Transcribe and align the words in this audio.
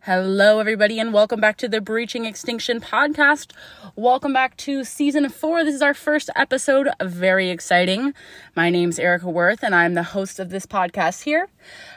Hello, 0.00 0.60
everybody, 0.60 0.98
and 0.98 1.12
welcome 1.12 1.42
back 1.42 1.58
to 1.58 1.68
the 1.68 1.82
Breaching 1.82 2.24
Extinction 2.24 2.80
podcast. 2.80 3.52
Welcome 3.96 4.32
back 4.32 4.56
to 4.58 4.82
season 4.82 5.28
four. 5.28 5.62
This 5.62 5.74
is 5.74 5.82
our 5.82 5.92
first 5.92 6.30
episode. 6.34 6.88
Very 7.02 7.50
exciting. 7.50 8.14
My 8.54 8.70
name's 8.70 8.98
Erica 8.98 9.28
Worth, 9.28 9.62
and 9.62 9.74
I'm 9.74 9.92
the 9.92 10.04
host 10.04 10.40
of 10.40 10.48
this 10.48 10.64
podcast 10.64 11.24
here. 11.24 11.48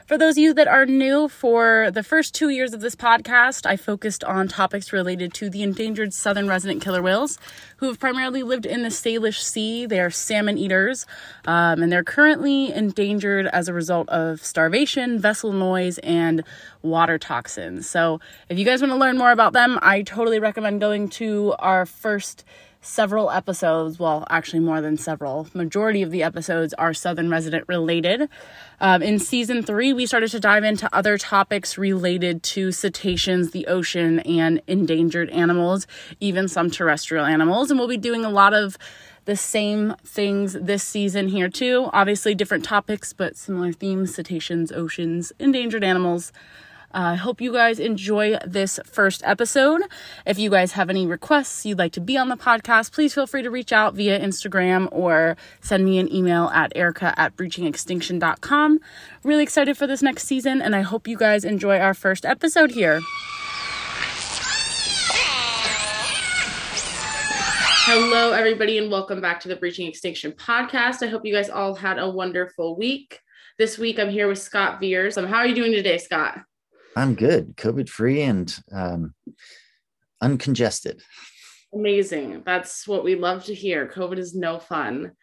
For 0.05 0.17
those 0.17 0.35
of 0.35 0.39
you 0.39 0.53
that 0.55 0.67
are 0.67 0.85
new, 0.85 1.27
for 1.27 1.91
the 1.91 2.01
first 2.01 2.33
two 2.33 2.49
years 2.49 2.73
of 2.73 2.81
this 2.81 2.95
podcast, 2.95 3.65
I 3.65 3.77
focused 3.77 4.23
on 4.23 4.47
topics 4.47 4.91
related 4.91 5.33
to 5.35 5.49
the 5.49 5.61
endangered 5.61 6.13
southern 6.13 6.47
resident 6.47 6.81
killer 6.81 7.01
whales, 7.01 7.37
who 7.77 7.87
have 7.87 7.99
primarily 7.99 8.41
lived 8.41 8.65
in 8.65 8.81
the 8.81 8.89
Salish 8.89 9.39
Sea. 9.39 9.85
They 9.85 9.99
are 9.99 10.09
salmon 10.09 10.57
eaters, 10.57 11.05
um, 11.45 11.83
and 11.83 11.91
they're 11.91 12.03
currently 12.03 12.73
endangered 12.73 13.45
as 13.47 13.67
a 13.67 13.73
result 13.73 14.09
of 14.09 14.43
starvation, 14.43 15.19
vessel 15.19 15.53
noise, 15.53 15.99
and 15.99 16.43
water 16.81 17.19
toxins. 17.19 17.87
So, 17.87 18.19
if 18.49 18.57
you 18.57 18.65
guys 18.65 18.81
want 18.81 18.91
to 18.91 18.97
learn 18.97 19.17
more 19.17 19.31
about 19.31 19.53
them, 19.53 19.77
I 19.81 20.01
totally 20.01 20.39
recommend 20.39 20.81
going 20.81 21.09
to 21.09 21.53
our 21.59 21.85
first 21.85 22.43
several 22.81 23.29
episodes 23.29 23.99
well 23.99 24.25
actually 24.29 24.59
more 24.59 24.79
than 24.81 24.97
several. 24.97 25.47
Majority 25.53 26.01
of 26.01 26.11
the 26.11 26.23
episodes 26.23 26.73
are 26.75 26.93
southern 26.93 27.29
resident 27.29 27.65
related. 27.67 28.29
Um, 28.79 29.01
in 29.01 29.19
season 29.19 29.63
three 29.63 29.91
we 29.91 30.05
started 30.05 30.31
to 30.31 30.39
dive 30.39 30.63
into 30.63 30.93
other 30.95 31.17
topics 31.17 31.77
related 31.77 32.41
to 32.43 32.71
cetaceans 32.71 33.51
the 33.51 33.67
ocean 33.67 34.19
and 34.21 34.61
endangered 34.67 35.29
animals 35.31 35.87
even 36.21 36.47
some 36.47 36.71
terrestrial 36.71 37.25
animals. 37.25 37.69
And 37.69 37.79
we'll 37.79 37.89
be 37.89 37.97
doing 37.97 38.23
a 38.23 38.29
lot 38.29 38.53
of 38.53 38.77
the 39.25 39.35
same 39.35 39.95
things 40.05 40.53
this 40.53 40.83
season 40.83 41.27
here 41.27 41.49
too. 41.49 41.89
Obviously 41.91 42.33
different 42.33 42.63
topics 42.63 43.11
but 43.11 43.35
similar 43.35 43.73
themes 43.73 44.15
cetaceans 44.15 44.71
oceans 44.71 45.33
endangered 45.37 45.83
animals 45.83 46.31
I 46.91 47.13
uh, 47.13 47.15
hope 47.17 47.39
you 47.39 47.53
guys 47.53 47.79
enjoy 47.79 48.37
this 48.45 48.79
first 48.83 49.21
episode. 49.23 49.81
If 50.25 50.39
you 50.39 50.49
guys 50.49 50.71
have 50.71 50.89
any 50.89 51.05
requests 51.05 51.63
you'd 51.63 51.77
like 51.77 51.91
to 51.93 52.01
be 52.01 52.17
on 52.17 52.29
the 52.29 52.35
podcast, 52.35 52.91
please 52.91 53.13
feel 53.13 53.27
free 53.27 53.43
to 53.43 53.51
reach 53.51 53.71
out 53.71 53.93
via 53.93 54.19
Instagram 54.19 54.87
or 54.91 55.37
send 55.61 55.85
me 55.85 55.99
an 55.99 56.11
email 56.11 56.49
at 56.49 56.71
erica 56.75 57.13
at 57.15 57.37
breachingextinction.com. 57.37 58.79
Really 59.23 59.43
excited 59.43 59.77
for 59.77 59.85
this 59.85 60.01
next 60.01 60.25
season, 60.25 60.63
and 60.63 60.75
I 60.75 60.81
hope 60.81 61.07
you 61.07 61.15
guys 61.15 61.45
enjoy 61.45 61.77
our 61.77 61.93
first 61.93 62.25
episode 62.25 62.71
here. 62.71 63.01
Hello, 67.91 68.31
everybody, 68.33 68.79
and 68.79 68.91
welcome 68.91 69.21
back 69.21 69.39
to 69.41 69.47
the 69.47 69.55
Breaching 69.55 69.87
Extinction 69.87 70.31
podcast. 70.31 71.03
I 71.03 71.07
hope 71.07 71.23
you 71.23 71.33
guys 71.33 71.51
all 71.51 71.75
had 71.75 71.99
a 71.99 72.09
wonderful 72.09 72.75
week. 72.75 73.19
This 73.59 73.77
week, 73.77 73.99
I'm 73.99 74.09
here 74.09 74.27
with 74.27 74.39
Scott 74.39 74.81
Veirs. 74.81 75.17
Um, 75.17 75.27
how 75.27 75.37
are 75.37 75.47
you 75.47 75.55
doing 75.55 75.71
today, 75.71 75.97
Scott? 75.97 76.39
I'm 76.99 77.15
good, 77.15 77.55
COVID 77.55 77.87
free 77.87 78.21
and 78.23 78.53
um, 78.73 79.13
uncongested. 80.21 81.01
Amazing. 81.73 82.43
That's 82.45 82.85
what 82.87 83.05
we 83.05 83.15
love 83.15 83.45
to 83.45 83.55
hear. 83.55 83.87
COVID 83.87 84.17
is 84.17 84.35
no 84.35 84.59
fun. 84.59 85.13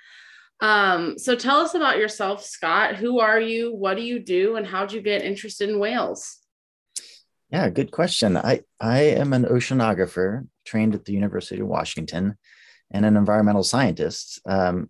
Um, 0.61 1.19
so 1.19 1.37
tell 1.37 1.59
us 1.59 1.75
about 1.75 1.99
yourself, 1.99 2.43
Scott. 2.43 2.97
Who 2.97 3.21
are 3.21 3.39
you? 3.39 3.75
What 3.75 3.99
do 3.99 4.03
you 4.03 4.21
do? 4.21 4.57
And 4.57 4.67
how'd 4.67 4.93
you 4.93 5.03
get 5.03 5.23
interested 5.23 5.69
in 5.69 5.79
whales? 5.79 6.39
Yeah, 7.51 7.69
good 7.69 7.91
question. 7.91 8.39
I, 8.39 8.63
I 8.81 9.01
am 9.01 9.35
an 9.35 9.45
oceanographer 9.45 10.49
trained 10.65 10.95
at 10.95 11.05
the 11.05 11.13
University 11.13 11.61
of 11.61 11.69
Washington 11.69 12.39
and 12.91 13.05
an 13.05 13.19
environmental 13.19 13.63
scientist. 13.63 14.41
Um, 14.47 14.89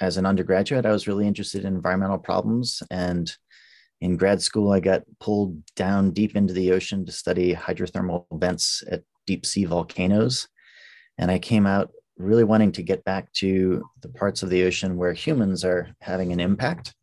as 0.00 0.18
an 0.18 0.26
undergraduate, 0.26 0.84
I 0.84 0.92
was 0.92 1.08
really 1.08 1.26
interested 1.26 1.64
in 1.64 1.74
environmental 1.74 2.18
problems 2.18 2.82
and 2.90 3.34
in 4.00 4.16
grad 4.16 4.40
school, 4.40 4.72
I 4.72 4.80
got 4.80 5.02
pulled 5.20 5.64
down 5.74 6.12
deep 6.12 6.36
into 6.36 6.54
the 6.54 6.72
ocean 6.72 7.04
to 7.06 7.12
study 7.12 7.54
hydrothermal 7.54 8.26
vents 8.32 8.84
at 8.90 9.02
deep 9.26 9.44
sea 9.44 9.64
volcanoes. 9.64 10.48
And 11.18 11.30
I 11.30 11.38
came 11.38 11.66
out 11.66 11.90
really 12.16 12.44
wanting 12.44 12.72
to 12.72 12.82
get 12.82 13.04
back 13.04 13.32
to 13.32 13.84
the 14.02 14.08
parts 14.08 14.42
of 14.42 14.50
the 14.50 14.64
ocean 14.64 14.96
where 14.96 15.12
humans 15.12 15.64
are 15.64 15.88
having 16.00 16.32
an 16.32 16.40
impact. 16.40 16.94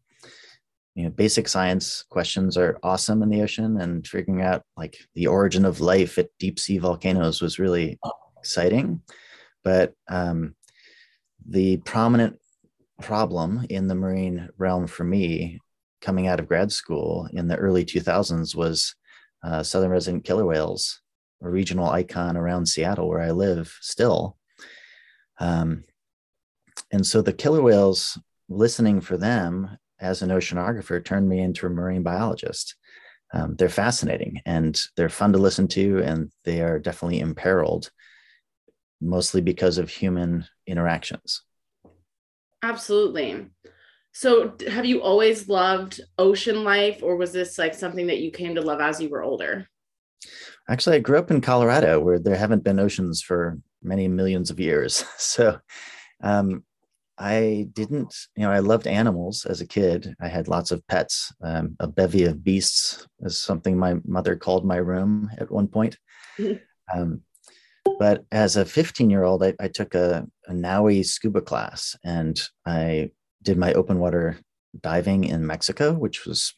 You 0.93 1.03
know, 1.03 1.09
basic 1.09 1.49
science 1.49 2.03
questions 2.09 2.55
are 2.57 2.79
awesome 2.81 3.21
in 3.21 3.29
the 3.29 3.41
ocean, 3.41 3.81
and 3.81 4.07
figuring 4.07 4.41
out 4.41 4.63
like 4.77 4.97
the 5.13 5.27
origin 5.27 5.65
of 5.65 5.81
life 5.81 6.17
at 6.17 6.29
deep 6.39 6.57
sea 6.57 6.77
volcanoes 6.77 7.41
was 7.41 7.59
really 7.59 7.99
exciting. 8.37 9.01
But 9.65 9.93
um, 10.07 10.55
the 11.45 11.77
prominent 11.77 12.39
problem 13.01 13.65
in 13.69 13.87
the 13.87 13.95
marine 13.95 14.47
realm 14.57 14.87
for 14.87 15.03
me 15.03 15.59
coming 16.05 16.27
out 16.27 16.39
of 16.39 16.47
grad 16.47 16.71
school 16.71 17.27
in 17.33 17.47
the 17.47 17.55
early 17.55 17.83
2000s 17.83 18.55
was 18.55 18.93
uh, 19.43 19.63
southern 19.63 19.89
resident 19.89 20.23
killer 20.23 20.45
whales, 20.45 21.01
a 21.41 21.49
regional 21.49 21.89
icon 21.89 22.37
around 22.37 22.67
Seattle 22.67 23.09
where 23.09 23.21
I 23.21 23.31
live 23.31 23.75
still. 23.81 24.37
Um, 25.39 25.83
and 26.91 27.03
so 27.05 27.23
the 27.23 27.33
killer 27.33 27.61
whales, 27.61 28.19
listening 28.49 29.01
for 29.01 29.17
them 29.17 29.79
as 29.99 30.21
an 30.21 30.29
oceanographer, 30.29 31.03
turned 31.03 31.27
me 31.27 31.39
into 31.39 31.65
a 31.65 31.71
marine 31.71 32.03
biologist. 32.03 32.75
Um, 33.33 33.55
they're 33.55 33.67
fascinating 33.67 34.41
and 34.45 34.79
they're 34.95 35.09
fun 35.09 35.33
to 35.33 35.39
listen 35.39 35.67
to, 35.69 36.03
and 36.03 36.31
they 36.43 36.61
are 36.61 36.77
definitely 36.77 37.19
imperiled, 37.19 37.89
mostly 39.01 39.41
because 39.41 39.79
of 39.79 39.89
human 39.89 40.45
interactions. 40.67 41.41
Absolutely. 42.61 43.47
So, 44.15 44.53
have 44.69 44.85
you 44.85 45.01
always 45.01 45.49
loved 45.49 45.99
ocean 46.17 46.63
life, 46.63 47.03
or 47.03 47.17
was 47.17 47.33
this 47.33 47.57
like 47.57 47.73
something 47.73 48.07
that 48.07 48.21
you 48.21 48.31
came 48.31 48.55
to 48.55 48.61
love 48.61 48.79
as 48.79 49.01
you 49.01 49.09
were 49.09 49.21
older? 49.21 49.67
Actually, 50.69 50.95
I 50.95 50.99
grew 50.99 51.19
up 51.19 51.31
in 51.31 51.41
Colorado 51.41 51.99
where 51.99 52.17
there 52.17 52.37
haven't 52.37 52.63
been 52.63 52.79
oceans 52.79 53.21
for 53.21 53.59
many 53.83 54.07
millions 54.07 54.49
of 54.49 54.59
years. 54.59 55.03
So, 55.17 55.59
um, 56.23 56.63
I 57.17 57.67
didn't, 57.73 58.15
you 58.37 58.43
know, 58.43 58.51
I 58.51 58.59
loved 58.59 58.87
animals 58.87 59.45
as 59.45 59.59
a 59.59 59.67
kid. 59.67 60.15
I 60.21 60.29
had 60.29 60.47
lots 60.47 60.71
of 60.71 60.87
pets. 60.87 61.33
Um, 61.43 61.75
a 61.81 61.87
bevy 61.87 62.23
of 62.23 62.41
beasts 62.41 63.05
is 63.19 63.37
something 63.37 63.77
my 63.77 63.95
mother 64.05 64.37
called 64.37 64.65
my 64.65 64.77
room 64.77 65.29
at 65.37 65.51
one 65.51 65.67
point. 65.67 65.97
um, 66.95 67.19
but 67.99 68.23
as 68.31 68.55
a 68.55 68.63
15 68.63 69.09
year 69.09 69.23
old, 69.23 69.43
I, 69.43 69.53
I, 69.59 69.67
took 69.67 69.93
a, 69.93 70.25
a 70.47 70.53
NAUI 70.53 71.03
scuba 71.03 71.41
class 71.41 71.97
and 72.03 72.41
I 72.65 73.11
did 73.45 73.57
my 73.57 73.71
open 73.73 73.99
water 73.99 74.37
diving 74.81 75.23
in 75.23 75.47
Mexico, 75.47 75.93
which 75.93 76.25
was 76.25 76.53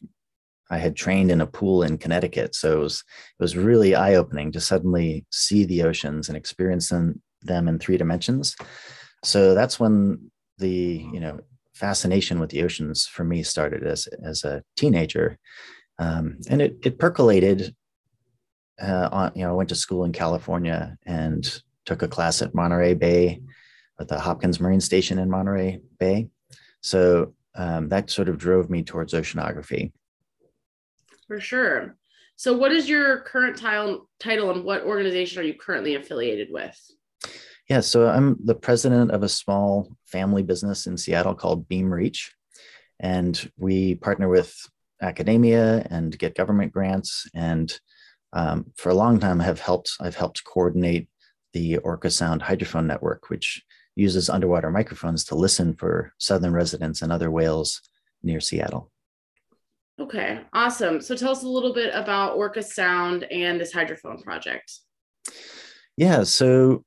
I 0.70 0.78
had 0.78 0.96
trained 0.96 1.30
in 1.30 1.40
a 1.40 1.46
pool 1.46 1.82
in 1.82 1.98
Connecticut. 1.98 2.54
So 2.54 2.80
it 2.80 2.82
was 2.82 3.04
it 3.38 3.42
was 3.42 3.56
really 3.56 3.94
eye-opening 3.94 4.52
to 4.52 4.60
suddenly 4.60 5.24
see 5.30 5.64
the 5.64 5.84
oceans 5.84 6.28
and 6.28 6.36
experience 6.36 6.88
them, 6.88 7.22
them 7.42 7.68
in 7.68 7.78
three 7.78 7.96
dimensions. 7.96 8.56
So 9.24 9.54
that's 9.54 9.80
when 9.80 10.30
the 10.58 11.06
you 11.12 11.20
know 11.20 11.40
fascination 11.74 12.40
with 12.40 12.50
the 12.50 12.64
oceans 12.64 13.06
for 13.06 13.24
me 13.24 13.42
started 13.42 13.84
as 13.84 14.08
as 14.24 14.44
a 14.44 14.62
teenager, 14.76 15.38
um, 15.98 16.38
and 16.50 16.60
it 16.60 16.78
it 16.84 16.98
percolated. 16.98 17.74
Uh, 18.80 19.08
on 19.10 19.32
you 19.34 19.42
know, 19.42 19.50
I 19.50 19.54
went 19.54 19.70
to 19.70 19.74
school 19.74 20.04
in 20.04 20.12
California 20.12 20.96
and 21.04 21.62
took 21.84 22.02
a 22.02 22.08
class 22.08 22.42
at 22.42 22.54
Monterey 22.54 22.94
Bay, 22.94 23.42
at 23.98 24.06
the 24.06 24.20
Hopkins 24.20 24.60
Marine 24.60 24.80
Station 24.80 25.18
in 25.18 25.28
Monterey 25.28 25.80
Bay, 25.98 26.28
so 26.80 27.34
um, 27.54 27.88
that 27.88 28.10
sort 28.10 28.28
of 28.28 28.38
drove 28.38 28.70
me 28.70 28.82
towards 28.82 29.12
oceanography. 29.12 29.92
For 31.26 31.40
sure. 31.40 31.96
So, 32.36 32.56
what 32.56 32.72
is 32.72 32.88
your 32.88 33.20
current 33.20 33.56
title, 33.56 34.08
title 34.20 34.50
and 34.50 34.64
what 34.64 34.84
organization 34.84 35.40
are 35.40 35.44
you 35.44 35.54
currently 35.54 35.96
affiliated 35.96 36.48
with? 36.50 36.78
Yeah, 37.68 37.80
so 37.80 38.08
I'm 38.08 38.36
the 38.44 38.54
president 38.54 39.10
of 39.10 39.22
a 39.22 39.28
small 39.28 39.92
family 40.06 40.42
business 40.42 40.86
in 40.86 40.96
Seattle 40.96 41.34
called 41.34 41.68
Beam 41.68 41.92
Reach. 41.92 42.32
And 43.00 43.50
we 43.58 43.96
partner 43.96 44.28
with 44.28 44.56
academia 45.02 45.86
and 45.90 46.18
get 46.18 46.34
government 46.34 46.72
grants. 46.72 47.28
And 47.34 47.72
um, 48.32 48.72
for 48.76 48.88
a 48.90 48.94
long 48.94 49.20
time, 49.20 49.40
have 49.40 49.60
helped. 49.60 49.92
I've 50.00 50.16
helped 50.16 50.44
coordinate 50.44 51.08
the 51.52 51.78
Orca 51.78 52.10
Sound 52.10 52.42
hydrophone 52.42 52.86
network, 52.86 53.30
which 53.30 53.62
uses 53.98 54.30
underwater 54.30 54.70
microphones 54.70 55.24
to 55.24 55.34
listen 55.34 55.74
for 55.74 56.14
southern 56.18 56.52
residents 56.52 57.02
and 57.02 57.10
other 57.10 57.30
whales 57.30 57.82
near 58.22 58.40
Seattle. 58.40 58.92
Okay, 60.00 60.40
awesome. 60.52 61.00
So 61.00 61.16
tell 61.16 61.32
us 61.32 61.42
a 61.42 61.48
little 61.48 61.74
bit 61.74 61.90
about 61.92 62.36
Orca 62.36 62.62
Sound 62.62 63.24
and 63.24 63.60
this 63.60 63.74
hydrophone 63.74 64.22
project. 64.22 64.72
Yeah, 65.96 66.22
so 66.22 66.84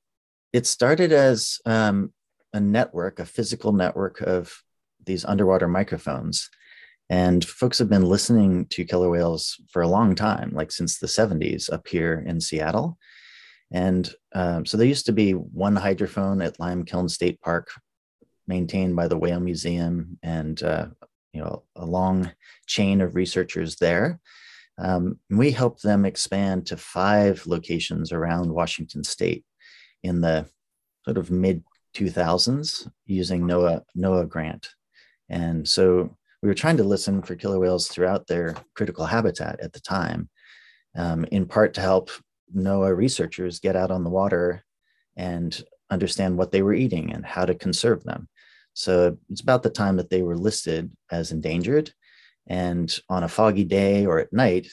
it 0.53 0.65
started 0.65 1.11
as 1.11 1.59
um, 1.65 2.13
a 2.53 2.61
network, 2.61 3.19
a 3.19 3.25
physical 3.25 3.73
network 3.73 4.21
of 4.21 4.63
these 5.05 5.25
underwater 5.25 5.67
microphones. 5.67 6.49
And 7.09 7.43
folks 7.43 7.79
have 7.79 7.89
been 7.89 8.05
listening 8.05 8.67
to 8.67 8.85
killer 8.85 9.09
whales 9.09 9.59
for 9.69 9.81
a 9.81 9.87
long 9.87 10.15
time, 10.15 10.51
like 10.53 10.71
since 10.71 10.97
the 10.97 11.07
70s 11.07 11.71
up 11.71 11.89
here 11.89 12.23
in 12.25 12.39
Seattle. 12.39 12.97
And 13.71 14.13
um, 14.33 14.65
so 14.65 14.77
there 14.77 14.87
used 14.87 15.05
to 15.05 15.13
be 15.13 15.31
one 15.31 15.75
hydrophone 15.75 16.45
at 16.45 16.57
Limekiln 16.57 17.09
State 17.09 17.39
Park, 17.41 17.69
maintained 18.47 18.95
by 18.95 19.07
the 19.07 19.17
Whale 19.17 19.39
Museum, 19.39 20.19
and 20.21 20.61
uh, 20.61 20.87
you 21.33 21.41
know 21.41 21.63
a 21.75 21.85
long 21.85 22.31
chain 22.67 23.01
of 23.01 23.15
researchers 23.15 23.77
there. 23.77 24.19
Um, 24.77 25.19
we 25.29 25.51
helped 25.51 25.83
them 25.83 26.05
expand 26.05 26.67
to 26.67 26.77
five 26.77 27.45
locations 27.45 28.11
around 28.11 28.51
Washington 28.51 29.03
State 29.03 29.45
in 30.03 30.21
the 30.21 30.47
sort 31.05 31.17
of 31.17 31.31
mid 31.31 31.63
2000s 31.95 32.89
using 33.05 33.43
NOAA 33.43 33.83
NOAA 33.97 34.27
grant, 34.27 34.69
and 35.29 35.67
so 35.67 36.17
we 36.41 36.49
were 36.49 36.55
trying 36.55 36.77
to 36.77 36.83
listen 36.83 37.21
for 37.21 37.35
killer 37.35 37.59
whales 37.59 37.87
throughout 37.87 38.27
their 38.27 38.55
critical 38.75 39.05
habitat 39.05 39.59
at 39.61 39.71
the 39.71 39.79
time, 39.79 40.29
um, 40.97 41.23
in 41.25 41.45
part 41.45 41.75
to 41.75 41.81
help 41.81 42.09
NOAA 42.55 42.95
researchers 42.95 43.59
get 43.59 43.75
out 43.75 43.91
on 43.91 44.03
the 44.03 44.09
water 44.09 44.63
and 45.15 45.61
understand 45.89 46.37
what 46.37 46.51
they 46.51 46.61
were 46.61 46.73
eating 46.73 47.11
and 47.13 47.25
how 47.25 47.45
to 47.45 47.55
conserve 47.55 48.03
them. 48.03 48.27
So 48.73 49.17
it's 49.29 49.41
about 49.41 49.63
the 49.63 49.69
time 49.69 49.97
that 49.97 50.09
they 50.09 50.21
were 50.21 50.37
listed 50.37 50.91
as 51.11 51.31
endangered. 51.31 51.91
And 52.47 52.93
on 53.09 53.23
a 53.23 53.29
foggy 53.29 53.65
day 53.65 54.05
or 54.05 54.19
at 54.19 54.33
night, 54.33 54.67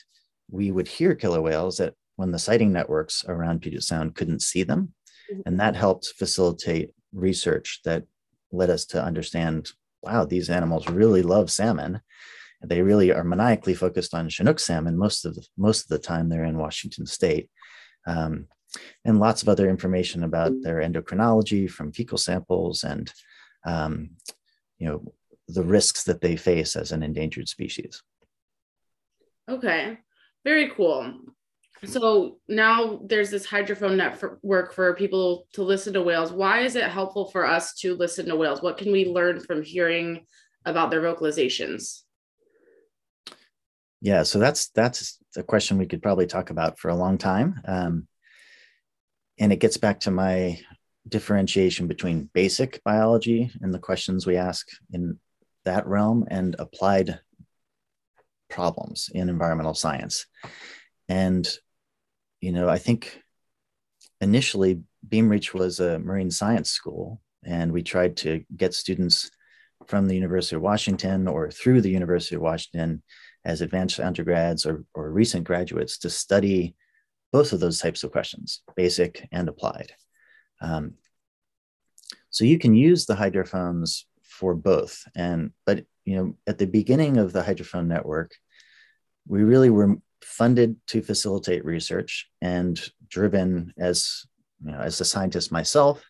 we 0.50 0.70
would 0.70 0.88
hear 0.88 1.14
killer 1.14 1.42
whales 1.42 1.78
that 1.78 1.94
when 2.16 2.30
the 2.30 2.38
sighting 2.38 2.72
networks 2.72 3.24
around 3.26 3.60
Puget 3.60 3.82
Sound 3.82 4.14
couldn't 4.14 4.42
see 4.42 4.62
them. 4.62 4.94
Mm-hmm. 5.30 5.42
And 5.46 5.60
that 5.60 5.76
helped 5.76 6.14
facilitate 6.16 6.90
research 7.12 7.80
that 7.84 8.04
led 8.52 8.70
us 8.70 8.84
to 8.86 9.02
understand 9.02 9.70
wow, 10.00 10.24
these 10.24 10.48
animals 10.48 10.88
really 10.88 11.22
love 11.22 11.50
salmon 11.50 12.00
they 12.62 12.82
really 12.82 13.12
are 13.12 13.24
maniacally 13.24 13.74
focused 13.74 14.14
on 14.14 14.28
Chinook 14.28 14.58
salmon 14.58 14.96
most 14.96 15.24
of 15.24 15.34
the, 15.34 15.46
most 15.56 15.82
of 15.82 15.88
the 15.88 15.98
time 15.98 16.28
they're 16.28 16.44
in 16.44 16.58
Washington 16.58 17.06
State, 17.06 17.50
um, 18.08 18.48
and 19.04 19.20
lots 19.20 19.42
of 19.42 19.48
other 19.48 19.68
information 19.68 20.24
about 20.24 20.52
their 20.62 20.76
endocrinology 20.76 21.70
from 21.70 21.92
fecal 21.92 22.18
samples 22.18 22.84
and 22.84 23.12
um, 23.64 24.10
you 24.78 24.88
know 24.88 25.12
the 25.48 25.62
risks 25.62 26.04
that 26.04 26.20
they 26.20 26.36
face 26.36 26.76
as 26.76 26.92
an 26.92 27.02
endangered 27.02 27.48
species. 27.48 28.02
Okay, 29.48 29.98
very 30.44 30.70
cool. 30.70 31.14
So 31.84 32.38
now 32.48 33.00
there's 33.04 33.30
this 33.30 33.46
hydrophone 33.46 33.96
network 33.96 34.72
for 34.72 34.94
people 34.94 35.46
to 35.52 35.62
listen 35.62 35.92
to 35.94 36.02
whales. 36.02 36.32
Why 36.32 36.60
is 36.60 36.74
it 36.76 36.84
helpful 36.84 37.30
for 37.30 37.46
us 37.46 37.74
to 37.76 37.94
listen 37.94 38.26
to 38.26 38.36
whales? 38.36 38.62
What 38.62 38.78
can 38.78 38.90
we 38.90 39.06
learn 39.06 39.40
from 39.40 39.62
hearing 39.62 40.26
about 40.64 40.90
their 40.90 41.00
vocalizations? 41.00 42.02
Yeah, 44.00 44.22
so 44.24 44.38
that's 44.38 44.68
that's 44.70 45.18
a 45.38 45.42
question 45.42 45.78
we 45.78 45.86
could 45.86 46.02
probably 46.02 46.26
talk 46.26 46.50
about 46.50 46.78
for 46.78 46.88
a 46.88 46.96
long 46.96 47.16
time, 47.16 47.60
um, 47.64 48.08
and 49.38 49.52
it 49.52 49.60
gets 49.60 49.76
back 49.76 50.00
to 50.00 50.10
my 50.10 50.60
differentiation 51.08 51.86
between 51.86 52.28
basic 52.34 52.82
biology 52.84 53.50
and 53.60 53.72
the 53.72 53.78
questions 53.78 54.26
we 54.26 54.36
ask 54.36 54.66
in 54.92 55.18
that 55.64 55.86
realm 55.86 56.26
and 56.30 56.56
applied 56.58 57.20
problems 58.50 59.10
in 59.14 59.28
environmental 59.28 59.74
science. 59.74 60.26
And 61.08 61.48
you 62.40 62.52
know, 62.52 62.68
I 62.68 62.78
think 62.78 63.20
initially 64.20 64.82
Beamreach 65.08 65.54
was 65.54 65.80
a 65.80 65.98
marine 65.98 66.30
science 66.30 66.70
school, 66.70 67.20
and 67.44 67.72
we 67.72 67.82
tried 67.82 68.16
to 68.18 68.44
get 68.56 68.74
students 68.74 69.30
from 69.86 70.08
the 70.08 70.14
University 70.14 70.56
of 70.56 70.62
Washington 70.62 71.28
or 71.28 71.50
through 71.50 71.80
the 71.80 71.90
University 71.90 72.34
of 72.34 72.42
Washington 72.42 73.02
as 73.48 73.62
advanced 73.62 73.98
undergrads 73.98 74.66
or, 74.66 74.84
or 74.94 75.10
recent 75.10 75.44
graduates 75.44 75.96
to 75.98 76.10
study 76.10 76.76
both 77.32 77.54
of 77.54 77.60
those 77.60 77.80
types 77.80 78.04
of 78.04 78.12
questions, 78.12 78.62
basic 78.76 79.26
and 79.32 79.48
applied. 79.48 79.92
Um, 80.60 80.94
so 82.28 82.44
you 82.44 82.58
can 82.58 82.74
use 82.74 83.06
the 83.06 83.14
hydrophones 83.14 84.06
for 84.22 84.54
both. 84.54 85.02
And 85.16 85.52
but 85.64 85.86
you 86.04 86.16
know, 86.16 86.36
at 86.46 86.58
the 86.58 86.66
beginning 86.66 87.16
of 87.16 87.32
the 87.32 87.42
hydrophone 87.42 87.86
network, 87.86 88.34
we 89.26 89.42
really 89.42 89.70
were 89.70 89.96
funded 90.22 90.76
to 90.88 91.00
facilitate 91.00 91.64
research 91.64 92.28
and 92.42 92.78
driven 93.08 93.72
as 93.78 94.26
you 94.62 94.72
know, 94.72 94.78
as 94.78 95.00
a 95.00 95.06
scientist 95.06 95.50
myself. 95.50 96.04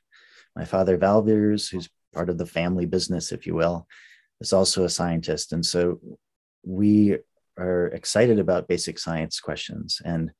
My 0.56 0.64
father, 0.64 0.96
Val 0.96 1.23
Veirs, 1.23 1.70
who's 1.70 1.88
part 2.12 2.31
of 2.31 2.38
the 2.38 2.46
family 2.46 2.85
business, 2.85 3.31
if 3.31 3.46
you 3.46 3.55
will, 3.55 3.87
is 4.40 4.52
also 4.52 4.85
a 4.85 4.88
scientist. 4.88 5.52
And 5.52 5.64
so 5.64 6.00
we 6.64 7.19
are 7.59 7.89
excited 7.89 8.39
about 8.39 8.69
basic 8.69 8.99
science 8.99 9.41
questions. 9.41 10.01
And 10.05 10.31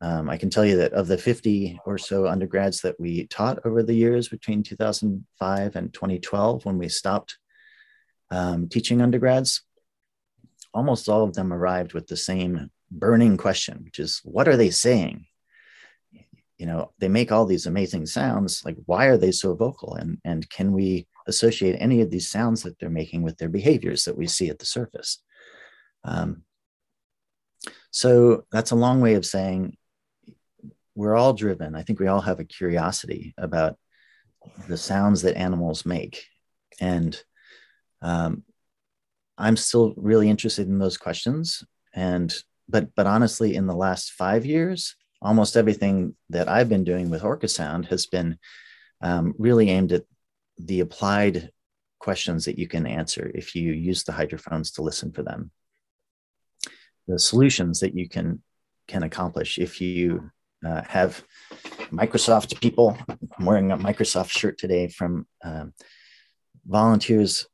um, 0.00 0.28
I 0.28 0.36
can 0.36 0.50
tell 0.50 0.64
you 0.64 0.76
that 0.78 0.92
of 0.92 1.06
the 1.06 1.16
50 1.16 1.80
or 1.86 1.96
so 1.96 2.26
undergrads 2.26 2.82
that 2.82 3.00
we 3.00 3.26
taught 3.28 3.60
over 3.64 3.82
the 3.82 3.94
years 3.94 4.28
between 4.28 4.62
2005 4.62 5.76
and 5.76 5.94
2012, 5.94 6.64
when 6.64 6.76
we 6.76 6.88
stopped 6.88 7.38
um, 8.30 8.68
teaching 8.68 9.00
undergrads, 9.00 9.62
almost 10.74 11.08
all 11.08 11.22
of 11.22 11.34
them 11.34 11.52
arrived 11.52 11.94
with 11.94 12.06
the 12.06 12.16
same 12.16 12.70
burning 12.90 13.36
question, 13.36 13.80
which 13.84 13.98
is 13.98 14.20
what 14.22 14.48
are 14.48 14.56
they 14.56 14.70
saying? 14.70 15.26
You 16.58 16.66
know, 16.66 16.92
they 16.98 17.08
make 17.08 17.32
all 17.32 17.46
these 17.46 17.66
amazing 17.66 18.06
sounds. 18.06 18.62
Like, 18.64 18.76
why 18.86 19.06
are 19.06 19.16
they 19.16 19.32
so 19.32 19.54
vocal? 19.54 19.94
And, 19.94 20.18
and 20.24 20.48
can 20.48 20.72
we 20.72 21.06
associate 21.26 21.76
any 21.78 22.00
of 22.00 22.10
these 22.10 22.30
sounds 22.30 22.62
that 22.62 22.78
they're 22.78 22.90
making 22.90 23.22
with 23.22 23.36
their 23.38 23.48
behaviors 23.48 24.04
that 24.04 24.16
we 24.16 24.26
see 24.26 24.48
at 24.48 24.58
the 24.58 24.66
surface? 24.66 25.22
Um, 26.06 26.44
so 27.90 28.44
that's 28.52 28.70
a 28.70 28.76
long 28.76 29.00
way 29.00 29.14
of 29.14 29.26
saying 29.26 29.76
we're 30.94 31.16
all 31.16 31.34
driven. 31.34 31.74
I 31.74 31.82
think 31.82 32.00
we 32.00 32.06
all 32.06 32.20
have 32.20 32.40
a 32.40 32.44
curiosity 32.44 33.34
about 33.36 33.76
the 34.68 34.76
sounds 34.78 35.22
that 35.22 35.36
animals 35.36 35.84
make. 35.84 36.24
And 36.80 37.20
um, 38.02 38.44
I'm 39.36 39.56
still 39.56 39.94
really 39.96 40.30
interested 40.30 40.68
in 40.68 40.78
those 40.78 40.96
questions. 40.96 41.64
And 41.94 42.34
but 42.68 42.94
but 42.94 43.06
honestly, 43.06 43.56
in 43.56 43.66
the 43.66 43.74
last 43.74 44.12
five 44.12 44.46
years, 44.46 44.96
almost 45.20 45.56
everything 45.56 46.14
that 46.30 46.48
I've 46.48 46.68
been 46.68 46.84
doing 46.84 47.10
with 47.10 47.24
Orca 47.24 47.48
Sound 47.48 47.86
has 47.86 48.06
been 48.06 48.38
um, 49.00 49.34
really 49.38 49.70
aimed 49.70 49.92
at 49.92 50.04
the 50.58 50.80
applied 50.80 51.50
questions 51.98 52.44
that 52.44 52.58
you 52.58 52.68
can 52.68 52.86
answer 52.86 53.30
if 53.34 53.54
you 53.54 53.72
use 53.72 54.04
the 54.04 54.12
hydrophones 54.12 54.70
to 54.72 54.82
listen 54.82 55.12
for 55.12 55.22
them 55.22 55.50
the 57.06 57.18
solutions 57.18 57.80
that 57.80 57.96
you 57.96 58.08
can 58.08 58.42
can 58.88 59.02
accomplish 59.02 59.58
if 59.58 59.80
you 59.80 60.30
uh, 60.64 60.82
have 60.82 61.24
Microsoft 61.90 62.60
people. 62.60 62.96
I'm 63.08 63.44
wearing 63.44 63.72
a 63.72 63.78
Microsoft 63.78 64.30
shirt 64.30 64.58
today 64.58 64.88
from 64.88 65.26
um, 65.44 65.72
volunteers 66.66 67.46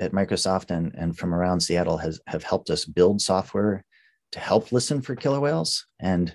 at 0.00 0.12
Microsoft 0.12 0.70
and, 0.70 0.94
and 0.94 1.16
from 1.16 1.34
around 1.34 1.60
Seattle 1.60 1.98
has 1.98 2.20
have 2.26 2.42
helped 2.42 2.70
us 2.70 2.84
build 2.84 3.20
software 3.20 3.84
to 4.32 4.40
help 4.40 4.72
listen 4.72 5.02
for 5.02 5.14
killer 5.14 5.40
whales 5.40 5.86
and 5.98 6.34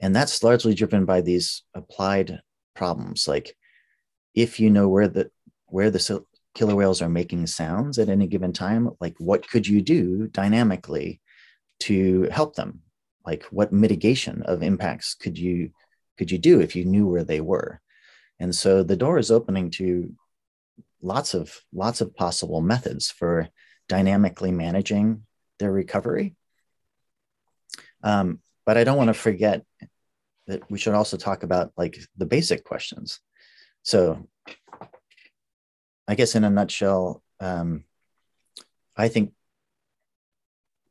and 0.00 0.14
that's 0.14 0.42
largely 0.42 0.74
driven 0.74 1.04
by 1.04 1.20
these 1.20 1.64
applied 1.74 2.40
problems 2.74 3.26
like 3.26 3.56
if 4.34 4.60
you 4.60 4.70
know 4.70 4.88
where 4.88 5.08
the 5.08 5.30
where 5.66 5.90
the 5.90 6.24
killer 6.54 6.76
whales 6.76 7.02
are 7.02 7.08
making 7.08 7.46
sounds 7.46 7.98
at 7.98 8.08
any 8.08 8.26
given 8.26 8.52
time 8.52 8.90
like 9.00 9.14
what 9.18 9.48
could 9.48 9.66
you 9.66 9.82
do 9.82 10.28
dynamically 10.28 11.20
to 11.80 12.28
help 12.30 12.56
them? 12.56 12.82
Like 13.24 13.44
what 13.44 13.72
mitigation 13.72 14.42
of 14.42 14.62
impacts 14.62 15.14
could 15.14 15.38
you 15.38 15.70
could 16.16 16.30
you 16.30 16.38
do 16.38 16.60
if 16.60 16.74
you 16.74 16.84
knew 16.84 17.06
where 17.06 17.24
they 17.24 17.40
were? 17.40 17.80
And 18.40 18.54
so 18.54 18.82
the 18.82 18.96
door 18.96 19.18
is 19.18 19.30
opening 19.30 19.70
to 19.72 20.14
lots 21.02 21.34
of 21.34 21.60
lots 21.72 22.00
of 22.00 22.14
possible 22.14 22.60
methods 22.60 23.10
for 23.10 23.48
dynamically 23.88 24.50
managing 24.50 25.24
their 25.58 25.72
recovery. 25.72 26.36
Um, 28.02 28.40
but 28.64 28.76
i 28.76 28.84
don't 28.84 28.98
want 28.98 29.08
to 29.08 29.14
forget 29.14 29.64
that 30.46 30.70
we 30.70 30.78
should 30.78 30.94
also 30.94 31.16
talk 31.16 31.42
about 31.42 31.72
like 31.76 31.98
the 32.16 32.26
basic 32.26 32.64
questions. 32.64 33.20
So 33.82 34.28
i 36.06 36.14
guess 36.14 36.34
in 36.34 36.44
a 36.44 36.50
nutshell 36.50 37.22
um, 37.40 37.84
i 38.96 39.08
think 39.08 39.32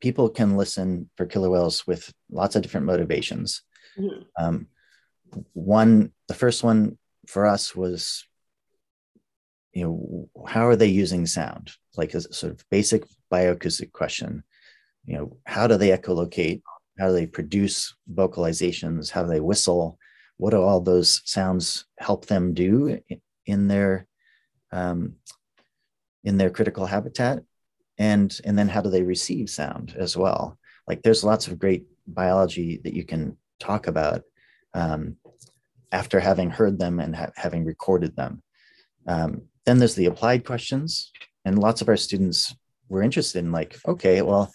people 0.02 0.30
can 0.30 0.58
listen 0.58 1.10
for 1.16 1.26
killer 1.26 1.50
whales 1.50 1.86
with 1.88 2.14
lots 2.32 2.56
of 2.56 2.62
different 2.62 2.86
motivations. 2.86 3.62
Mm-hmm. 3.98 4.22
Um, 4.44 4.68
one, 5.54 6.12
the 6.28 6.34
first 6.34 6.64
one 6.64 6.98
for 7.28 7.46
us 7.46 7.76
was 7.76 8.26
you 9.78 9.84
know, 9.84 10.30
how 10.48 10.66
are 10.66 10.76
they 10.76 10.88
using 10.88 11.28
sound? 11.28 11.72
Like 11.96 12.16
a 12.16 12.22
sort 12.22 12.54
of 12.54 12.66
basic 12.72 13.04
bioacoustic 13.32 13.92
question. 13.92 14.44
You 15.06 15.18
know, 15.18 15.38
how 15.46 15.68
do 15.68 15.78
they 15.78 15.96
echolocate? 15.96 16.64
How 16.98 17.10
do 17.10 17.14
they 17.14 17.28
produce 17.28 17.96
vocalizations? 18.12 19.12
How 19.12 19.22
do 19.22 19.30
they 19.30 19.40
whistle? 19.40 20.00
What 20.38 20.50
do 20.50 20.64
all 20.64 20.82
those 20.82 21.22
sounds 21.26 21.86
help 22.00 22.26
them 22.26 22.56
do 22.56 23.00
in 23.46 23.68
their 23.68 24.08
um, 24.72 25.18
in 26.24 26.38
their 26.38 26.50
critical 26.50 26.88
habitat? 26.88 27.44
And 27.98 28.40
and 28.46 28.58
then 28.58 28.70
how 28.70 28.82
do 28.82 28.90
they 28.90 29.04
receive 29.04 29.50
sound 29.50 29.96
as 29.98 30.16
well? 30.16 30.58
Like 30.88 31.02
there's 31.02 31.24
lots 31.24 31.48
of 31.48 31.60
great 31.60 31.86
biology 32.08 32.80
that 32.84 32.94
you 32.94 33.04
can 33.04 33.38
talk 33.60 33.88
about 33.88 34.22
um, 34.74 35.18
after 35.92 36.20
having 36.20 36.50
heard 36.50 36.80
them 36.80 37.00
and 37.00 37.16
ha- 37.16 37.32
having 37.36 37.66
recorded 37.66 38.16
them. 38.16 38.44
Um, 39.08 39.44
then 39.66 39.80
there's 39.80 39.96
the 39.96 40.06
applied 40.06 40.46
questions, 40.46 41.12
and 41.44 41.60
lots 41.60 41.82
of 41.82 41.90
our 41.90 41.98
students 41.98 42.56
were 42.90 43.02
interested 43.02 43.40
in 43.40 43.52
like, 43.52 43.78
okay, 43.88 44.22
well, 44.22 44.52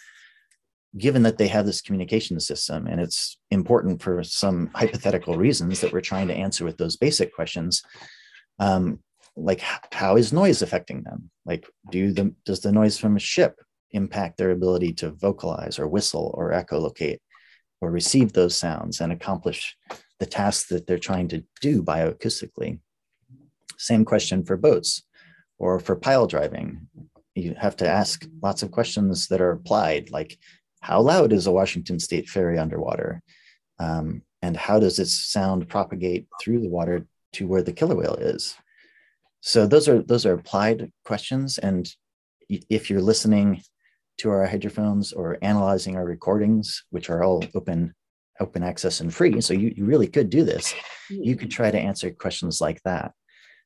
given 0.96 1.22
that 1.22 1.38
they 1.38 1.48
have 1.48 1.66
this 1.66 1.80
communication 1.80 2.38
system 2.38 2.86
and 2.86 3.00
it's 3.00 3.38
important 3.50 4.02
for 4.02 4.22
some 4.22 4.70
hypothetical 4.74 5.36
reasons 5.36 5.80
that 5.80 5.92
we're 5.92 6.00
trying 6.00 6.28
to 6.28 6.34
answer 6.34 6.64
with 6.64 6.76
those 6.76 6.96
basic 6.96 7.34
questions, 7.34 7.82
um, 8.58 8.98
like 9.36 9.60
how 9.92 10.16
is 10.16 10.32
noise 10.32 10.62
affecting 10.62 11.02
them? 11.02 11.30
Like, 11.44 11.66
do 11.90 12.12
the 12.12 12.34
does 12.44 12.60
the 12.60 12.72
noise 12.72 12.98
from 12.98 13.16
a 13.16 13.20
ship 13.20 13.60
impact 13.92 14.38
their 14.38 14.50
ability 14.50 14.92
to 14.94 15.10
vocalize 15.10 15.78
or 15.78 15.88
whistle 15.88 16.32
or 16.34 16.52
echolocate 16.52 17.18
or 17.80 17.90
receive 17.90 18.32
those 18.32 18.56
sounds 18.56 19.00
and 19.00 19.12
accomplish 19.12 19.76
the 20.18 20.26
tasks 20.26 20.68
that 20.68 20.86
they're 20.86 20.98
trying 20.98 21.28
to 21.28 21.44
do 21.60 21.82
bioacoustically. 21.82 22.78
Same 23.76 24.04
question 24.04 24.44
for 24.44 24.56
boats 24.56 25.02
or 25.58 25.78
for 25.80 25.96
pile 25.96 26.26
driving. 26.26 26.88
You 27.34 27.54
have 27.58 27.76
to 27.78 27.88
ask 27.88 28.26
lots 28.42 28.62
of 28.62 28.70
questions 28.70 29.28
that 29.28 29.40
are 29.40 29.52
applied, 29.52 30.10
like 30.10 30.38
how 30.80 31.00
loud 31.00 31.32
is 31.32 31.46
a 31.46 31.52
Washington 31.52 31.98
State 31.98 32.28
ferry 32.28 32.58
underwater? 32.58 33.22
Um, 33.78 34.22
and 34.42 34.56
how 34.56 34.78
does 34.78 34.98
its 34.98 35.12
sound 35.12 35.68
propagate 35.68 36.26
through 36.40 36.60
the 36.60 36.68
water 36.68 37.06
to 37.34 37.46
where 37.46 37.62
the 37.62 37.72
killer 37.72 37.94
whale 37.94 38.16
is? 38.16 38.54
So 39.42 39.66
those 39.66 39.88
are 39.88 40.00
those 40.02 40.24
are 40.24 40.34
applied 40.34 40.90
questions. 41.04 41.58
And 41.58 41.88
if 42.48 42.88
you're 42.88 43.02
listening 43.02 43.60
to 44.18 44.30
our 44.30 44.46
hydrophones 44.46 45.12
or 45.12 45.36
analyzing 45.42 45.96
our 45.96 46.04
recordings, 46.04 46.84
which 46.90 47.10
are 47.10 47.24
all 47.24 47.44
open 47.54 47.94
open 48.40 48.62
access 48.62 49.00
and 49.00 49.12
free. 49.12 49.40
So 49.40 49.52
you, 49.54 49.72
you 49.76 49.84
really 49.84 50.08
could 50.08 50.30
do 50.30 50.44
this. 50.44 50.74
You 51.10 51.36
could 51.36 51.50
try 51.50 51.70
to 51.70 51.78
answer 51.78 52.10
questions 52.10 52.60
like 52.60 52.82
that. 52.84 53.12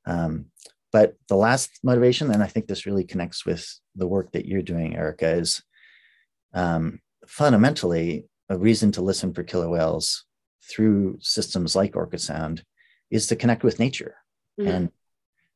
Um, 0.05 0.47
but 0.93 1.15
the 1.29 1.37
last 1.37 1.71
motivation, 1.83 2.31
and 2.31 2.43
I 2.43 2.47
think 2.47 2.67
this 2.67 2.87
really 2.87 3.05
connects 3.05 3.47
with 3.47 3.69
the 3.95 4.07
work 4.07 4.33
that 4.33 4.47
you're 4.47 4.63
doing, 4.63 4.97
Erica, 4.97 5.31
is 5.31 5.63
um, 6.53 7.01
fundamentally 7.27 8.27
a 8.49 8.59
reason 8.59 8.93
to 8.93 9.03
listen 9.03 9.33
for 9.33 9.45
killer 9.45 9.69
whales 9.69 10.25
through 10.69 11.19
systems 11.21 11.77
like 11.77 11.93
Orcasound 11.93 12.63
is 13.11 13.29
to 13.29 13.37
connect 13.37 13.63
with 13.63 13.79
nature 13.79 14.17
mm-hmm. 14.61 14.71
and 14.71 14.91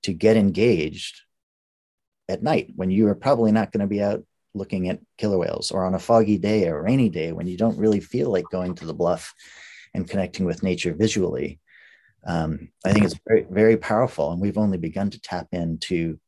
to 0.02 0.12
get 0.12 0.36
engaged 0.36 1.20
at 2.28 2.42
night 2.42 2.72
when 2.76 2.90
you 2.90 3.08
are 3.08 3.14
probably 3.14 3.52
not 3.52 3.72
going 3.72 3.80
to 3.80 3.86
be 3.86 4.02
out 4.02 4.24
looking 4.54 4.88
at 4.88 5.00
killer 5.18 5.38
whales 5.38 5.70
or 5.70 5.84
on 5.84 5.94
a 5.94 5.98
foggy 5.98 6.38
day 6.38 6.68
or 6.68 6.82
rainy 6.82 7.08
day 7.08 7.32
when 7.32 7.46
you 7.46 7.56
don't 7.56 7.78
really 7.78 8.00
feel 8.00 8.30
like 8.30 8.44
going 8.50 8.74
to 8.74 8.86
the 8.86 8.94
bluff 8.94 9.34
and 9.94 10.08
connecting 10.08 10.46
with 10.46 10.62
nature 10.62 10.94
visually. 10.94 11.60
Um, 12.26 12.70
I 12.84 12.92
think 12.92 13.04
it's 13.04 13.18
very, 13.26 13.46
very 13.48 13.76
powerful. 13.76 14.32
And 14.32 14.40
we've 14.40 14.58
only 14.58 14.78
begun 14.78 15.10
to 15.10 15.20
tap 15.20 15.48
into 15.52 16.18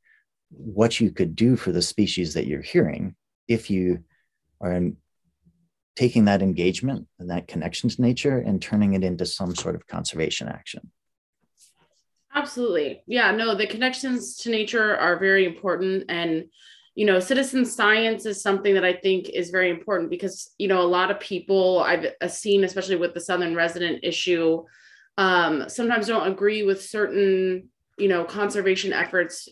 what 0.50 1.00
you 1.00 1.10
could 1.10 1.34
do 1.34 1.56
for 1.56 1.72
the 1.72 1.82
species 1.82 2.34
that 2.34 2.46
you're 2.46 2.62
hearing 2.62 3.14
if 3.48 3.70
you 3.70 4.04
are 4.60 4.72
in, 4.72 4.96
taking 5.96 6.24
that 6.26 6.42
engagement 6.42 7.06
and 7.18 7.30
that 7.30 7.48
connection 7.48 7.90
to 7.90 8.00
nature 8.00 8.38
and 8.38 8.62
turning 8.62 8.94
it 8.94 9.04
into 9.04 9.26
some 9.26 9.54
sort 9.54 9.74
of 9.74 9.86
conservation 9.86 10.48
action. 10.48 10.90
Absolutely. 12.34 13.02
Yeah, 13.06 13.30
no, 13.32 13.54
the 13.54 13.66
connections 13.66 14.36
to 14.38 14.50
nature 14.50 14.96
are 14.96 15.18
very 15.18 15.44
important. 15.44 16.04
And 16.08 16.44
you 16.94 17.06
know 17.06 17.20
citizen 17.20 17.64
science 17.64 18.26
is 18.26 18.42
something 18.42 18.74
that 18.74 18.84
i 18.84 18.92
think 18.92 19.28
is 19.30 19.50
very 19.50 19.70
important 19.70 20.10
because 20.10 20.52
you 20.58 20.68
know 20.68 20.82
a 20.82 20.94
lot 20.98 21.10
of 21.10 21.18
people 21.20 21.80
i've 21.80 22.06
uh, 22.20 22.28
seen 22.28 22.64
especially 22.64 22.96
with 22.96 23.14
the 23.14 23.20
southern 23.20 23.54
resident 23.54 24.00
issue 24.02 24.62
um, 25.18 25.68
sometimes 25.68 26.06
don't 26.06 26.26
agree 26.30 26.62
with 26.62 26.82
certain 26.82 27.68
you 27.98 28.08
know 28.08 28.24
conservation 28.24 28.92
efforts 28.92 29.48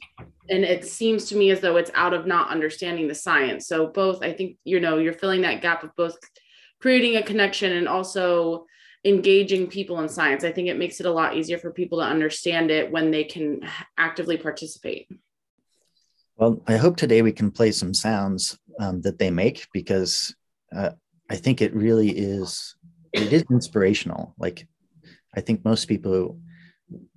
and 0.48 0.64
it 0.64 0.84
seems 0.84 1.26
to 1.26 1.36
me 1.36 1.50
as 1.50 1.60
though 1.60 1.76
it's 1.76 1.90
out 1.94 2.14
of 2.14 2.26
not 2.26 2.50
understanding 2.50 3.08
the 3.08 3.14
science 3.14 3.66
so 3.66 3.86
both 3.86 4.22
i 4.22 4.32
think 4.32 4.56
you 4.64 4.80
know 4.80 4.98
you're 4.98 5.12
filling 5.12 5.42
that 5.42 5.62
gap 5.62 5.82
of 5.82 5.94
both 5.96 6.16
creating 6.80 7.16
a 7.16 7.22
connection 7.22 7.72
and 7.72 7.88
also 7.88 8.64
engaging 9.04 9.66
people 9.66 10.00
in 10.00 10.08
science. 10.08 10.44
I 10.44 10.52
think 10.52 10.68
it 10.68 10.78
makes 10.78 11.00
it 11.00 11.06
a 11.06 11.12
lot 11.12 11.36
easier 11.36 11.58
for 11.58 11.70
people 11.70 11.98
to 11.98 12.04
understand 12.04 12.70
it 12.70 12.90
when 12.90 13.10
they 13.10 13.24
can 13.24 13.60
actively 13.96 14.36
participate. 14.36 15.08
Well, 16.36 16.62
I 16.66 16.76
hope 16.76 16.96
today 16.96 17.22
we 17.22 17.32
can 17.32 17.50
play 17.50 17.70
some 17.70 17.94
sounds 17.94 18.58
um, 18.78 19.00
that 19.02 19.18
they 19.18 19.30
make 19.30 19.66
because 19.72 20.34
uh, 20.74 20.90
I 21.30 21.36
think 21.36 21.60
it 21.60 21.74
really 21.74 22.10
is 22.10 22.74
it 23.12 23.32
is 23.32 23.44
inspirational. 23.50 24.34
Like 24.38 24.66
I 25.34 25.40
think 25.40 25.64
most 25.64 25.86
people, 25.86 26.38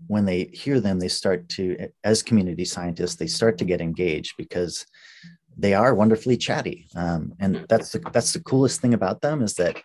when 0.07 0.25
they 0.25 0.45
hear 0.45 0.79
them, 0.79 0.99
they 0.99 1.07
start 1.07 1.47
to, 1.49 1.89
as 2.03 2.23
community 2.23 2.65
scientists, 2.65 3.15
they 3.15 3.27
start 3.27 3.57
to 3.59 3.65
get 3.65 3.81
engaged 3.81 4.33
because 4.37 4.85
they 5.57 5.73
are 5.73 5.93
wonderfully 5.93 6.35
chatty, 6.35 6.87
um, 6.95 7.33
and 7.39 7.65
that's 7.69 7.91
the 7.91 7.99
that's 8.11 8.33
the 8.33 8.41
coolest 8.41 8.81
thing 8.81 8.93
about 8.93 9.21
them 9.21 9.41
is 9.43 9.53
that 9.53 9.81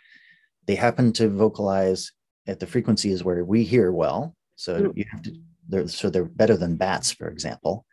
they 0.69 0.75
happen 0.75 1.13
to 1.15 1.31
vocalize 1.31 2.13
at 2.47 2.61
the 2.61 2.67
frequencies 2.67 3.25
where 3.25 3.43
we 3.43 3.65
hear 3.65 3.91
well. 3.91 4.37
So 4.57 4.83
mm. 4.83 4.97
you 4.97 5.07
have 5.11 5.23
to, 5.23 5.33
they're, 5.67 5.89
so 5.89 6.11
they're 6.11 6.27
better 6.27 6.59
than 6.59 6.77
bats, 6.77 7.11
for 7.11 7.29
example. 7.29 7.87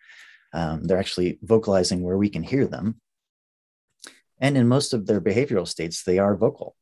Um, 0.53 0.83
they're 0.83 0.99
actually 0.99 1.39
vocalizing 1.41 2.03
where 2.03 2.17
we 2.17 2.29
can 2.29 2.43
hear 2.43 2.67
them. 2.67 2.99
And 4.39 4.57
in 4.57 4.67
most 4.67 4.93
of 4.93 5.07
their 5.07 5.21
behavioral 5.21 5.67
states, 5.67 6.03
they 6.03 6.19
are 6.19 6.35
vocal. 6.35 6.75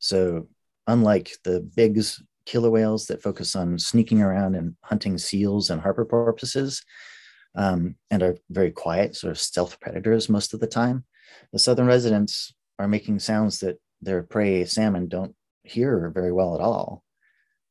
So, 0.00 0.48
unlike 0.88 1.30
the 1.44 1.60
Biggs, 1.60 2.20
killer 2.44 2.70
whales 2.70 3.06
that 3.06 3.22
focus 3.22 3.54
on 3.54 3.78
sneaking 3.78 4.22
around 4.22 4.56
and 4.56 4.74
hunting 4.82 5.18
seals 5.18 5.70
and 5.70 5.80
harbor 5.80 6.04
porpoises 6.04 6.82
um, 7.54 7.94
and 8.10 8.22
are 8.24 8.36
very 8.50 8.72
quiet, 8.72 9.14
sort 9.14 9.30
of 9.30 9.38
stealth 9.38 9.78
predators 9.78 10.28
most 10.28 10.52
of 10.52 10.58
the 10.58 10.66
time, 10.66 11.04
the 11.52 11.58
southern 11.60 11.86
residents 11.86 12.52
are 12.80 12.88
making 12.88 13.20
sounds 13.20 13.60
that 13.60 13.78
their 14.00 14.22
prey 14.22 14.64
salmon 14.64 15.08
don't 15.08 15.34
hear 15.62 16.10
very 16.14 16.32
well 16.32 16.54
at 16.54 16.60
all. 16.60 17.02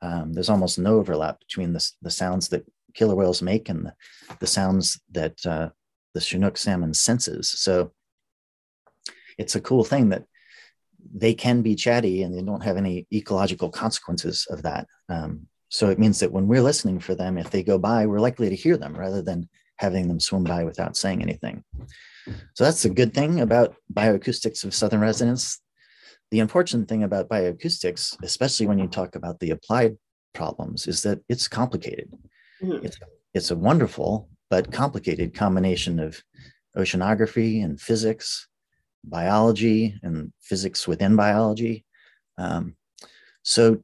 Um, 0.01 0.33
there's 0.33 0.49
almost 0.49 0.77
no 0.77 0.97
overlap 0.97 1.39
between 1.39 1.73
the, 1.73 1.91
the 2.01 2.11
sounds 2.11 2.49
that 2.49 2.65
killer 2.93 3.15
whales 3.15 3.41
make 3.41 3.69
and 3.69 3.85
the, 3.85 3.93
the 4.39 4.47
sounds 4.47 4.99
that 5.11 5.45
uh, 5.45 5.69
the 6.13 6.21
Chinook 6.21 6.57
salmon 6.57 6.93
senses. 6.93 7.49
So 7.49 7.91
it's 9.37 9.55
a 9.55 9.61
cool 9.61 9.83
thing 9.83 10.09
that 10.09 10.23
they 11.15 11.33
can 11.33 11.61
be 11.61 11.75
chatty 11.75 12.23
and 12.23 12.35
they 12.35 12.41
don't 12.41 12.63
have 12.63 12.77
any 12.77 13.07
ecological 13.13 13.69
consequences 13.69 14.47
of 14.49 14.63
that. 14.63 14.87
Um, 15.09 15.47
so 15.69 15.89
it 15.89 15.99
means 15.99 16.19
that 16.19 16.31
when 16.31 16.47
we're 16.47 16.61
listening 16.61 16.99
for 16.99 17.15
them, 17.15 17.37
if 17.37 17.49
they 17.49 17.63
go 17.63 17.77
by, 17.77 18.05
we're 18.05 18.19
likely 18.19 18.49
to 18.49 18.55
hear 18.55 18.77
them 18.77 18.95
rather 18.95 19.21
than 19.21 19.49
having 19.77 20.07
them 20.07 20.19
swim 20.19 20.43
by 20.43 20.63
without 20.63 20.97
saying 20.97 21.21
anything. 21.21 21.63
So 22.55 22.63
that's 22.63 22.85
a 22.85 22.89
good 22.89 23.13
thing 23.13 23.41
about 23.41 23.75
bioacoustics 23.93 24.63
of 24.63 24.73
southern 24.73 25.01
residents. 25.01 25.61
The 26.31 26.39
unfortunate 26.39 26.87
thing 26.87 27.03
about 27.03 27.29
bioacoustics, 27.29 28.17
especially 28.23 28.67
when 28.67 28.79
you 28.79 28.87
talk 28.87 29.15
about 29.15 29.39
the 29.39 29.51
applied 29.51 29.97
problems, 30.33 30.87
is 30.87 31.03
that 31.03 31.19
it's 31.29 31.47
complicated. 31.47 32.11
Mm-hmm. 32.61 32.85
It's, 32.85 32.99
it's 33.33 33.51
a 33.51 33.55
wonderful 33.55 34.29
but 34.49 34.71
complicated 34.71 35.33
combination 35.33 35.99
of 35.99 36.21
oceanography 36.77 37.63
and 37.63 37.79
physics, 37.79 38.47
biology 39.03 39.97
and 40.03 40.31
physics 40.41 40.87
within 40.87 41.15
biology. 41.15 41.85
Um, 42.37 42.75
so 43.43 43.83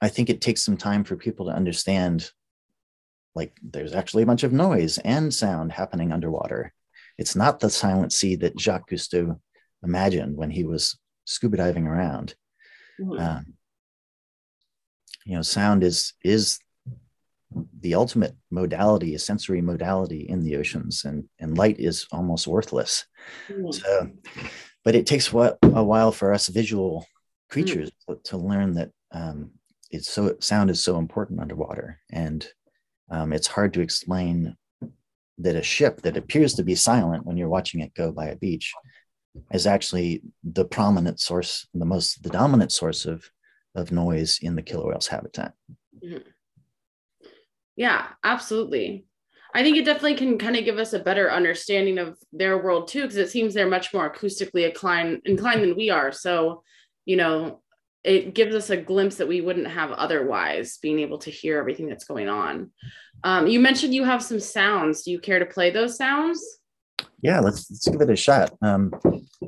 I 0.00 0.08
think 0.08 0.30
it 0.30 0.40
takes 0.40 0.62
some 0.62 0.76
time 0.76 1.04
for 1.04 1.16
people 1.16 1.46
to 1.46 1.52
understand 1.52 2.30
like 3.34 3.56
there's 3.62 3.94
actually 3.94 4.22
a 4.22 4.26
bunch 4.26 4.42
of 4.42 4.52
noise 4.52 4.98
and 4.98 5.32
sound 5.32 5.72
happening 5.72 6.12
underwater. 6.12 6.72
It's 7.18 7.36
not 7.36 7.60
the 7.60 7.70
silent 7.70 8.12
sea 8.12 8.36
that 8.36 8.58
Jacques 8.58 8.90
Cousteau 8.90 9.38
imagined 9.82 10.36
when 10.36 10.50
he 10.50 10.64
was 10.64 10.98
scuba 11.32 11.56
diving 11.56 11.86
around. 11.86 12.34
Mm-hmm. 13.00 13.18
Um, 13.18 13.54
you 15.24 15.36
know, 15.36 15.42
sound 15.42 15.84
is 15.84 16.14
is 16.24 16.58
the 17.80 17.94
ultimate 17.94 18.34
modality, 18.50 19.14
a 19.14 19.18
sensory 19.18 19.60
modality 19.60 20.28
in 20.28 20.42
the 20.42 20.56
oceans, 20.56 21.04
and, 21.04 21.28
and 21.38 21.58
light 21.58 21.78
is 21.78 22.06
almost 22.12 22.46
worthless. 22.46 23.04
Mm. 23.48 23.74
So, 23.74 24.10
but 24.84 24.94
it 24.94 25.06
takes 25.06 25.32
what, 25.32 25.58
a 25.62 25.84
while 25.84 26.12
for 26.12 26.32
us 26.32 26.48
visual 26.48 27.06
creatures 27.50 27.90
mm. 28.08 28.22
to 28.24 28.36
learn 28.36 28.74
that 28.74 28.90
um, 29.12 29.50
it's 29.90 30.08
so 30.08 30.36
sound 30.40 30.70
is 30.70 30.82
so 30.82 30.98
important 30.98 31.40
underwater, 31.40 32.00
and 32.10 32.46
um, 33.10 33.32
it's 33.32 33.46
hard 33.46 33.74
to 33.74 33.80
explain 33.80 34.56
that 35.38 35.56
a 35.56 35.62
ship 35.62 36.02
that 36.02 36.16
appears 36.16 36.54
to 36.54 36.62
be 36.62 36.74
silent 36.74 37.26
when 37.26 37.36
you're 37.36 37.48
watching 37.48 37.80
it 37.80 37.94
go 37.94 38.12
by 38.12 38.26
a 38.26 38.36
beach 38.36 38.72
is 39.52 39.66
actually 39.66 40.22
the 40.44 40.64
prominent 40.64 41.20
source, 41.20 41.66
the 41.74 41.84
most 41.84 42.22
the 42.22 42.30
dominant 42.30 42.72
source 42.72 43.06
of 43.06 43.30
of 43.74 43.92
noise 43.92 44.38
in 44.42 44.54
the 44.56 44.62
killer 44.62 44.88
whale's 44.88 45.08
habitat. 45.08 45.54
Mm-hmm. 46.04 46.28
Yeah, 47.76 48.06
absolutely. 48.22 49.06
I 49.54 49.62
think 49.62 49.76
it 49.76 49.84
definitely 49.84 50.16
can 50.16 50.38
kind 50.38 50.56
of 50.56 50.64
give 50.64 50.78
us 50.78 50.92
a 50.92 50.98
better 50.98 51.30
understanding 51.30 51.98
of 51.98 52.18
their 52.32 52.62
world 52.62 52.88
too, 52.88 53.02
because 53.02 53.16
it 53.16 53.30
seems 53.30 53.54
they're 53.54 53.68
much 53.68 53.92
more 53.92 54.10
acoustically 54.10 54.66
inclined, 54.66 55.22
inclined 55.24 55.62
than 55.62 55.76
we 55.76 55.90
are. 55.90 56.12
So, 56.12 56.62
you 57.04 57.16
know, 57.16 57.60
it 58.02 58.34
gives 58.34 58.54
us 58.54 58.70
a 58.70 58.76
glimpse 58.76 59.16
that 59.16 59.28
we 59.28 59.40
wouldn't 59.40 59.68
have 59.68 59.92
otherwise, 59.92 60.78
being 60.78 61.00
able 61.00 61.18
to 61.18 61.30
hear 61.30 61.58
everything 61.58 61.88
that's 61.88 62.04
going 62.04 62.28
on. 62.28 62.70
Um, 63.24 63.46
you 63.46 63.60
mentioned 63.60 63.94
you 63.94 64.04
have 64.04 64.22
some 64.22 64.40
sounds. 64.40 65.02
Do 65.02 65.10
you 65.10 65.20
care 65.20 65.38
to 65.38 65.46
play 65.46 65.70
those 65.70 65.96
sounds? 65.96 66.42
Yeah, 67.20 67.40
let's 67.40 67.70
let's 67.70 67.88
give 67.88 68.00
it 68.00 68.10
a 68.10 68.16
shot. 68.16 68.52
Um, 68.62 68.92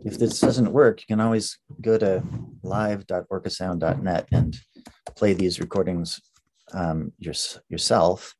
if 0.04 0.18
this 0.18 0.40
doesn't 0.40 0.72
work, 0.72 1.00
you 1.00 1.06
can 1.06 1.20
always 1.20 1.58
go 1.80 1.98
to 1.98 2.22
live.orcasound.net 2.62 4.28
and 4.32 4.56
play 5.16 5.32
these 5.32 5.60
recordings 5.60 6.20
um, 6.72 7.12
your, 7.18 7.34
yourself. 7.68 8.34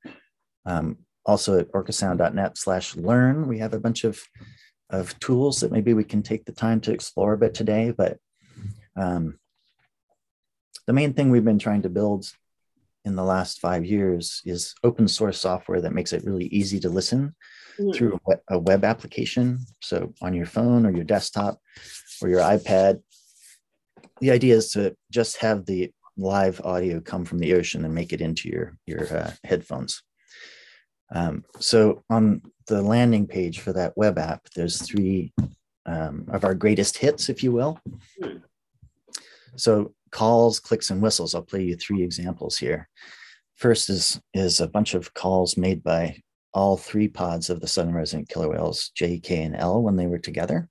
Um, 0.66 0.98
also 1.26 1.58
at 1.58 1.72
orcasound.net 1.72 2.58
slash 2.58 2.96
learn, 2.96 3.48
we 3.48 3.58
have 3.58 3.74
a 3.74 3.80
bunch 3.80 4.04
of, 4.04 4.20
of 4.90 5.18
tools 5.20 5.60
that 5.60 5.72
maybe 5.72 5.94
we 5.94 6.04
can 6.04 6.22
take 6.22 6.44
the 6.44 6.52
time 6.52 6.80
to 6.82 6.92
explore 6.92 7.32
a 7.32 7.38
bit 7.38 7.54
today. 7.54 7.92
But 7.96 8.18
um, 8.96 9.38
the 10.86 10.92
main 10.92 11.14
thing 11.14 11.30
we've 11.30 11.44
been 11.44 11.58
trying 11.58 11.82
to 11.82 11.88
build 11.88 12.30
in 13.04 13.16
the 13.16 13.24
last 13.24 13.60
five 13.60 13.84
years 13.84 14.40
is 14.44 14.74
open 14.82 15.08
source 15.08 15.40
software 15.40 15.80
that 15.80 15.92
makes 15.92 16.12
it 16.12 16.24
really 16.24 16.46
easy 16.46 16.80
to 16.80 16.88
listen 16.88 17.34
mm-hmm. 17.78 17.92
through 17.92 18.18
a 18.48 18.58
web 18.58 18.84
application. 18.84 19.60
So 19.80 20.12
on 20.22 20.34
your 20.34 20.46
phone 20.46 20.86
or 20.86 20.90
your 20.90 21.04
desktop 21.04 21.58
or 22.22 22.28
your 22.28 22.40
iPad, 22.40 23.00
the 24.20 24.30
idea 24.30 24.56
is 24.56 24.70
to 24.72 24.96
just 25.10 25.38
have 25.38 25.66
the 25.66 25.92
live 26.16 26.60
audio 26.64 27.00
come 27.00 27.24
from 27.24 27.38
the 27.38 27.54
ocean 27.54 27.84
and 27.84 27.94
make 27.94 28.12
it 28.12 28.20
into 28.20 28.48
your 28.48 28.76
your 28.86 29.16
uh, 29.16 29.32
headphones. 29.42 30.02
Um, 31.14 31.44
so 31.58 32.02
on 32.10 32.42
the 32.66 32.82
landing 32.82 33.26
page 33.26 33.60
for 33.60 33.72
that 33.72 33.96
web 33.96 34.18
app, 34.18 34.48
there's 34.54 34.80
three 34.80 35.32
um, 35.86 36.26
of 36.28 36.44
our 36.44 36.54
greatest 36.54 36.98
hits, 36.98 37.28
if 37.28 37.42
you 37.42 37.52
will. 37.52 37.78
So 39.56 39.94
calls, 40.10 40.60
clicks, 40.60 40.90
and 40.90 41.02
whistles. 41.02 41.34
I'll 41.34 41.42
play 41.42 41.62
you 41.62 41.76
three 41.76 42.02
examples 42.02 42.56
here. 42.56 42.88
First 43.54 43.90
is 43.90 44.20
is 44.32 44.60
a 44.60 44.68
bunch 44.68 44.94
of 44.94 45.14
calls 45.14 45.56
made 45.56 45.82
by 45.82 46.20
all 46.54 46.76
three 46.76 47.08
pods 47.08 47.50
of 47.50 47.60
the 47.60 47.66
southern 47.66 47.94
resident 47.94 48.28
killer 48.28 48.48
whales, 48.48 48.90
J, 48.94 49.18
K, 49.18 49.42
and 49.42 49.56
L, 49.56 49.82
when 49.82 49.96
they 49.96 50.06
were 50.06 50.18
together. 50.18 50.68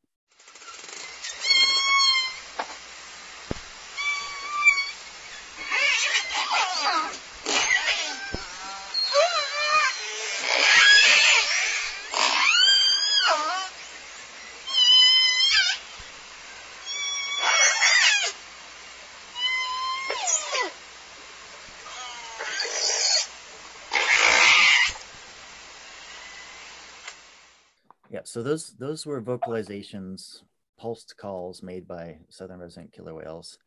So 28.34 28.42
those 28.42 28.74
those 28.80 29.06
were 29.06 29.22
vocalizations, 29.22 30.42
pulsed 30.80 31.16
calls 31.18 31.62
made 31.62 31.88
by 31.88 32.18
southern 32.30 32.62
resident 32.62 32.92
killer 32.92 33.14
whales. 33.14 33.60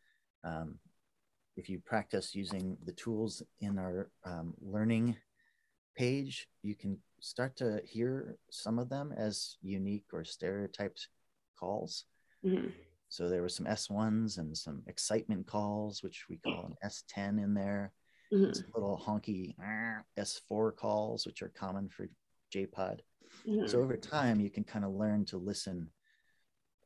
Um, 0.42 0.80
if 1.56 1.68
you 1.68 1.78
practice 1.78 2.34
using 2.34 2.76
the 2.84 2.90
tools 2.90 3.44
in 3.60 3.78
our 3.78 4.10
um, 4.24 4.54
learning 4.60 5.14
page, 5.96 6.48
you 6.64 6.74
can 6.74 6.98
start 7.20 7.54
to 7.58 7.80
hear 7.84 8.38
some 8.50 8.80
of 8.80 8.88
them 8.88 9.14
as 9.16 9.56
unique 9.62 10.06
or 10.12 10.24
stereotyped 10.24 11.10
calls. 11.56 12.04
Mm-hmm. 12.44 12.70
So 13.08 13.28
there 13.28 13.42
were 13.42 13.48
some 13.48 13.66
S1s 13.66 14.38
and 14.38 14.58
some 14.58 14.82
excitement 14.88 15.46
calls, 15.46 16.02
which 16.02 16.24
we 16.28 16.38
call 16.38 16.66
an 16.66 16.74
S10 16.84 17.40
in 17.40 17.54
there. 17.54 17.92
Mm-hmm. 18.32 18.52
Some 18.52 18.66
little 18.74 19.00
honky 19.00 19.54
S4 20.18 20.74
calls, 20.74 21.24
which 21.24 21.40
are 21.42 21.52
common 21.56 21.88
for 21.88 22.08
JPod. 22.52 22.98
Mm-hmm. 23.48 23.66
So 23.66 23.80
over 23.80 23.96
time, 23.96 24.40
you 24.40 24.50
can 24.50 24.64
kind 24.64 24.84
of 24.84 24.92
learn 24.92 25.24
to 25.26 25.38
listen 25.38 25.90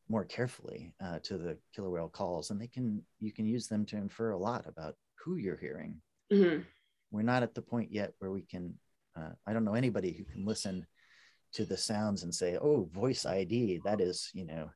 more 0.08 0.24
carefully 0.24 0.92
uh, 1.02 1.20
to 1.22 1.38
the 1.38 1.56
killer 1.74 1.90
whale 1.90 2.08
calls, 2.08 2.50
and 2.50 2.60
they 2.60 2.66
can 2.66 3.02
you 3.20 3.32
can 3.32 3.46
use 3.46 3.68
them 3.68 3.86
to 3.86 3.96
infer 3.96 4.32
a 4.32 4.38
lot 4.38 4.66
about 4.66 4.96
who 5.24 5.36
you're 5.36 5.56
hearing. 5.56 6.00
Mm-hmm. 6.32 6.62
We're 7.10 7.22
not 7.22 7.42
at 7.42 7.54
the 7.54 7.62
point 7.62 7.92
yet 7.92 8.12
where 8.18 8.30
we 8.30 8.42
can. 8.42 8.74
Uh, 9.16 9.30
I 9.46 9.52
don't 9.52 9.64
know 9.64 9.74
anybody 9.74 10.12
who 10.12 10.24
can 10.24 10.44
listen 10.44 10.86
to 11.54 11.64
the 11.64 11.76
sounds 11.76 12.22
and 12.22 12.34
say, 12.34 12.58
"Oh, 12.60 12.88
voice 12.92 13.24
ID, 13.24 13.80
that 13.84 14.00
is 14.00 14.30
you 14.34 14.46
know 14.46 14.70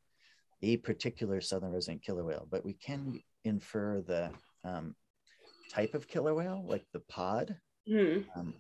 a 0.63 0.77
particular 0.79 1.41
southern 1.41 1.73
resident 1.73 2.03
killer 2.03 2.25
whale," 2.25 2.47
but 2.51 2.65
we 2.65 2.75
can 2.75 3.21
infer 3.45 4.01
the 4.01 4.31
um, 4.65 4.95
type 5.71 5.95
of 5.95 6.09
killer 6.09 6.35
whale, 6.35 6.65
like 6.67 6.85
the 6.93 7.01
pod. 7.01 7.57
Mm-hmm. 7.89 8.39
Um, 8.39 8.55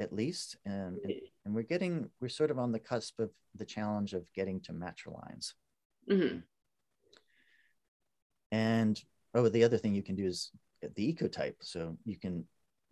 at 0.00 0.12
least 0.12 0.56
and, 0.64 0.98
and 1.04 1.14
we're 1.54 1.62
getting 1.62 2.08
we're 2.20 2.28
sort 2.28 2.50
of 2.50 2.58
on 2.58 2.72
the 2.72 2.78
cusp 2.78 3.18
of 3.20 3.30
the 3.54 3.64
challenge 3.64 4.12
of 4.12 4.24
getting 4.34 4.60
to 4.60 4.72
matriline's 4.72 5.54
mm-hmm. 6.10 6.38
and 8.52 9.02
oh 9.34 9.48
the 9.48 9.64
other 9.64 9.78
thing 9.78 9.94
you 9.94 10.02
can 10.02 10.16
do 10.16 10.26
is 10.26 10.50
the 10.94 11.12
ecotype 11.12 11.56
so 11.60 11.96
you 12.04 12.16
can 12.16 12.44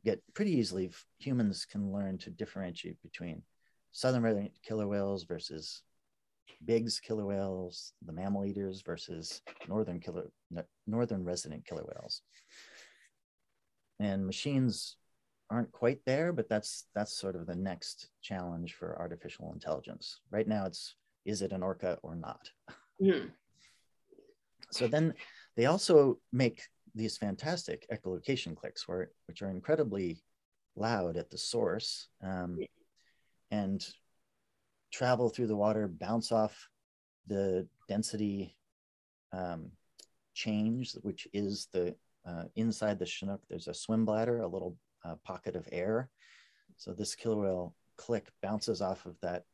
get 0.04 0.20
pretty 0.34 0.52
easily 0.52 0.90
humans 1.18 1.66
can 1.70 1.92
learn 1.92 2.18
to 2.18 2.30
differentiate 2.30 3.00
between 3.02 3.42
southern 3.92 4.22
resident 4.22 4.52
killer 4.62 4.86
whales 4.86 5.24
versus 5.24 5.82
Bigg's 6.64 7.00
killer 7.00 7.24
whales, 7.24 7.92
the 8.04 8.12
mammal 8.12 8.44
eaters 8.44 8.82
versus 8.82 9.42
northern 9.68 10.00
killer 10.00 10.30
northern 10.86 11.24
resident 11.24 11.66
killer 11.66 11.84
whales. 11.84 12.22
And 13.98 14.26
machines 14.26 14.96
aren't 15.50 15.72
quite 15.72 16.00
there, 16.04 16.32
but 16.32 16.48
that's 16.48 16.87
that's 16.94 17.16
sort 17.16 17.37
of 17.37 17.46
the 17.46 17.54
next 17.54 18.09
challenge 18.22 18.74
for 18.74 18.98
artificial 18.98 19.52
intelligence. 19.52 20.20
Right 20.30 20.48
now, 20.48 20.66
it's 20.66 20.94
is 21.24 21.42
it 21.42 21.52
an 21.52 21.62
orca 21.62 21.98
or 22.02 22.14
not? 22.14 22.50
Mm-hmm. 23.02 23.28
So 24.70 24.87
then 24.87 25.14
they 25.56 25.66
also 25.66 26.18
make 26.32 26.62
these 26.94 27.18
fantastic 27.18 27.87
echolocation 27.90 28.56
clicks, 28.56 28.88
where, 28.88 29.11
which 29.26 29.42
are 29.42 29.50
incredibly 29.50 30.22
loud 30.76 31.16
at 31.16 31.30
the 31.30 31.38
source 31.38 32.09
um, 32.22 32.59
and 33.50 33.87
travel 34.92 35.28
through 35.28 35.46
the 35.46 35.56
water, 35.56 35.88
bounce 35.88 36.32
off 36.32 36.68
the 37.26 37.66
density 37.88 38.56
um, 39.32 39.70
change, 40.35 40.94
which 41.02 41.28
is 41.32 41.68
the 41.72 41.94
uh, 42.26 42.44
inside 42.56 42.98
the 42.98 43.06
Chinook. 43.06 43.40
There's 43.48 43.68
a 43.68 43.74
swim 43.74 44.04
bladder, 44.04 44.40
a 44.40 44.48
little 44.48 44.76
uh, 45.06 45.14
pocket 45.24 45.56
of 45.56 45.68
air. 45.72 46.10
So 46.76 46.92
this 46.92 47.14
killer 47.14 47.36
whale 47.36 47.74
click 47.96 48.26
bounces 48.42 48.82
off 48.82 49.06
of 49.06 49.16
that 49.22 49.44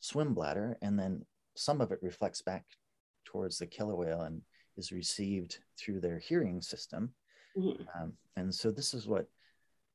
swim 0.00 0.34
bladder, 0.34 0.78
and 0.82 0.98
then 0.98 1.24
some 1.54 1.80
of 1.80 1.92
it 1.92 1.98
reflects 2.02 2.42
back 2.42 2.64
towards 3.24 3.58
the 3.58 3.66
killer 3.66 3.96
whale 3.96 4.22
and 4.22 4.42
is 4.76 4.92
received 4.92 5.58
through 5.78 6.00
their 6.00 6.18
hearing 6.18 6.62
system. 6.62 7.12
Mm-hmm. 7.56 7.82
Um, 8.00 8.12
and 8.36 8.54
so 8.54 8.70
this 8.70 8.94
is 8.94 9.06
what 9.06 9.26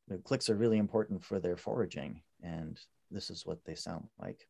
the 0.07 0.17
clicks 0.17 0.49
are 0.49 0.55
really 0.55 0.77
important 0.77 1.23
for 1.23 1.39
their 1.39 1.57
foraging, 1.57 2.21
and 2.43 2.79
this 3.11 3.29
is 3.29 3.45
what 3.45 3.63
they 3.65 3.75
sound 3.75 4.07
like. 4.19 4.47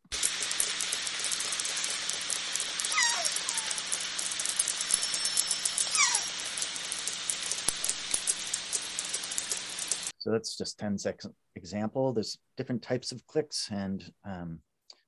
So 10.28 10.32
that's 10.32 10.58
just 10.58 10.78
10 10.78 10.98
second 10.98 11.34
example. 11.56 12.12
There's 12.12 12.38
different 12.58 12.82
types 12.82 13.14
of 13.14 13.26
clicks 13.28 13.70
and 13.72 14.04
um, 14.26 14.60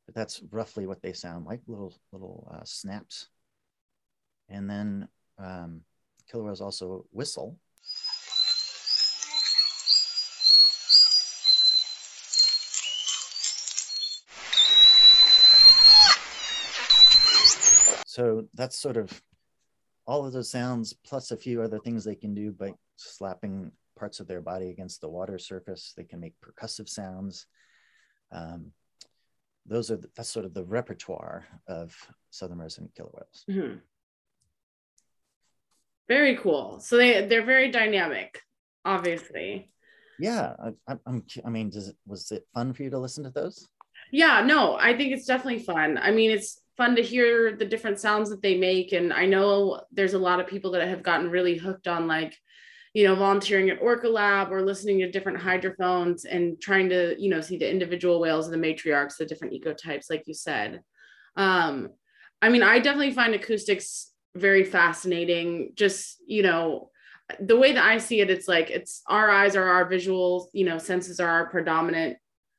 but 0.05 0.15
that's 0.15 0.41
roughly 0.49 0.87
what 0.87 1.01
they 1.01 1.11
sound 1.11 1.45
like, 1.45 1.59
little 1.67 1.93
little 2.13 2.49
uh, 2.49 2.63
snaps. 2.63 3.27
And 4.47 4.69
then 4.69 5.09
um, 5.37 5.81
killer 6.31 6.45
whales 6.45 6.61
also 6.61 7.05
whistle. 7.11 7.59
So 18.05 18.47
that's 18.53 18.79
sort 18.79 18.95
of 18.95 19.21
all 20.07 20.25
of 20.25 20.31
those 20.31 20.49
sounds 20.49 20.93
plus 20.93 21.31
a 21.31 21.35
few 21.35 21.61
other 21.61 21.79
things 21.79 22.05
they 22.05 22.15
can 22.15 22.33
do 22.33 22.53
by 22.53 22.71
slapping 22.95 23.73
parts 23.99 24.19
of 24.19 24.27
their 24.27 24.41
body 24.41 24.69
against 24.69 25.01
the 25.01 25.09
water 25.09 25.37
surface. 25.37 25.93
They 25.95 26.03
can 26.03 26.19
make 26.19 26.33
percussive 26.41 26.87
sounds. 26.87 27.45
Um, 28.31 28.71
those 29.65 29.91
are 29.91 29.97
the, 29.97 30.09
that's 30.15 30.29
sort 30.29 30.45
of 30.45 30.53
the 30.53 30.63
repertoire 30.63 31.45
of 31.67 31.95
southern 32.31 32.59
resident 32.59 32.95
killer 32.95 33.11
whales. 33.13 33.45
Mm-hmm. 33.49 33.77
Very 36.07 36.37
cool. 36.37 36.79
So 36.79 36.97
they 36.97 37.27
they're 37.27 37.45
very 37.45 37.69
dynamic, 37.69 38.41
obviously. 38.83 39.71
Yeah, 40.17 40.53
I, 40.87 40.95
I'm. 41.05 41.23
I 41.45 41.49
mean, 41.49 41.69
does 41.69 41.89
it 41.89 41.95
was 42.07 42.31
it 42.31 42.47
fun 42.53 42.73
for 42.73 42.83
you 42.83 42.89
to 42.89 42.97
listen 42.97 43.23
to 43.25 43.29
those? 43.29 43.67
Yeah, 44.11 44.41
no, 44.41 44.75
I 44.75 44.97
think 44.97 45.13
it's 45.13 45.27
definitely 45.27 45.63
fun. 45.63 45.99
I 46.01 46.11
mean, 46.11 46.31
it's 46.31 46.59
fun 46.77 46.95
to 46.95 47.03
hear 47.03 47.55
the 47.55 47.65
different 47.65 47.99
sounds 47.99 48.29
that 48.31 48.41
they 48.41 48.57
make, 48.57 48.91
and 48.91 49.13
I 49.13 49.27
know 49.27 49.81
there's 49.91 50.15
a 50.15 50.19
lot 50.19 50.39
of 50.39 50.47
people 50.47 50.71
that 50.71 50.87
have 50.87 51.03
gotten 51.03 51.29
really 51.29 51.57
hooked 51.57 51.87
on 51.87 52.07
like 52.07 52.35
you 52.93 53.03
know, 53.03 53.15
volunteering 53.15 53.69
at 53.69 53.81
Orca 53.81 54.07
Lab 54.07 54.51
or 54.51 54.61
listening 54.61 54.99
to 54.99 55.11
different 55.11 55.39
hydrophones 55.39 56.25
and 56.25 56.59
trying 56.59 56.89
to, 56.89 57.15
you 57.19 57.29
know, 57.29 57.41
see 57.41 57.57
the 57.57 57.69
individual 57.69 58.19
whales 58.19 58.47
and 58.47 58.53
the 58.53 58.67
matriarchs, 58.67 59.17
the 59.17 59.25
different 59.25 59.53
ecotypes, 59.53 60.09
like 60.09 60.23
you 60.27 60.33
said. 60.33 60.81
Um, 61.35 61.89
I 62.41 62.49
mean, 62.49 62.63
I 62.63 62.79
definitely 62.79 63.11
find 63.11 63.35
acoustics 63.35 64.11
very 64.35 64.63
fascinating. 64.63 65.73
Just, 65.75 66.17
you 66.25 66.41
know, 66.41 66.89
the 67.39 67.57
way 67.57 67.73
that 67.73 67.83
I 67.83 67.99
see 67.99 68.21
it, 68.21 68.31
it's 68.31 68.47
like 68.47 68.71
it's 68.71 69.03
our 69.07 69.29
eyes 69.29 69.55
are 69.55 69.67
our 69.69 69.85
visual, 69.85 70.49
you 70.53 70.65
know, 70.65 70.79
senses 70.79 71.19
are 71.19 71.29
our 71.29 71.49
predominant 71.49 72.17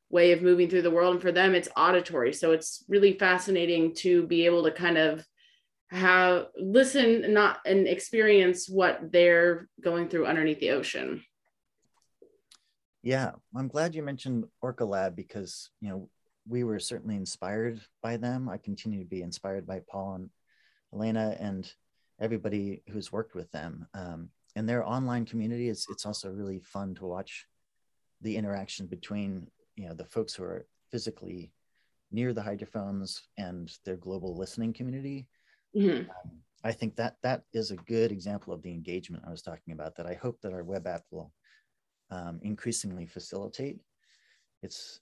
way 0.09 0.31
of 0.31 0.41
moving 0.41 0.69
through 0.69 0.83
the 0.83 0.91
world. 0.91 1.13
And 1.13 1.21
for 1.21 1.31
them, 1.31 1.55
it's 1.55 1.69
auditory. 1.75 2.33
So 2.33 2.51
it's 2.51 2.85
really 2.87 3.13
fascinating 3.13 3.95
to 3.95 4.25
be 4.27 4.45
able 4.45 4.63
to 4.63 4.71
kind 4.71 4.97
of 4.97 5.25
have 5.91 6.47
listen 6.57 7.33
not 7.33 7.59
and 7.65 7.87
experience 7.87 8.69
what 8.69 9.11
they're 9.11 9.67
going 9.81 10.07
through 10.07 10.25
underneath 10.25 10.59
the 10.59 10.71
ocean. 10.71 11.23
Yeah 13.03 13.31
i'm 13.55 13.67
glad 13.67 13.95
you 13.95 14.03
mentioned 14.03 14.45
orca 14.61 14.85
lab 14.85 15.15
because 15.15 15.69
you 15.81 15.89
know 15.89 16.09
we 16.47 16.63
were 16.63 16.79
certainly 16.79 17.15
inspired 17.15 17.79
by 18.01 18.17
them. 18.17 18.49
I 18.49 18.57
continue 18.57 18.99
to 18.99 19.09
be 19.09 19.21
inspired 19.21 19.67
by 19.67 19.81
paul 19.89 20.15
and 20.15 20.29
elena 20.93 21.35
and 21.39 21.71
everybody 22.19 22.83
who's 22.89 23.11
worked 23.11 23.35
with 23.35 23.51
them. 23.51 23.87
Um, 23.93 24.29
and 24.55 24.67
their 24.67 24.85
online 24.87 25.25
community 25.25 25.69
is 25.69 25.87
it's 25.89 26.05
also 26.05 26.29
really 26.29 26.59
fun 26.59 26.95
to 26.95 27.05
watch 27.05 27.47
the 28.21 28.37
interaction 28.37 28.85
between 28.85 29.47
you 29.75 29.87
know 29.87 29.93
the 29.93 30.05
folks 30.05 30.33
who 30.33 30.43
are 30.43 30.65
physically 30.89 31.51
near 32.11 32.33
the 32.33 32.41
hydrophones 32.41 33.23
and 33.37 33.77
their 33.85 33.95
global 33.95 34.35
listening 34.35 34.73
community 34.73 35.27
Mm-hmm. 35.75 36.09
Um, 36.09 36.41
I 36.63 36.71
think 36.71 36.95
that 36.97 37.15
that 37.23 37.43
is 37.53 37.71
a 37.71 37.75
good 37.75 38.11
example 38.11 38.53
of 38.53 38.61
the 38.61 38.71
engagement 38.71 39.23
I 39.25 39.31
was 39.31 39.41
talking 39.41 39.73
about 39.73 39.95
that 39.95 40.05
I 40.05 40.13
hope 40.13 40.39
that 40.41 40.53
our 40.53 40.63
web 40.63 40.85
app 40.85 41.03
will 41.09 41.31
um, 42.11 42.39
increasingly 42.43 43.07
facilitate. 43.07 43.79
It's 44.61 44.99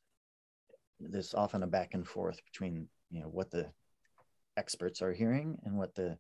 there's 1.00 1.34
often 1.34 1.64
a 1.64 1.68
back 1.68 1.94
and 1.94 2.08
forth 2.08 2.40
between 2.46 2.88
you 3.10 3.22
know 3.22 3.28
what 3.28 3.52
the 3.52 3.68
experts 4.58 5.02
are 5.02 5.14
hearing 5.14 5.58
and 5.64 5.78
what 5.78 5.96
the 5.96 6.18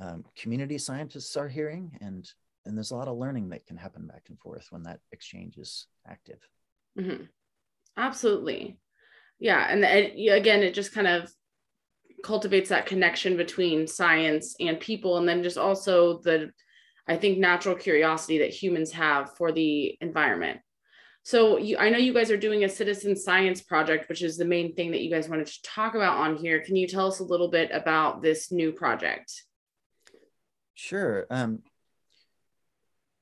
um, 0.00 0.24
community 0.36 0.78
scientists 0.78 1.36
are 1.36 1.48
hearing 1.48 1.96
and 2.00 2.30
and 2.64 2.76
there's 2.76 2.90
a 2.90 2.96
lot 2.96 3.08
of 3.08 3.16
learning 3.16 3.48
that 3.50 3.66
can 3.66 3.76
happen 3.76 4.06
back 4.06 4.24
and 4.28 4.38
forth 4.38 4.66
when 4.70 4.82
that 4.82 5.00
exchange 5.12 5.56
is 5.56 5.86
active 6.08 6.40
mm-hmm. 6.98 7.24
absolutely 7.96 8.78
yeah 9.38 9.66
and 9.70 9.84
it, 9.84 10.14
again 10.32 10.62
it 10.62 10.74
just 10.74 10.92
kind 10.92 11.06
of 11.06 11.30
cultivates 12.26 12.70
that 12.70 12.86
connection 12.86 13.36
between 13.36 13.86
science 13.86 14.56
and 14.58 14.80
people 14.80 15.18
and 15.18 15.28
then 15.28 15.44
just 15.44 15.56
also 15.56 16.18
the 16.18 16.50
i 17.06 17.16
think 17.16 17.38
natural 17.38 17.76
curiosity 17.76 18.38
that 18.38 18.50
humans 18.50 18.90
have 18.90 19.36
for 19.36 19.52
the 19.52 19.96
environment. 20.00 20.58
So 21.22 21.56
you, 21.58 21.76
i 21.78 21.88
know 21.88 21.98
you 21.98 22.12
guys 22.12 22.32
are 22.32 22.36
doing 22.46 22.64
a 22.64 22.68
citizen 22.68 23.14
science 23.14 23.60
project 23.60 24.08
which 24.08 24.22
is 24.22 24.36
the 24.36 24.44
main 24.44 24.74
thing 24.74 24.90
that 24.90 25.02
you 25.02 25.10
guys 25.10 25.28
wanted 25.28 25.46
to 25.46 25.62
talk 25.62 25.94
about 25.94 26.18
on 26.18 26.36
here. 26.36 26.60
Can 26.60 26.74
you 26.74 26.88
tell 26.88 27.06
us 27.06 27.20
a 27.20 27.30
little 27.32 27.48
bit 27.48 27.70
about 27.72 28.22
this 28.22 28.50
new 28.50 28.72
project? 28.72 29.44
Sure. 30.74 31.26
Um, 31.30 31.62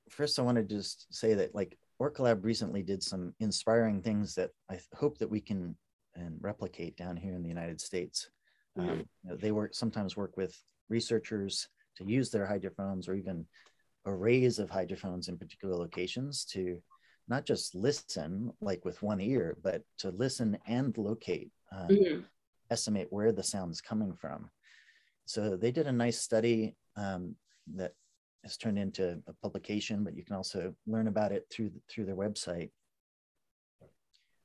first 0.09 0.39
i 0.39 0.41
want 0.41 0.57
to 0.57 0.63
just 0.63 1.13
say 1.13 1.35
that 1.35 1.53
like 1.53 1.77
orca 1.99 2.23
lab 2.23 2.45
recently 2.45 2.81
did 2.81 3.03
some 3.03 3.33
inspiring 3.39 4.01
things 4.01 4.35
that 4.35 4.49
i 4.71 4.79
hope 4.93 5.17
that 5.17 5.29
we 5.29 5.41
can 5.41 5.75
and 6.15 6.37
replicate 6.41 6.95
down 6.95 7.17
here 7.17 7.35
in 7.35 7.43
the 7.43 7.49
united 7.49 7.79
states. 7.81 8.29
Um, 8.77 9.05
you 9.23 9.29
know, 9.29 9.35
they 9.35 9.51
work 9.51 9.73
sometimes 9.73 10.17
work 10.17 10.37
with 10.37 10.55
researchers 10.89 11.67
to 11.97 12.05
use 12.05 12.29
their 12.29 12.45
hydrophones 12.45 13.07
or 13.07 13.15
even 13.15 13.45
arrays 14.05 14.59
of 14.59 14.69
hydrophones 14.69 15.27
in 15.27 15.37
particular 15.37 15.75
locations 15.75 16.45
to 16.45 16.81
not 17.27 17.45
just 17.45 17.73
listen 17.73 18.51
like 18.61 18.85
with 18.85 19.01
one 19.01 19.19
ear, 19.19 19.57
but 19.63 19.81
to 19.97 20.11
listen 20.11 20.57
and 20.67 20.95
locate, 20.97 21.51
um, 21.71 21.87
mm-hmm. 21.87 22.19
estimate 22.69 23.07
where 23.09 23.31
the 23.31 23.43
sound 23.43 23.71
is 23.71 23.81
coming 23.81 24.13
from. 24.13 24.49
So 25.25 25.55
they 25.55 25.71
did 25.71 25.87
a 25.87 25.91
nice 25.91 26.19
study 26.19 26.75
um, 26.95 27.35
that 27.75 27.93
has 28.43 28.57
turned 28.57 28.77
into 28.77 29.19
a 29.27 29.33
publication, 29.41 30.03
but 30.03 30.15
you 30.15 30.23
can 30.23 30.35
also 30.35 30.75
learn 30.85 31.07
about 31.07 31.31
it 31.31 31.47
through 31.51 31.71
through 31.89 32.05
their 32.05 32.15
website. 32.15 32.69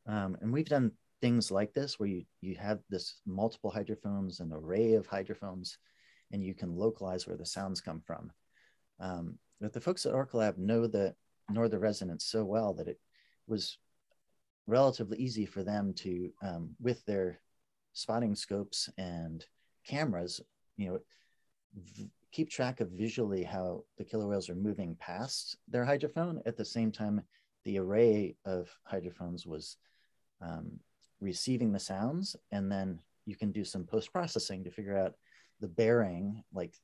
Um, 0.06 0.38
and 0.40 0.50
we've 0.50 0.68
done 0.68 0.92
things 1.20 1.50
like 1.50 1.72
this 1.72 1.98
where 1.98 2.08
you, 2.08 2.24
you 2.40 2.56
have 2.56 2.80
this 2.88 3.20
multiple 3.26 3.70
hydrophones, 3.70 4.40
an 4.40 4.52
array 4.52 4.94
of 4.94 5.06
hydrophones, 5.06 5.78
and 6.32 6.42
you 6.42 6.54
can 6.54 6.74
localize 6.76 7.26
where 7.26 7.36
the 7.36 7.46
sounds 7.46 7.80
come 7.80 8.00
from. 8.00 8.30
Um, 9.00 9.38
but 9.60 9.72
the 9.72 9.80
folks 9.80 10.06
at 10.06 10.14
Orca 10.14 10.36
Lab 10.36 10.58
know 10.58 10.86
the 10.86 11.14
northern 11.50 11.80
residents 11.80 12.24
so 12.24 12.44
well 12.44 12.72
that 12.74 12.88
it 12.88 12.98
was 13.46 13.78
relatively 14.66 15.18
easy 15.18 15.46
for 15.46 15.62
them 15.62 15.92
to, 15.94 16.30
um, 16.42 16.70
with 16.80 17.04
their 17.04 17.40
spotting 17.92 18.34
scopes 18.34 18.88
and 18.96 19.44
cameras, 19.86 20.40
you 20.76 20.88
know, 20.88 20.98
v- 21.74 22.10
keep 22.32 22.48
track 22.48 22.80
of 22.80 22.90
visually 22.90 23.42
how 23.42 23.84
the 23.98 24.04
killer 24.04 24.26
whales 24.26 24.48
are 24.48 24.54
moving 24.54 24.96
past 25.00 25.56
their 25.68 25.84
hydrophone. 25.84 26.40
At 26.46 26.56
the 26.56 26.64
same 26.64 26.92
time, 26.92 27.22
the 27.64 27.78
array 27.78 28.36
of 28.44 28.70
hydrophones 28.84 29.46
was 29.46 29.76
um, 30.40 30.78
receiving 31.20 31.72
the 31.72 31.78
sounds 31.78 32.36
and 32.50 32.70
then 32.70 32.98
you 33.26 33.36
can 33.36 33.52
do 33.52 33.64
some 33.64 33.84
post 33.84 34.12
processing 34.12 34.64
to 34.64 34.70
figure 34.70 34.96
out 34.96 35.14
the 35.60 35.68
bearing 35.68 36.42
like 36.52 36.74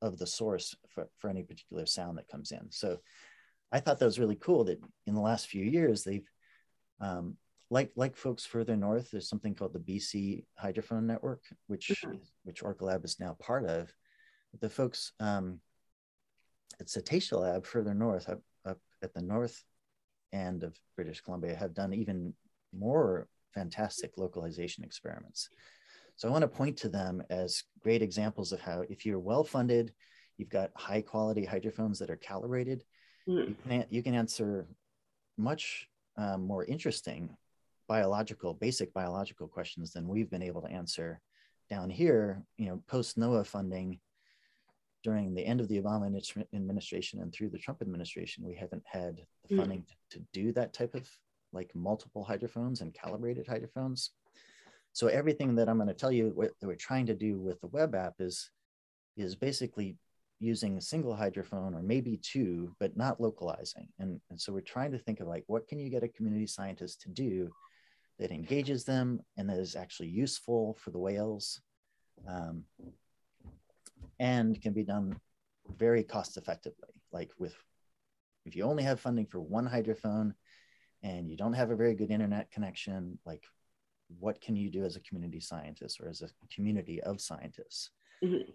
of 0.00 0.18
the 0.18 0.26
source 0.26 0.74
for, 0.88 1.08
for 1.18 1.30
any 1.30 1.42
particular 1.42 1.86
sound 1.86 2.18
that 2.18 2.28
comes 2.28 2.50
in 2.50 2.70
so 2.70 2.98
i 3.70 3.78
thought 3.78 3.98
that 3.98 4.04
was 4.04 4.18
really 4.18 4.36
cool 4.36 4.64
that 4.64 4.80
in 5.06 5.14
the 5.14 5.20
last 5.20 5.46
few 5.46 5.64
years 5.64 6.02
they've 6.02 6.28
um, 7.00 7.36
like 7.70 7.90
like 7.96 8.16
folks 8.16 8.44
further 8.44 8.76
north 8.76 9.10
there's 9.10 9.28
something 9.28 9.54
called 9.54 9.72
the 9.72 9.78
bc 9.78 10.44
hydrophone 10.62 11.04
network 11.04 11.42
which 11.68 11.88
mm-hmm. 12.04 12.16
which 12.44 12.62
orca 12.62 12.84
lab 12.84 13.04
is 13.04 13.18
now 13.18 13.36
part 13.40 13.64
of 13.64 13.92
the 14.60 14.68
folks 14.68 15.12
um, 15.20 15.60
at 16.80 16.86
cetacea 16.86 17.40
lab 17.40 17.64
further 17.64 17.94
north 17.94 18.28
up, 18.28 18.40
up 18.66 18.78
at 19.02 19.14
the 19.14 19.22
north 19.22 19.64
end 20.32 20.64
of 20.64 20.76
british 20.96 21.20
columbia 21.20 21.54
have 21.54 21.74
done 21.74 21.94
even 21.94 22.34
more 22.76 23.28
fantastic 23.54 24.12
localization 24.16 24.84
experiments. 24.84 25.50
So 26.16 26.28
I 26.28 26.30
want 26.30 26.42
to 26.42 26.48
point 26.48 26.76
to 26.78 26.88
them 26.88 27.22
as 27.30 27.62
great 27.80 28.02
examples 28.02 28.52
of 28.52 28.60
how 28.60 28.84
if 28.88 29.04
you're 29.06 29.18
well 29.18 29.44
funded, 29.44 29.92
you've 30.36 30.50
got 30.50 30.70
high 30.76 31.02
quality 31.02 31.44
hydrophones 31.44 31.98
that 31.98 32.10
are 32.10 32.16
calibrated, 32.16 32.84
mm. 33.28 33.48
you, 33.48 33.56
can, 33.68 33.86
you 33.90 34.02
can 34.02 34.14
answer 34.14 34.66
much 35.36 35.88
um, 36.16 36.46
more 36.46 36.64
interesting 36.64 37.36
biological, 37.88 38.54
basic 38.54 38.92
biological 38.94 39.48
questions 39.48 39.92
than 39.92 40.08
we've 40.08 40.30
been 40.30 40.42
able 40.42 40.62
to 40.62 40.70
answer 40.70 41.20
down 41.68 41.90
here, 41.90 42.42
you 42.56 42.66
know, 42.66 42.82
post 42.86 43.18
NOAA 43.18 43.46
funding 43.46 43.98
during 45.02 45.34
the 45.34 45.44
end 45.44 45.60
of 45.60 45.68
the 45.68 45.80
Obama 45.80 46.06
administration 46.54 47.20
and 47.20 47.32
through 47.32 47.50
the 47.50 47.58
Trump 47.58 47.82
administration, 47.82 48.46
we 48.46 48.54
haven't 48.54 48.84
had 48.86 49.20
the 49.48 49.54
mm. 49.54 49.58
funding 49.58 49.80
mm. 49.80 49.86
to 50.10 50.20
do 50.32 50.52
that 50.52 50.72
type 50.72 50.94
of 50.94 51.08
like 51.52 51.74
multiple 51.74 52.24
hydrophones 52.24 52.80
and 52.80 52.94
calibrated 52.94 53.46
hydrophones. 53.46 54.10
So 54.92 55.06
everything 55.06 55.54
that 55.56 55.68
I'm 55.68 55.76
going 55.76 55.88
to 55.88 55.94
tell 55.94 56.12
you 56.12 56.32
what 56.34 56.52
we're 56.62 56.74
trying 56.74 57.06
to 57.06 57.14
do 57.14 57.38
with 57.38 57.60
the 57.60 57.68
web 57.68 57.94
app 57.94 58.14
is, 58.18 58.50
is 59.16 59.34
basically 59.34 59.96
using 60.38 60.76
a 60.76 60.82
single 60.82 61.14
hydrophone 61.14 61.74
or 61.74 61.82
maybe 61.82 62.18
two, 62.18 62.74
but 62.80 62.96
not 62.96 63.20
localizing. 63.20 63.88
And, 63.98 64.20
and 64.28 64.40
so 64.40 64.52
we're 64.52 64.60
trying 64.60 64.92
to 64.92 64.98
think 64.98 65.20
of 65.20 65.28
like, 65.28 65.44
what 65.46 65.68
can 65.68 65.78
you 65.78 65.88
get 65.88 66.02
a 66.02 66.08
community 66.08 66.46
scientist 66.46 67.00
to 67.02 67.08
do 67.10 67.50
that 68.18 68.30
engages 68.30 68.84
them 68.84 69.20
and 69.36 69.48
that 69.48 69.58
is 69.58 69.76
actually 69.76 70.08
useful 70.08 70.76
for 70.80 70.90
the 70.90 70.98
whales 70.98 71.60
um, 72.28 72.64
and 74.18 74.60
can 74.60 74.72
be 74.72 74.84
done 74.84 75.16
very 75.76 76.02
cost 76.02 76.36
effectively. 76.36 77.02
Like 77.12 77.30
with, 77.38 77.54
if 78.44 78.56
you 78.56 78.64
only 78.64 78.82
have 78.82 79.00
funding 79.00 79.26
for 79.26 79.40
one 79.40 79.68
hydrophone, 79.68 80.34
and 81.02 81.30
you 81.30 81.36
don't 81.36 81.52
have 81.52 81.70
a 81.70 81.76
very 81.76 81.94
good 81.94 82.10
internet 82.10 82.50
connection, 82.50 83.18
like 83.24 83.44
what 84.18 84.40
can 84.40 84.56
you 84.56 84.70
do 84.70 84.84
as 84.84 84.96
a 84.96 85.00
community 85.00 85.40
scientist 85.40 86.00
or 86.00 86.08
as 86.08 86.22
a 86.22 86.28
community 86.54 87.02
of 87.02 87.20
scientists? 87.20 87.90
Mm-hmm. 88.22 88.50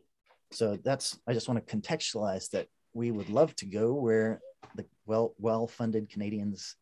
So 0.52 0.78
that's 0.84 1.20
I 1.28 1.34
just 1.34 1.50
want 1.50 1.66
to 1.66 1.76
contextualize 1.76 2.50
that 2.52 2.68
we 2.94 3.10
would 3.12 3.30
love 3.30 3.56
to 3.58 3.66
go 3.66 3.94
where 3.94 4.40
the 4.76 4.86
well 5.06 5.34
well 5.38 5.68
funded 5.68 6.10
Canadians 6.10 6.78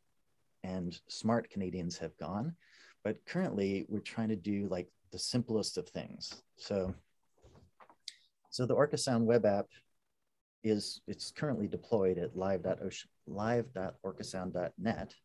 and 0.64 1.00
smart 1.08 1.50
Canadians 1.50 1.98
have 1.98 2.16
gone, 2.18 2.56
but 3.04 3.26
currently 3.26 3.86
we're 3.88 4.00
trying 4.00 4.30
to 4.30 4.36
do 4.36 4.68
like 4.70 4.88
the 5.12 5.20
simplest 5.20 5.78
of 5.78 5.88
things. 5.90 6.42
So, 6.58 6.94
so 8.50 8.66
the 8.66 8.76
OrcaSound 8.76 9.24
web 9.24 9.46
app 9.46 9.68
is 10.64 11.02
it's 11.08 11.32
currently 11.32 11.68
deployed 11.68 12.18
at 12.18 12.36
live.orcasound.net, 12.36 15.16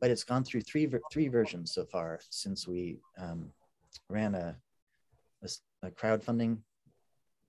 but 0.00 0.10
it's 0.10 0.24
gone 0.24 0.44
through 0.44 0.62
three 0.62 0.88
three 1.10 1.28
versions 1.28 1.72
so 1.72 1.84
far 1.84 2.20
since 2.30 2.66
we 2.68 2.98
um, 3.18 3.50
ran 4.08 4.34
a, 4.34 4.56
a, 5.42 5.48
a 5.86 5.90
crowdfunding 5.90 6.58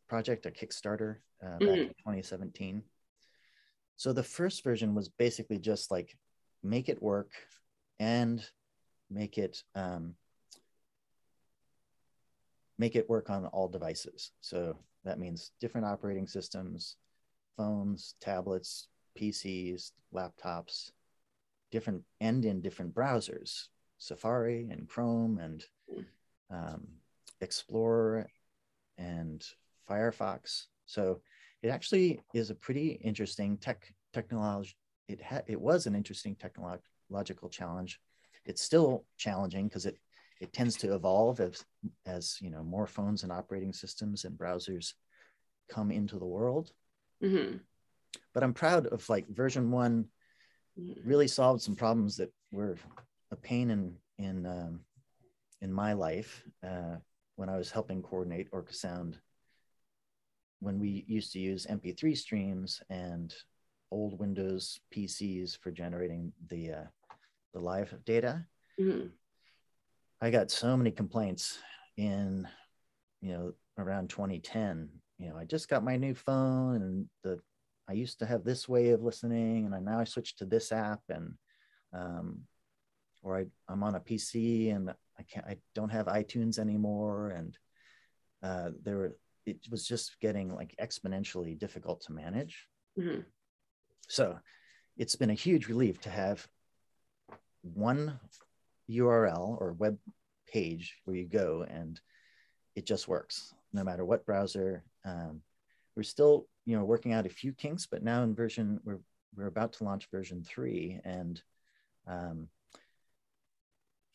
project, 0.08 0.46
a 0.46 0.52
Kickstarter 0.52 1.18
uh, 1.44 1.58
back 1.58 1.62
mm-hmm. 1.62 1.82
in 1.82 1.88
2017. 1.88 2.84
So 3.98 4.14
the 4.14 4.24
first 4.24 4.64
version 4.64 4.94
was 4.96 5.10
basically 5.10 5.58
just 5.58 5.92
like 5.92 6.16
make 6.64 6.90
it 6.90 7.02
work 7.02 7.32
and 8.00 8.46
make 9.10 9.38
it 9.38 9.64
um, 9.76 10.16
make 12.78 12.96
it 12.96 13.10
work 13.10 13.30
on 13.30 13.46
all 13.48 13.68
devices. 13.68 14.32
So 14.42 14.78
that 15.04 15.20
means 15.20 15.52
different 15.60 15.88
operating 15.88 16.28
systems, 16.28 16.96
phones, 17.58 18.16
tablets, 18.22 18.88
PCs, 19.20 19.92
laptops, 20.14 20.92
different 21.72 22.04
and 22.20 22.46
in 22.46 22.62
different 22.62 22.94
browsers, 22.94 23.66
Safari 23.98 24.68
and 24.72 24.88
Chrome 24.88 25.40
and 25.40 25.64
um, 26.50 26.88
Explorer 27.42 28.28
and 28.98 29.46
Firefox. 29.90 30.66
So 30.86 31.22
it 31.62 31.70
actually 31.70 32.22
is 32.34 32.50
a 32.50 32.56
pretty 32.56 32.90
interesting 33.04 33.58
tech 33.58 33.94
technology. 34.14 34.76
It 35.08 35.22
had 35.22 35.44
it 35.48 35.60
was 35.60 35.86
an 35.86 35.96
interesting 35.96 36.36
technological 36.36 37.50
challenge. 37.50 38.00
It's 38.46 38.62
still 38.62 39.06
challenging 39.18 39.68
because 39.68 39.86
it 39.86 39.98
it 40.40 40.54
tends 40.54 40.76
to 40.78 40.94
evolve 40.94 41.40
as 41.40 41.66
as 42.06 42.38
you 42.42 42.50
know 42.50 42.64
more 42.64 42.88
phones 42.88 43.24
and 43.24 43.32
operating 43.32 43.74
systems 43.74 44.26
and 44.26 44.38
browsers 44.38 44.94
come 45.70 45.92
into 45.92 46.20
the 46.20 46.26
world. 46.26 46.72
Mm-hmm. 47.24 47.58
But 48.34 48.44
I'm 48.44 48.54
proud 48.54 48.88
of 48.88 49.08
like 49.10 49.28
version 49.28 49.72
one. 49.72 50.06
Really 51.04 51.28
solved 51.28 51.62
some 51.62 51.76
problems 51.76 52.18
that 52.18 52.32
were 52.52 52.78
a 53.32 53.36
pain 53.36 53.70
in 53.72 53.96
in 54.18 54.46
um, 54.46 54.80
in 55.62 55.72
my 55.72 55.94
life 55.94 56.44
uh, 56.64 56.98
when 57.36 57.50
I 57.50 57.58
was 57.58 57.72
helping 57.72 58.02
coordinate 58.02 58.52
OrcaSound 58.52 59.16
when 60.60 60.80
we 60.80 61.06
used 61.08 61.32
to 61.34 61.40
use 61.40 61.68
MP3 61.70 62.18
streams 62.18 62.82
and 62.90 63.34
old 63.92 64.20
Windows 64.20 64.80
PCs 64.96 65.58
for 65.58 65.72
generating 65.72 66.32
the 66.50 66.72
uh, 66.72 66.84
the 67.54 67.60
live 67.60 67.94
data. 68.06 68.46
Mm-hmm. 68.80 69.08
I 70.22 70.30
got 70.30 70.50
so 70.50 70.76
many 70.76 70.92
complaints 70.92 71.60
in, 71.96 72.48
you 73.22 73.34
know, 73.34 73.54
around 73.78 74.10
2010. 74.10 74.90
You 75.20 75.30
know, 75.30 75.38
I 75.38 75.46
just 75.46 75.70
got 75.70 75.84
my 75.84 75.96
new 75.96 76.16
phone 76.16 76.82
and 76.82 77.06
the 77.24 77.40
I 77.90 77.94
used 77.94 78.20
to 78.20 78.26
have 78.26 78.44
this 78.44 78.68
way 78.68 78.90
of 78.90 79.04
listening, 79.04 79.66
and 79.66 79.74
I 79.74 79.80
now 79.80 80.00
I 80.00 80.04
switched 80.04 80.40
to 80.40 80.46
this 80.46 80.72
app, 80.72 81.02
and 81.10 81.34
um, 81.94 82.42
or 83.24 83.38
I, 83.38 83.46
I'm 83.70 83.84
on 83.84 83.96
a 83.96 84.00
PC 84.00 84.76
and 84.76 84.90
I 84.90 85.24
can't 85.24 85.46
I 85.46 85.58
don't 85.74 85.92
have 85.92 86.08
iTunes 86.08 86.60
anymore, 86.60 87.30
and 87.30 87.58
uh, 88.44 88.72
there 88.84 88.98
were 88.98 89.18
it 89.46 89.60
was 89.72 89.88
just 89.88 90.20
getting 90.20 90.54
like 90.54 90.76
exponentially 90.82 91.58
difficult 91.58 92.02
to 92.02 92.14
manage. 92.14 92.68
Mm-hmm. 93.00 93.22
So 94.10 94.38
it's 94.98 95.16
been 95.16 95.30
a 95.30 95.36
huge 95.36 95.68
relief 95.68 96.02
to 96.02 96.10
have 96.10 96.46
one 97.62 98.20
URL 98.90 99.60
or 99.60 99.74
web 99.74 99.98
page 100.48 100.96
where 101.06 101.16
you 101.16 101.26
go 101.26 101.66
and 101.70 102.00
it 102.76 102.86
just 102.86 103.08
works 103.08 103.54
no 103.74 103.84
matter 103.84 104.06
what 104.06 104.26
browser. 104.26 104.84
Um, 105.06 105.42
we're 105.96 106.04
still, 106.04 106.48
you 106.68 106.78
know, 106.78 106.84
working 106.84 107.14
out 107.14 107.26
a 107.26 107.30
few 107.30 107.54
kinks, 107.54 107.88
but 107.88 108.04
now 108.04 108.22
in 108.24 108.36
version 108.36 108.80
we're 108.84 109.00
we're 109.36 109.48
about 109.48 109.72
to 109.74 109.86
launch 109.86 110.10
version 110.12 110.44
three, 110.44 111.00
and 111.06 111.42
um, 112.06 112.50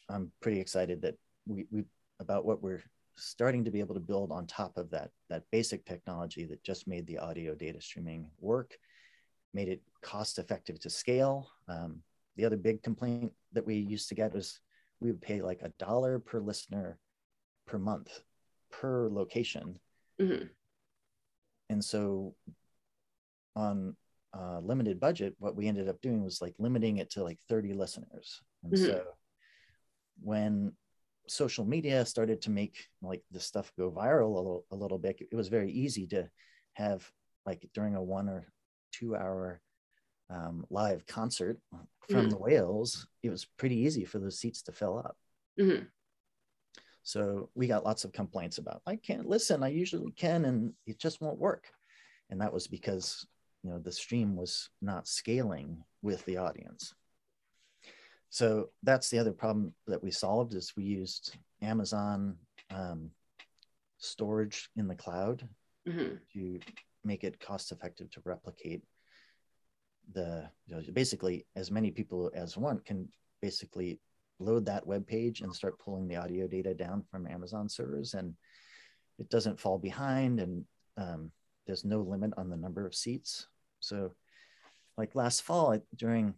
I'm 0.09 0.31
pretty 0.41 0.61
excited 0.61 1.01
that 1.03 1.17
we 1.47 1.65
we 1.71 1.85
about 2.21 2.45
what 2.45 2.63
we're 2.63 2.83
starting 3.17 3.65
to 3.65 3.71
be 3.71 3.81
able 3.81 3.95
to 3.95 4.01
build 4.01 4.31
on 4.31 4.47
top 4.47 4.77
of 4.77 4.91
that 4.91 5.11
that 5.31 5.45
basic 5.51 5.87
technology 5.87 6.45
that 6.45 6.63
just 6.63 6.87
made 6.87 7.07
the 7.07 7.19
audio 7.19 7.55
data 7.55 7.81
streaming 7.81 8.27
work 8.39 8.77
made 9.55 9.69
it 9.69 9.83
cost 10.03 10.39
effective 10.39 10.79
to 10.81 10.89
scale 10.89 11.51
um, 11.69 12.01
the 12.37 12.45
other 12.45 12.57
big 12.57 12.83
complaint 12.83 13.33
that 13.53 13.67
we 13.67 13.75
used 13.77 14.09
to 14.09 14.15
get 14.15 14.33
was 14.33 14.61
we 15.01 15.11
would 15.11 15.21
pay 15.21 15.43
like 15.43 15.61
a 15.63 15.69
dollar 15.79 16.19
per 16.19 16.41
listener 16.41 16.99
per 17.67 17.79
month 17.79 18.21
per 18.71 19.11
location 19.11 19.79
mm-hmm. 20.19 20.47
And 21.73 21.85
so 21.85 22.35
on 23.57 23.97
a 24.35 24.61
limited 24.61 24.99
budget 24.99 25.35
what 25.39 25.57
we 25.57 25.69
ended 25.69 25.89
up 25.89 26.01
doing 26.01 26.23
was 26.23 26.41
like 26.41 26.55
limiting 26.59 26.99
it 26.99 27.11
to 27.11 27.23
like 27.23 27.39
30 27.49 27.75
listeners 27.75 28.41
and 28.63 28.73
mm-hmm. 28.73 28.85
so 28.85 29.03
when 30.23 30.73
social 31.29 31.65
media 31.65 32.05
started 32.05 32.43
to 32.43 32.51
make 32.51 32.89
like 33.01 33.23
the 33.31 33.41
stuff 33.41 33.73
go 33.79 33.91
viral 33.91 34.27
a 34.27 34.37
little, 34.37 34.65
a 34.71 34.77
little 34.77 34.99
bit, 34.99 35.21
it 35.21 35.35
was 35.35 35.49
very 35.49 35.71
easy 35.71 36.07
to 36.09 36.29
have 36.75 37.09
like 37.47 37.69
during 37.75 37.97
a 37.97 38.03
one 38.03 38.29
or 38.29 38.47
two 38.93 39.17
hour 39.17 39.61
um, 40.31 40.65
live 40.71 41.07
concert 41.07 41.59
from 42.09 42.21
mm-hmm. 42.21 42.29
the 42.31 42.39
whales, 42.39 43.07
it 43.23 43.31
was 43.31 43.47
pretty 43.59 43.77
easy 43.77 44.05
for 44.05 44.19
those 44.19 44.39
seats 44.39 44.63
to 44.63 44.73
fill 44.73 44.99
up. 44.99 45.17
Mm-hmm. 45.61 45.85
So 47.03 47.51
we 47.55 47.67
got 47.67 47.85
lots 47.85 48.05
of 48.05 48.13
complaints 48.13 48.59
about 48.59 48.83
I 48.87 48.97
can't 48.97 49.29
listen. 49.29 49.63
I 49.63 49.69
usually 49.69 50.13
can, 50.13 50.45
and 50.45 50.73
it 50.87 50.99
just 50.99 51.21
won't 51.21 51.39
work. 51.39 51.67
And 52.31 52.41
that 52.41 52.53
was 52.53 52.67
because 52.67 53.27
you 53.63 53.71
know 53.71 53.79
the 53.79 53.93
stream 53.93 54.37
was 54.37 54.71
not 54.81 55.09
scaling 55.09 55.83
with 56.03 56.25
the 56.25 56.37
audience. 56.37 56.95
So 58.31 58.71
that's 58.83 59.11
the 59.11 59.19
other 59.19 59.33
problem 59.33 59.75
that 59.87 60.03
we 60.03 60.11
solved 60.11 60.55
is 60.55 60.73
we 60.77 60.85
used 60.85 61.37
Amazon 61.61 62.37
um, 62.71 63.11
storage 63.99 64.71
in 64.77 64.89
the 64.89 64.95
cloud 64.95 65.47
mm-hmm. 65.87 66.15
to 66.33 66.61
make 67.05 67.25
it 67.25 67.41
cost 67.41 67.73
effective 67.73 68.11
to 68.11 68.23
replicate 68.25 68.83
the 70.15 70.49
you 70.67 70.75
know, 70.75 70.83
basically 70.93 71.47
as 71.57 71.71
many 71.71 71.91
people 71.91 72.31
as 72.35 72.57
want 72.57 72.85
can 72.85 73.09
basically 73.41 74.01
load 74.43 74.67
that 74.67 74.87
web 74.87 75.07
page 75.07 75.41
and 75.41 75.55
start 75.55 75.79
pulling 75.79 76.09
the 76.09 76.17
audio 76.17 76.47
data 76.47 76.75
down 76.75 77.05
from 77.11 77.27
Amazon 77.27 77.69
servers 77.69 78.15
and 78.15 78.35
it 79.19 79.29
doesn't 79.29 79.61
fall 79.61 79.79
behind 79.79 80.41
and 80.41 80.65
um, 80.97 81.31
there's 81.67 81.85
no 81.85 82.01
limit 82.01 82.33
on 82.37 82.51
the 82.51 82.57
number 82.57 82.87
of 82.87 82.95
seats. 82.95 83.47
So 83.81 84.13
like 84.97 85.15
last 85.15 85.43
fall 85.43 85.79
during 85.97 86.35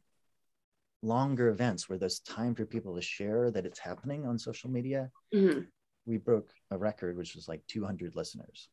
longer 1.03 1.49
events 1.49 1.88
where 1.88 1.99
there's 1.99 2.21
time 2.21 2.55
for 2.55 2.64
people 2.64 2.95
to 2.95 3.03
share 3.03 3.51
that 3.51 3.67
it's 3.67 3.79
happening 3.79 4.27
on 4.27 4.38
social 4.38 4.71
media, 4.71 5.11
mm-hmm. 5.35 5.61
we 6.07 6.17
broke 6.17 6.51
a 6.71 6.79
record, 6.79 7.17
which 7.17 7.35
was 7.35 7.49
like 7.49 7.62
200 7.69 8.17
listeners. 8.17 8.69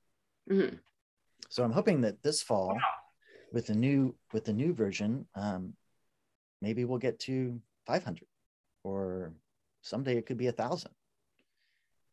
Mm-hmm. 0.50 0.76
So 1.50 1.64
I'm 1.64 1.72
hoping 1.72 2.02
that 2.02 2.24
this 2.24 2.42
fall, 2.42 2.70
wow. 2.70 2.82
with 3.52 3.68
the 3.68 3.76
new 3.76 4.16
with 4.32 4.46
the 4.46 4.54
new 4.54 4.74
version, 4.74 5.26
um, 5.36 5.74
maybe 6.62 6.86
we'll 6.86 7.00
get 7.00 7.20
to 7.22 7.60
500, 7.88 8.26
or 8.84 9.34
someday 9.82 10.18
it 10.18 10.26
could 10.26 10.38
be 10.38 10.48
a 10.48 10.52
thousand. 10.52 10.92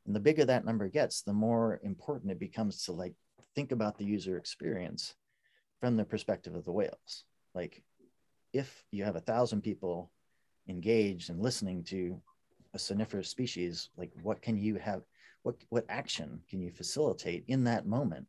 And 0.06 0.14
the 0.14 0.20
bigger 0.20 0.44
that 0.46 0.64
number 0.64 0.88
gets, 0.88 1.22
the 1.22 1.32
more 1.32 1.80
important 1.82 2.32
it 2.32 2.38
becomes 2.38 2.84
to 2.84 2.92
like 2.92 3.14
think 3.54 3.72
about 3.72 3.98
the 3.98 4.04
user 4.04 4.36
experience 4.36 5.14
from 5.80 5.96
the 5.96 6.04
perspective 6.04 6.54
of 6.54 6.64
the 6.64 6.72
whales. 6.72 7.24
Like 7.54 7.82
if 8.52 8.84
you 8.90 9.04
have 9.04 9.16
a 9.16 9.20
thousand 9.20 9.62
people 9.62 10.10
engaged 10.68 11.30
and 11.30 11.40
listening 11.40 11.84
to 11.84 12.20
a 12.74 12.78
soniferous 12.78 13.28
species, 13.28 13.90
like 13.96 14.10
what 14.22 14.42
can 14.42 14.56
you 14.56 14.76
have, 14.76 15.02
what 15.42 15.56
what 15.68 15.84
action 15.88 16.40
can 16.48 16.60
you 16.60 16.70
facilitate 16.70 17.44
in 17.48 17.64
that 17.64 17.86
moment 17.86 18.26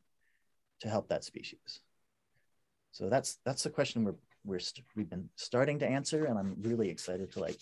to 0.81 0.89
help 0.89 1.09
that 1.09 1.23
species? 1.23 1.81
So 2.91 3.09
that's 3.09 3.37
that's 3.45 3.63
the 3.63 3.69
question 3.69 4.03
we're 4.03 4.15
we're 4.45 4.59
we've 4.95 5.09
been 5.09 5.29
starting 5.35 5.79
to 5.79 5.87
answer, 5.87 6.25
and 6.25 6.37
I'm 6.39 6.55
really 6.61 6.89
excited 6.89 7.31
to 7.33 7.39
like 7.39 7.59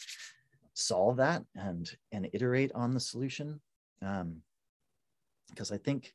solve 0.78 1.18
that 1.18 1.44
and 1.56 1.90
and 2.12 2.30
iterate 2.34 2.72
on 2.76 2.94
the 2.94 3.00
solution, 3.00 3.60
um, 4.04 4.38
because 5.50 5.72
I 5.72 5.78
think 5.78 6.14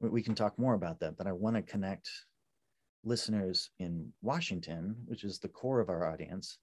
we 0.00 0.22
can 0.22 0.34
talk 0.34 0.58
more 0.58 0.74
about 0.74 0.98
that. 1.00 1.16
But 1.16 1.28
I 1.28 1.32
want 1.32 1.54
to 1.54 1.62
connect 1.62 2.10
listeners 3.04 3.70
in 3.78 4.12
Washington, 4.22 4.96
which 5.06 5.22
is 5.22 5.38
the 5.38 5.48
core 5.48 5.78
of 5.78 5.88
our 5.88 6.04
audience, 6.04 6.58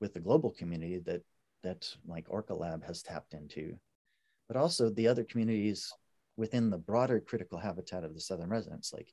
with 0.00 0.14
the 0.14 0.20
global 0.20 0.50
community 0.50 0.98
that 1.00 1.22
that 1.62 1.94
like 2.06 2.24
Orca 2.28 2.54
Lab 2.54 2.84
has 2.86 3.02
tapped 3.02 3.34
into, 3.34 3.76
but 4.48 4.56
also 4.56 4.88
the 4.88 5.08
other 5.08 5.24
communities 5.24 5.92
within 6.38 6.70
the 6.70 6.78
broader 6.78 7.20
critical 7.20 7.58
habitat 7.58 8.02
of 8.02 8.14
the 8.14 8.20
southern 8.20 8.48
residents. 8.48 8.94
Like 8.94 9.12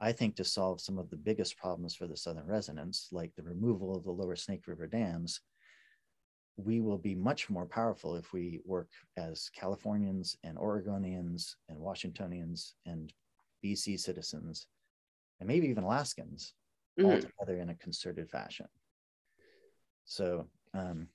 I 0.00 0.12
think 0.12 0.36
to 0.36 0.44
solve 0.44 0.80
some 0.80 0.96
of 0.96 1.10
the 1.10 1.16
biggest 1.16 1.56
problems 1.56 1.96
for 1.96 2.06
the 2.06 2.16
southern 2.16 2.46
residents, 2.46 3.08
like 3.10 3.32
the 3.34 3.42
removal 3.42 3.96
of 3.96 4.04
the 4.04 4.12
lower 4.12 4.36
Snake 4.36 4.68
River 4.68 4.86
dams, 4.86 5.40
we 6.56 6.80
will 6.80 6.98
be 6.98 7.14
much 7.14 7.48
more 7.48 7.66
powerful 7.66 8.14
if 8.14 8.32
we 8.32 8.60
work 8.64 8.88
as 9.16 9.50
Californians 9.54 10.36
and 10.44 10.58
Oregonians 10.58 11.54
and 11.68 11.78
Washingtonians 11.78 12.74
and 12.86 13.12
BC 13.64 13.98
citizens, 13.98 14.66
and 15.40 15.48
maybe 15.48 15.68
even 15.68 15.84
Alaskans, 15.84 16.54
mm-hmm. 16.98 17.10
all 17.10 17.16
together 17.16 17.60
in 17.60 17.70
a 17.70 17.74
concerted 17.76 18.28
fashion. 18.30 18.66
So 20.04 20.48
um, 20.74 21.08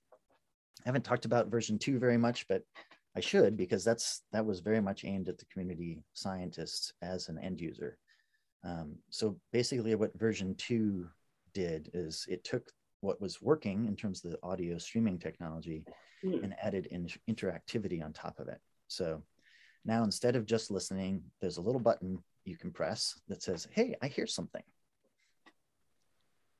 I 0.85 0.89
haven't 0.89 1.05
talked 1.05 1.25
about 1.25 1.51
version 1.51 1.77
two 1.77 1.99
very 1.99 2.17
much, 2.17 2.47
but 2.47 2.63
I 3.15 3.19
should 3.19 3.57
because 3.57 3.83
that's 3.83 4.21
that 4.31 4.45
was 4.45 4.59
very 4.59 4.81
much 4.81 5.03
aimed 5.03 5.27
at 5.27 5.37
the 5.37 5.45
community 5.45 6.03
scientists 6.13 6.93
as 7.01 7.29
an 7.29 7.39
end 7.39 7.59
user. 7.59 7.97
Um, 8.63 8.95
so 9.09 9.37
basically, 9.51 9.95
what 9.95 10.17
version 10.17 10.55
two 10.55 11.07
did 11.53 11.89
is 11.93 12.25
it 12.29 12.43
took 12.43 12.71
what 13.07 13.21
was 13.21 13.41
working 13.41 13.87
in 13.87 13.95
terms 13.95 14.23
of 14.25 14.31
the 14.31 14.39
audio 14.43 14.77
streaming 14.77 15.17
technology 15.17 15.85
mm. 16.23 16.43
and 16.43 16.53
added 16.61 16.87
in 16.87 17.07
interactivity 17.29 18.03
on 18.03 18.11
top 18.11 18.37
of 18.37 18.49
it. 18.49 18.59
So 18.89 19.23
now 19.85 20.03
instead 20.03 20.35
of 20.35 20.45
just 20.45 20.69
listening, 20.69 21.23
there's 21.39 21.55
a 21.55 21.61
little 21.61 21.79
button 21.79 22.21
you 22.43 22.57
can 22.57 22.69
press 22.69 23.17
that 23.29 23.41
says, 23.41 23.65
Hey, 23.71 23.95
I 24.01 24.07
hear 24.07 24.27
something. 24.27 24.61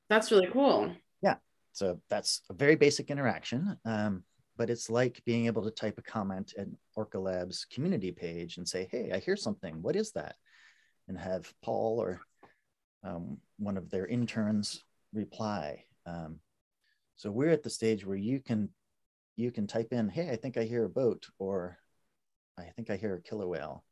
That's 0.08 0.30
really 0.30 0.48
cool. 0.50 0.90
Yeah. 1.20 1.36
So 1.72 2.00
that's 2.08 2.40
a 2.48 2.54
very 2.54 2.76
basic 2.76 3.10
interaction. 3.10 3.76
Um, 3.84 4.24
but 4.56 4.70
it's 4.70 4.88
like 4.88 5.22
being 5.26 5.46
able 5.46 5.62
to 5.64 5.70
type 5.70 5.98
a 5.98 6.02
comment 6.02 6.54
at 6.56 6.66
Orca 6.96 7.18
Labs 7.18 7.66
community 7.66 8.10
page 8.10 8.56
and 8.56 8.66
say, 8.66 8.88
Hey, 8.90 9.10
I 9.12 9.18
hear 9.18 9.36
something. 9.36 9.82
What 9.82 9.96
is 9.96 10.12
that? 10.12 10.36
And 11.08 11.18
have 11.18 11.52
Paul 11.62 12.00
or 12.00 12.22
um, 13.04 13.36
one 13.58 13.76
of 13.76 13.90
their 13.90 14.06
interns 14.06 14.82
reply 15.12 15.84
um, 16.08 16.40
so 17.16 17.30
we're 17.30 17.50
at 17.50 17.62
the 17.62 17.70
stage 17.70 18.06
where 18.06 18.16
you 18.16 18.40
can 18.40 18.68
you 19.36 19.50
can 19.50 19.66
type 19.66 19.92
in, 19.92 20.08
"Hey, 20.08 20.30
I 20.30 20.36
think 20.36 20.56
I 20.56 20.64
hear 20.64 20.84
a 20.84 20.88
boat," 20.88 21.26
or 21.38 21.78
"I 22.56 22.70
think 22.76 22.90
I 22.90 22.96
hear 22.96 23.14
a 23.14 23.20
killer 23.20 23.46
whale," 23.46 23.84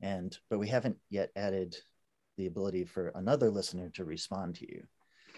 and 0.00 0.36
but 0.50 0.58
we 0.58 0.68
haven't 0.68 0.98
yet 1.08 1.30
added 1.36 1.76
the 2.36 2.46
ability 2.46 2.84
for 2.84 3.08
another 3.14 3.50
listener 3.50 3.88
to 3.90 4.04
respond 4.04 4.56
to 4.56 4.68
you. 4.68 4.84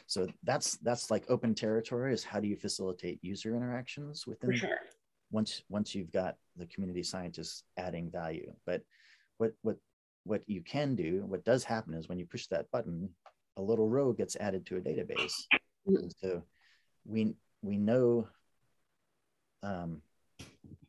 So 0.06 0.26
that's 0.42 0.76
that's 0.78 1.10
like 1.10 1.24
open 1.28 1.54
territory. 1.54 2.12
Is 2.12 2.24
how 2.24 2.40
do 2.40 2.48
you 2.48 2.56
facilitate 2.56 3.22
user 3.22 3.54
interactions 3.54 4.26
within? 4.26 4.56
Sure. 4.56 4.78
Once 5.30 5.62
once 5.68 5.94
you've 5.94 6.12
got 6.12 6.36
the 6.56 6.66
community 6.66 7.02
scientists 7.02 7.64
adding 7.76 8.10
value, 8.10 8.52
but 8.64 8.82
what 9.36 9.52
what 9.62 9.76
what 10.24 10.42
you 10.46 10.62
can 10.62 10.94
do, 10.94 11.24
what 11.26 11.44
does 11.44 11.64
happen 11.64 11.94
is 11.94 12.08
when 12.08 12.18
you 12.18 12.26
push 12.26 12.46
that 12.46 12.70
button, 12.70 13.10
a 13.56 13.62
little 13.62 13.88
row 13.88 14.12
gets 14.12 14.36
added 14.36 14.64
to 14.66 14.76
a 14.76 14.80
database 14.80 15.34
and 15.96 16.12
so 16.20 16.42
we 17.04 17.34
we 17.62 17.78
know 17.78 18.28
um, 19.62 20.02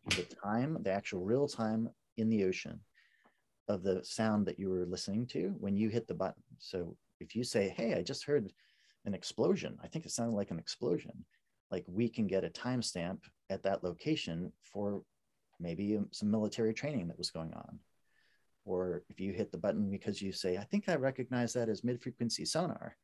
the 0.09 0.25
time, 0.43 0.77
the 0.81 0.91
actual 0.91 1.23
real 1.23 1.47
time 1.47 1.89
in 2.17 2.29
the 2.29 2.43
ocean 2.43 2.79
of 3.67 3.83
the 3.83 4.03
sound 4.03 4.45
that 4.45 4.59
you 4.59 4.69
were 4.69 4.85
listening 4.85 5.25
to 5.27 5.55
when 5.59 5.75
you 5.75 5.89
hit 5.89 6.07
the 6.07 6.13
button. 6.13 6.43
So 6.57 6.95
if 7.19 7.35
you 7.35 7.43
say, 7.43 7.69
"Hey, 7.69 7.93
I 7.93 8.01
just 8.01 8.25
heard 8.25 8.51
an 9.05 9.13
explosion," 9.13 9.77
I 9.83 9.87
think 9.87 10.05
it 10.05 10.11
sounded 10.11 10.35
like 10.35 10.51
an 10.51 10.59
explosion. 10.59 11.25
Like 11.71 11.85
we 11.87 12.09
can 12.09 12.27
get 12.27 12.43
a 12.43 12.49
timestamp 12.49 13.19
at 13.49 13.63
that 13.63 13.83
location 13.83 14.51
for 14.63 15.03
maybe 15.59 15.97
um, 15.97 16.07
some 16.11 16.31
military 16.31 16.73
training 16.73 17.07
that 17.07 17.17
was 17.17 17.31
going 17.31 17.53
on. 17.53 17.79
Or 18.65 19.03
if 19.09 19.19
you 19.19 19.33
hit 19.33 19.51
the 19.51 19.57
button 19.57 19.89
because 19.89 20.21
you 20.21 20.31
say, 20.31 20.57
"I 20.57 20.63
think 20.63 20.89
I 20.89 20.95
recognize 20.95 21.53
that 21.53 21.69
as 21.69 21.83
mid-frequency 21.83 22.45
sonar," 22.45 22.97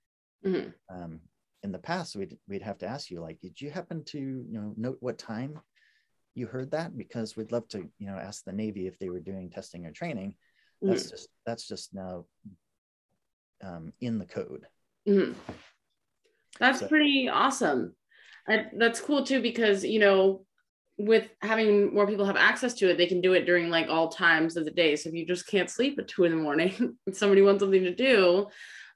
mm-hmm. 0.45 0.69
um, 0.89 1.21
in 1.65 1.71
the 1.71 1.80
past 1.80 2.15
we'd 2.15 2.38
we'd 2.47 2.62
have 2.62 2.78
to 2.78 2.86
ask 2.86 3.10
you 3.10 3.19
like 3.19 3.41
did 3.41 3.60
you 3.60 3.71
happen 3.71 4.04
to 4.04 4.19
you 4.19 4.60
know 4.60 4.71
note 4.78 4.97
what 5.01 5.17
time 5.17 5.60
you 6.36 6.45
heard 6.45 6.69
that 6.71 6.95
because 6.95 7.36
we'd 7.36 7.51
love 7.51 7.67
to 7.67 7.80
you 7.97 8.08
know 8.08 8.17
ask 8.17 8.43
the 8.45 8.51
navy 8.51 8.86
if 8.88 8.97
they 8.99 9.10
were 9.10 9.19
doing 9.19 9.49
testing 9.49 9.86
or 9.86 9.91
training 9.91 10.36
that's 10.82 11.04
mm-hmm. 11.04 11.10
just 11.10 11.30
that's 11.45 11.67
just 11.67 11.93
now 11.93 12.25
um, 13.63 13.91
in 13.99 14.19
the 14.19 14.25
code 14.25 14.67
mm-hmm. 15.10 15.34
that's 16.60 16.82
so. 16.82 16.88
pretty 16.88 17.28
awesome 17.28 17.95
I, 18.47 18.67
that's 18.78 19.01
cool 19.01 19.25
too 19.25 19.41
because 19.41 19.84
you 19.84 19.99
know 19.99 20.45
with 20.97 21.28
having 21.41 21.93
more 21.93 22.06
people 22.06 22.25
have 22.25 22.38
access 22.38 22.75
to 22.75 22.91
it 22.91 22.97
they 22.97 23.08
can 23.08 23.21
do 23.21 23.34
it 23.34 23.45
during 23.45 23.69
like 23.69 23.89
all 23.89 24.10
times 24.10 24.56
of 24.56 24.65
the 24.65 24.71
day 24.71 24.95
so 24.95 25.10
if 25.10 25.15
you 25.15 25.25
just 25.25 25.47
can't 25.47 25.69
sleep 25.69 25.97
at 25.97 26.08
two 26.08 26.25
in 26.25 26.32
the 26.32 26.38
morning 26.38 26.95
and 27.08 27.15
somebody 27.17 27.41
wants 27.41 27.62
something 27.62 27.84
to 27.84 27.95
do 27.95 28.45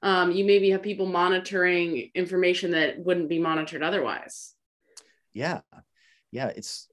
um, 0.02 0.32
you 0.32 0.44
maybe 0.44 0.70
have 0.70 0.82
people 0.82 1.06
monitoring 1.06 2.10
information 2.14 2.70
that 2.72 2.98
wouldn't 2.98 3.28
be 3.28 3.38
monitored 3.38 3.82
otherwise. 3.82 4.54
Yeah, 5.32 5.60
yeah, 6.32 6.48
it's 6.48 6.88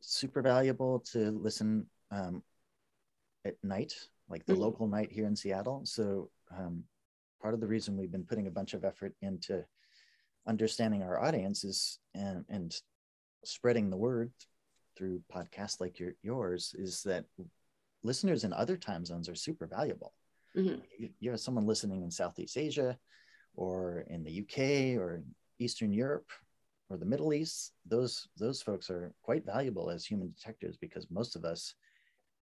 super 0.00 0.42
valuable 0.42 1.00
to 1.12 1.30
listen 1.30 1.86
um, 2.10 2.42
at 3.44 3.54
night, 3.62 3.94
like 4.28 4.44
the 4.44 4.52
mm-hmm. 4.52 4.62
local 4.62 4.86
night 4.88 5.10
here 5.10 5.26
in 5.26 5.36
Seattle. 5.36 5.82
So 5.84 6.30
um, 6.56 6.84
part 7.40 7.54
of 7.54 7.60
the 7.60 7.66
reason 7.66 7.96
we've 7.96 8.12
been 8.12 8.24
putting 8.24 8.46
a 8.46 8.52
bunch 8.52 8.74
of 8.74 8.84
effort 8.84 9.14
into 9.22 9.64
understanding 10.46 11.02
our 11.02 11.22
audience 11.22 11.64
is 11.64 11.98
and, 12.14 12.44
and 12.48 12.74
spreading 13.44 13.90
the 13.90 13.96
word 13.96 14.32
through 14.96 15.22
podcasts 15.32 15.80
like 15.80 15.98
your, 15.98 16.12
yours 16.22 16.74
is 16.78 17.02
that 17.04 17.24
listeners 18.02 18.44
in 18.44 18.52
other 18.52 18.76
time 18.76 19.04
zones 19.04 19.28
are 19.28 19.34
super 19.34 19.66
valuable 19.66 20.12
Mm-hmm. 20.56 21.04
You, 21.20 21.30
have 21.30 21.40
someone 21.40 21.66
listening 21.66 22.02
in 22.02 22.10
Southeast 22.10 22.56
Asia 22.56 22.98
or 23.54 24.04
in 24.08 24.24
the 24.24 24.40
UK 24.40 25.00
or 25.00 25.22
Eastern 25.58 25.92
Europe 25.92 26.30
or 26.88 26.96
the 26.96 27.06
Middle 27.06 27.32
East, 27.32 27.72
those 27.86 28.28
those 28.36 28.60
folks 28.60 28.90
are 28.90 29.12
quite 29.22 29.46
valuable 29.46 29.90
as 29.90 30.04
human 30.04 30.32
detectors 30.32 30.76
because 30.76 31.10
most 31.10 31.36
of 31.36 31.44
us 31.44 31.74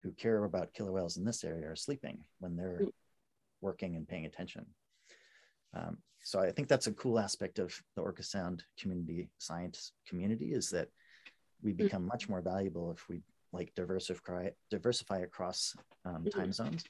who 0.03 0.13
care 0.13 0.45
about 0.45 0.75
killer 0.75 0.93
whales 0.93 1.17
in 1.17 1.25
this 1.25 1.45
area 1.45 1.71
are 1.71 1.77
sleeping 1.77 2.19
when 2.41 2.57
they're 2.57 2.81
mm-hmm. 2.83 2.89
working 3.63 3.97
and 3.97 4.07
paying 4.07 4.27
attention. 4.27 4.67
Um, 5.73 5.97
so 6.23 6.41
I 6.41 6.53
think 6.53 6.69
that's 6.69 6.87
a 6.87 6.93
cool 6.93 7.19
aspect 7.19 7.59
of 7.59 7.75
the 7.97 8.03
Orca 8.03 8.23
Sound 8.23 8.65
community 8.79 9.31
science 9.39 9.93
community 10.07 10.53
is 10.53 10.69
that 10.71 10.89
we 11.63 11.73
mm. 11.73 11.79
become 11.79 12.03
mm-hmm. 12.03 12.09
much 12.09 12.29
more 12.29 12.43
valuable 12.43 12.93
if 12.93 13.09
we 13.09 13.23
like 13.53 13.75
diversify 13.75 14.51
diversify 14.71 15.21
across 15.21 15.75
um, 16.05 16.27
time 16.27 16.53
zones 16.53 16.85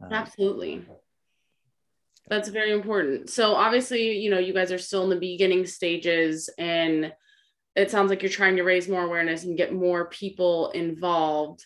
um, 0.00 0.12
Absolutely. 0.12 0.84
That's 2.28 2.48
very 2.48 2.72
important. 2.72 3.28
So 3.30 3.54
obviously, 3.54 4.18
you 4.18 4.30
know, 4.30 4.38
you 4.38 4.52
guys 4.52 4.70
are 4.70 4.78
still 4.78 5.04
in 5.04 5.10
the 5.10 5.16
beginning 5.16 5.66
stages 5.66 6.48
and 6.58 7.12
it 7.74 7.90
sounds 7.90 8.10
like 8.10 8.22
you're 8.22 8.30
trying 8.30 8.56
to 8.56 8.62
raise 8.62 8.88
more 8.88 9.04
awareness 9.04 9.44
and 9.44 9.56
get 9.56 9.72
more 9.72 10.06
people 10.06 10.70
involved. 10.70 11.64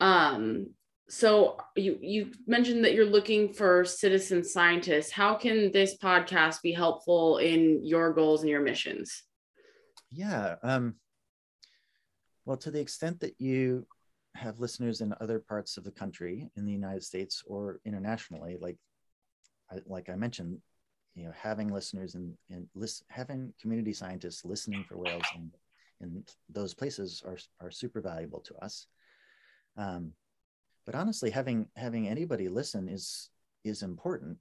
Um, 0.00 0.68
so 1.10 1.56
you 1.74 1.98
you 2.00 2.32
mentioned 2.46 2.84
that 2.84 2.92
you're 2.92 3.06
looking 3.06 3.52
for 3.54 3.84
citizen 3.84 4.44
scientists. 4.44 5.10
How 5.10 5.34
can 5.34 5.72
this 5.72 5.96
podcast 5.96 6.60
be 6.60 6.72
helpful 6.72 7.38
in 7.38 7.84
your 7.84 8.12
goals 8.12 8.42
and 8.42 8.50
your 8.50 8.60
missions? 8.60 9.22
Yeah. 10.10 10.56
Um, 10.62 10.96
well, 12.44 12.58
to 12.58 12.70
the 12.70 12.80
extent 12.80 13.20
that 13.20 13.34
you 13.38 13.86
have 14.38 14.60
listeners 14.60 15.00
in 15.00 15.14
other 15.20 15.38
parts 15.38 15.76
of 15.76 15.84
the 15.84 15.90
country, 15.90 16.48
in 16.56 16.64
the 16.64 16.72
United 16.72 17.02
States 17.02 17.42
or 17.46 17.80
internationally, 17.84 18.56
like 18.60 18.76
I, 19.70 19.76
like 19.86 20.08
I 20.08 20.14
mentioned, 20.14 20.58
you 21.14 21.24
know, 21.24 21.32
having 21.36 21.72
listeners 21.72 22.14
and 22.14 22.34
and 22.50 22.66
list, 22.74 23.04
having 23.08 23.52
community 23.60 23.92
scientists 23.92 24.44
listening 24.44 24.84
for 24.88 24.96
whales 24.96 25.24
in, 25.34 25.50
in 26.00 26.24
those 26.48 26.74
places 26.74 27.22
are 27.26 27.38
are 27.60 27.70
super 27.70 28.00
valuable 28.00 28.40
to 28.40 28.54
us. 28.56 28.86
Um, 29.76 30.12
but 30.86 30.94
honestly, 30.94 31.30
having 31.30 31.66
having 31.76 32.08
anybody 32.08 32.48
listen 32.48 32.88
is 32.88 33.30
is 33.64 33.82
important, 33.82 34.38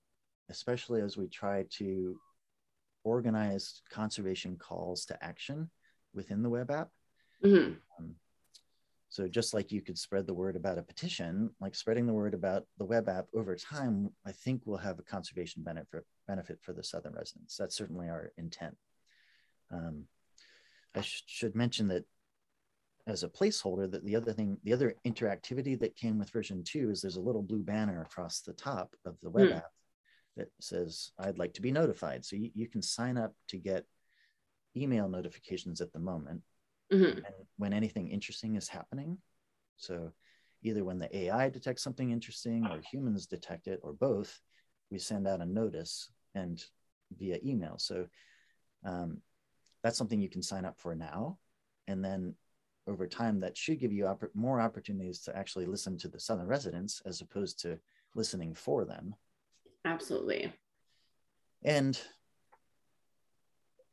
especially 0.50 1.02
as 1.02 1.18
we 1.18 1.28
try 1.28 1.66
to 1.72 2.18
organize 3.04 3.82
conservation 3.90 4.58
calls 4.58 5.06
to 5.06 5.24
action 5.24 5.70
within 6.14 6.44
the 6.44 6.50
web 6.50 6.70
app. 6.72 6.90
Mm-hmm. 7.44 7.74
Um, 8.00 8.16
so 9.18 9.28
just 9.28 9.52
like 9.56 9.72
you 9.72 9.82
could 9.82 9.98
spread 9.98 10.28
the 10.28 10.34
word 10.36 10.56
about 10.56 10.78
a 10.78 10.84
petition, 10.84 11.50
like 11.60 11.74
spreading 11.74 12.06
the 12.06 12.14
word 12.14 12.36
about 12.36 12.66
the 12.78 12.86
web 12.86 13.10
app 13.10 13.26
over 13.34 13.56
time, 13.56 14.12
I 14.28 14.32
think 14.32 14.62
will 14.64 14.78
have 14.78 15.00
a 15.00 15.02
conservation 15.02 15.64
benefit 15.64 16.06
benefit 16.28 16.60
for 16.62 16.72
the 16.72 16.84
southern 16.84 17.14
residents. 17.14 17.58
That's 17.58 17.76
certainly 17.76 18.10
our 18.10 18.32
intent. 18.38 18.78
Um, 19.74 20.04
I 20.94 21.02
sh- 21.02 21.24
should 21.26 21.56
mention 21.56 21.88
that 21.88 22.06
as 23.08 23.24
a 23.24 23.28
placeholder, 23.28 23.90
that 23.90 24.06
the 24.06 24.16
other 24.16 24.34
thing, 24.34 24.60
the 24.64 24.74
other 24.74 24.94
interactivity 25.04 25.80
that 25.80 25.96
came 25.96 26.20
with 26.20 26.30
version 26.30 26.64
two 26.64 26.92
is 26.92 27.02
there's 27.02 27.16
a 27.16 27.20
little 27.20 27.42
blue 27.42 27.64
banner 27.64 28.04
across 28.04 28.42
the 28.42 28.54
top 28.54 28.96
of 29.04 29.16
the 29.24 29.32
web 29.32 29.48
mm. 29.48 29.56
app 29.56 29.72
that 30.36 30.52
says, 30.62 31.10
I'd 31.18 31.40
like 31.40 31.56
to 31.56 31.64
be 31.64 31.72
notified. 31.72 32.24
So 32.24 32.36
you, 32.36 32.52
you 32.54 32.68
can 32.68 32.84
sign 32.84 33.18
up 33.18 33.34
to 33.48 33.58
get 33.58 33.84
email 34.76 35.10
notifications 35.10 35.82
at 35.82 35.92
the 35.92 36.00
moment 36.00 36.44
mm-hmm. 36.92 37.20
when 37.58 37.74
anything 37.74 38.10
interesting 38.10 38.56
is 38.56 38.68
happening. 38.68 39.18
So 39.78 40.12
either 40.64 40.84
when 40.84 41.00
the 41.00 41.16
AI 41.16 41.50
detects 41.50 41.84
something 41.84 42.12
interesting 42.12 42.66
or 42.66 42.80
humans 42.80 43.28
detect 43.28 43.68
it 43.68 43.80
or 43.84 43.94
both, 43.94 44.40
we 44.90 45.00
send 45.00 45.28
out 45.28 45.42
a 45.42 45.46
notice 45.46 46.10
and 46.36 46.64
via 47.18 47.38
email. 47.44 47.78
So 47.78 48.08
um, 48.86 49.22
that's 49.84 49.98
something 49.98 50.22
you 50.22 50.30
can 50.30 50.44
sign 50.44 50.66
up 50.66 50.80
for 50.80 50.96
now. 50.96 51.38
And 51.88 52.04
then 52.04 52.36
over 52.88 53.08
time, 53.08 53.40
that 53.42 53.58
should 53.58 53.80
give 53.80 53.92
you 53.92 54.14
more 54.34 54.62
opportunities 54.62 55.22
to 55.22 55.36
actually 55.36 55.66
listen 55.66 55.98
to 56.00 56.08
the 56.08 56.20
Southern 56.20 56.48
residents 56.48 57.02
as 57.06 57.22
opposed 57.22 57.60
to 57.62 57.80
listening 58.16 58.54
for 58.54 58.86
them. 58.86 59.14
Absolutely. 59.86 60.52
And 61.64 62.00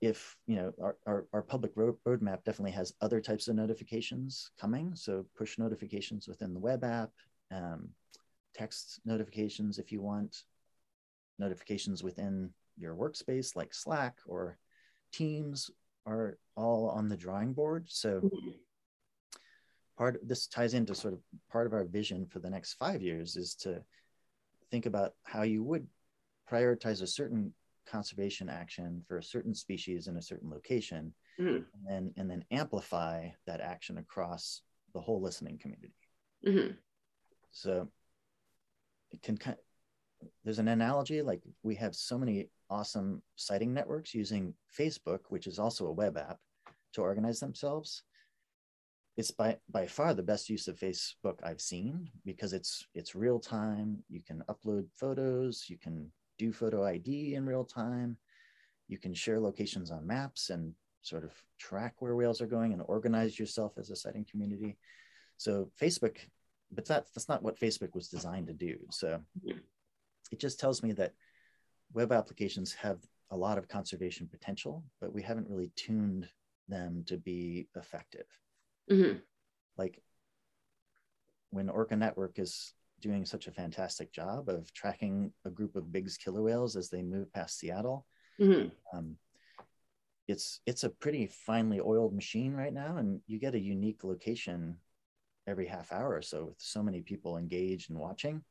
if 0.05 0.37
you 0.47 0.57
know 0.57 0.73
our, 0.83 0.97
our, 1.07 1.27
our 1.33 1.43
public 1.43 1.73
road, 1.77 1.97
roadmap 2.07 2.45
definitely 2.45 2.73
has 2.73 2.95
other 3.01 3.21
types 3.21 3.49
of 3.49 3.57
notifications 3.57 4.51
coming 4.61 4.95
so 4.95 5.25
push 5.37 5.59
notifications 5.59 6.29
within 6.29 6.53
the 6.53 6.61
web 6.61 6.85
app 6.85 7.11
um, 7.53 7.89
text 8.55 9.01
notifications 9.05 9.79
if 9.79 9.91
you 9.91 10.03
want 10.03 10.43
notifications 11.39 12.03
within 12.03 12.51
your 12.77 12.95
workspace 12.95 13.57
like 13.57 13.73
slack 13.73 14.19
or 14.27 14.59
teams 15.13 15.71
are 16.07 16.39
all 16.57 16.89
on 16.91 17.09
the 17.09 17.17
drawing 17.17 17.53
board 17.53 17.87
so 17.89 18.21
mm-hmm. 18.21 18.51
part 19.97 20.21
this 20.23 20.47
ties 20.47 20.75
into 20.75 20.95
sort 20.95 21.15
of 21.15 21.21
part 21.51 21.67
of 21.67 21.73
our 21.73 21.85
vision 21.85 22.27
for 22.27 22.41
the 22.41 22.51
next 22.51 22.75
five 22.75 23.01
years 23.01 23.37
is 23.37 23.55
to 23.55 23.83
think 24.71 24.87
about 24.87 25.13
how 25.23 25.43
you 25.43 25.63
would 25.63 25.87
prioritize 26.51 27.01
a 27.01 27.07
certain 27.07 27.53
conservation 27.87 28.49
action 28.49 29.03
for 29.07 29.19
a 29.19 29.23
certain 29.23 29.55
species 29.55 30.07
in 30.07 30.17
a 30.17 30.23
certain 30.23 30.51
location 30.51 31.13
mm-hmm. 31.39 31.57
and 31.57 31.87
then 31.89 32.13
and 32.17 32.31
then 32.31 32.45
amplify 32.51 33.29
that 33.47 33.61
action 33.61 33.99
across 33.99 34.63
the 34.95 35.01
whole 35.01 35.21
listening 35.21 35.59
community 35.59 35.93
mm-hmm. 36.47 36.73
so 37.51 37.89
it 39.13 39.23
can 39.23 39.37
kind 39.37 39.57
of, 39.57 40.29
there's 40.45 40.59
an 40.59 40.69
analogy 40.69 41.23
like 41.23 41.43
we 41.63 41.75
have 41.75 41.95
so 41.95 42.19
many 42.19 42.49
awesome 42.71 43.23
sighting 43.37 43.75
networks 43.75 44.15
using 44.15 44.55
facebook 44.79 45.21
which 45.29 45.47
is 45.47 45.59
also 45.59 45.87
a 45.87 45.93
web 45.93 46.17
app 46.17 46.39
to 46.93 47.03
organize 47.03 47.41
themselves 47.41 48.03
it's 49.17 49.31
by 49.31 49.57
by 49.71 49.87
far 49.87 50.15
the 50.15 50.23
best 50.23 50.49
use 50.49 50.67
of 50.67 50.79
facebook 50.79 51.37
i've 51.43 51.61
seen 51.61 52.09
because 52.25 52.53
it's 52.53 52.87
it's 52.95 53.15
real 53.15 53.39
time 53.39 53.99
you 54.09 54.21
can 54.27 54.43
upload 54.49 54.87
photos 54.95 55.67
you 55.69 55.79
can 55.79 56.11
do 56.39 56.53
photo 56.53 56.85
ID 56.85 57.35
in 57.35 57.47
real 57.47 57.65
time. 57.65 58.17
You 58.89 58.99
can 58.99 59.15
share 59.15 59.41
locations 59.41 59.91
on 59.91 60.07
maps 60.07 60.51
and 60.51 60.75
sort 61.03 61.25
of 61.25 61.33
track 61.59 61.95
where 61.99 62.17
whales 62.17 62.41
are 62.41 62.47
going 62.47 62.73
and 62.73 62.83
organize 62.87 63.39
yourself 63.39 63.73
as 63.79 63.91
a 63.91 63.97
sighting 63.97 64.27
community. 64.31 64.77
So 65.37 65.71
Facebook, 65.81 66.17
but 66.73 66.87
that's 66.87 67.11
that's 67.11 67.29
not 67.29 67.43
what 67.43 67.59
Facebook 67.59 67.95
was 67.95 68.09
designed 68.09 68.47
to 68.49 68.53
do. 68.53 68.79
So 68.91 69.21
it 70.33 70.41
just 70.41 70.59
tells 70.59 70.83
me 70.83 70.93
that 70.93 71.13
web 71.93 72.13
applications 72.13 72.73
have 72.75 72.99
a 73.31 73.37
lot 73.37 73.59
of 73.59 73.69
conservation 73.69 74.29
potential, 74.29 74.85
but 75.01 75.13
we 75.13 75.23
haven't 75.23 75.49
really 75.49 75.71
tuned 75.77 76.29
them 76.69 77.05
to 77.07 77.17
be 77.17 77.69
effective. 77.77 78.27
Mm-hmm. 78.91 79.19
Like 79.77 80.03
when 81.51 81.69
Orca 81.69 81.97
Network 81.97 82.39
is 82.39 82.75
doing 83.05 83.27
such 83.27 83.47
a 83.47 83.53
fantastic 83.53 84.11
job 84.13 84.49
of 84.49 84.73
tracking 84.73 85.31
a 85.45 85.51
group 85.51 85.77
of 85.77 85.93
Bigg's 85.93 86.17
killer 86.17 86.41
whales 86.41 86.75
as 86.75 86.89
they 86.89 87.03
move 87.03 87.31
past 87.35 87.59
Seattle. 87.59 88.07
Mm-hmm. 88.41 88.69
Um, 88.97 89.17
it's 90.27 90.61
it's 90.65 90.85
a 90.85 90.89
pretty 90.89 91.27
finely 91.27 91.81
oiled 91.81 92.15
machine 92.15 92.55
right 92.55 92.73
now, 92.73 92.97
and 92.97 93.21
you 93.27 93.39
get 93.39 93.55
a 93.55 93.61
unique 93.61 94.05
location 94.05 94.79
every 95.47 95.67
half 95.67 95.93
hour 95.93 96.15
or 96.15 96.23
so 96.23 96.47
with 96.47 96.57
so 96.59 96.83
many 96.83 97.03
people 97.03 97.37
engaged 97.37 97.91
and 97.91 97.99
watching. 97.99 98.43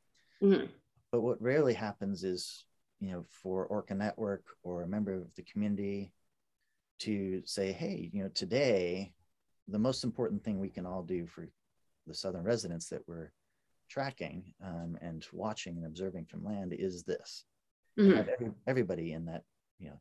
Mm-hmm. 0.44 0.68
But 1.12 1.22
what 1.22 1.42
rarely 1.42 1.74
happens 1.74 2.24
is, 2.24 2.66
you 3.00 3.12
know, 3.12 3.26
for 3.42 3.66
Orca 3.66 3.96
Network 3.96 4.46
or 4.62 4.84
a 4.84 4.88
member 4.88 5.16
of 5.16 5.34
the 5.34 5.44
community 5.52 6.14
to 7.00 7.42
say, 7.46 7.72
hey, 7.72 8.12
you 8.14 8.22
know, 8.22 8.30
today 8.36 9.14
the 9.68 9.80
most 9.80 10.04
important 10.04 10.44
thing 10.44 10.60
we 10.60 10.70
can 10.70 10.86
all 10.86 11.02
do 11.02 11.26
for 11.26 11.48
the 12.06 12.14
southern 12.14 12.44
residents 12.44 12.90
that 12.90 13.02
we're 13.08 13.32
tracking 13.94 14.44
um, 14.66 14.98
and 15.02 15.24
watching 15.32 15.78
and 15.78 15.86
observing 15.86 16.26
from 16.26 16.44
land 16.44 16.74
is 16.74 17.04
this. 17.04 17.46
Mm-hmm. 18.00 18.30
Every, 18.32 18.52
everybody 18.66 19.14
in 19.14 19.26
that, 19.26 19.44
you 19.80 19.90
know, 19.90 20.00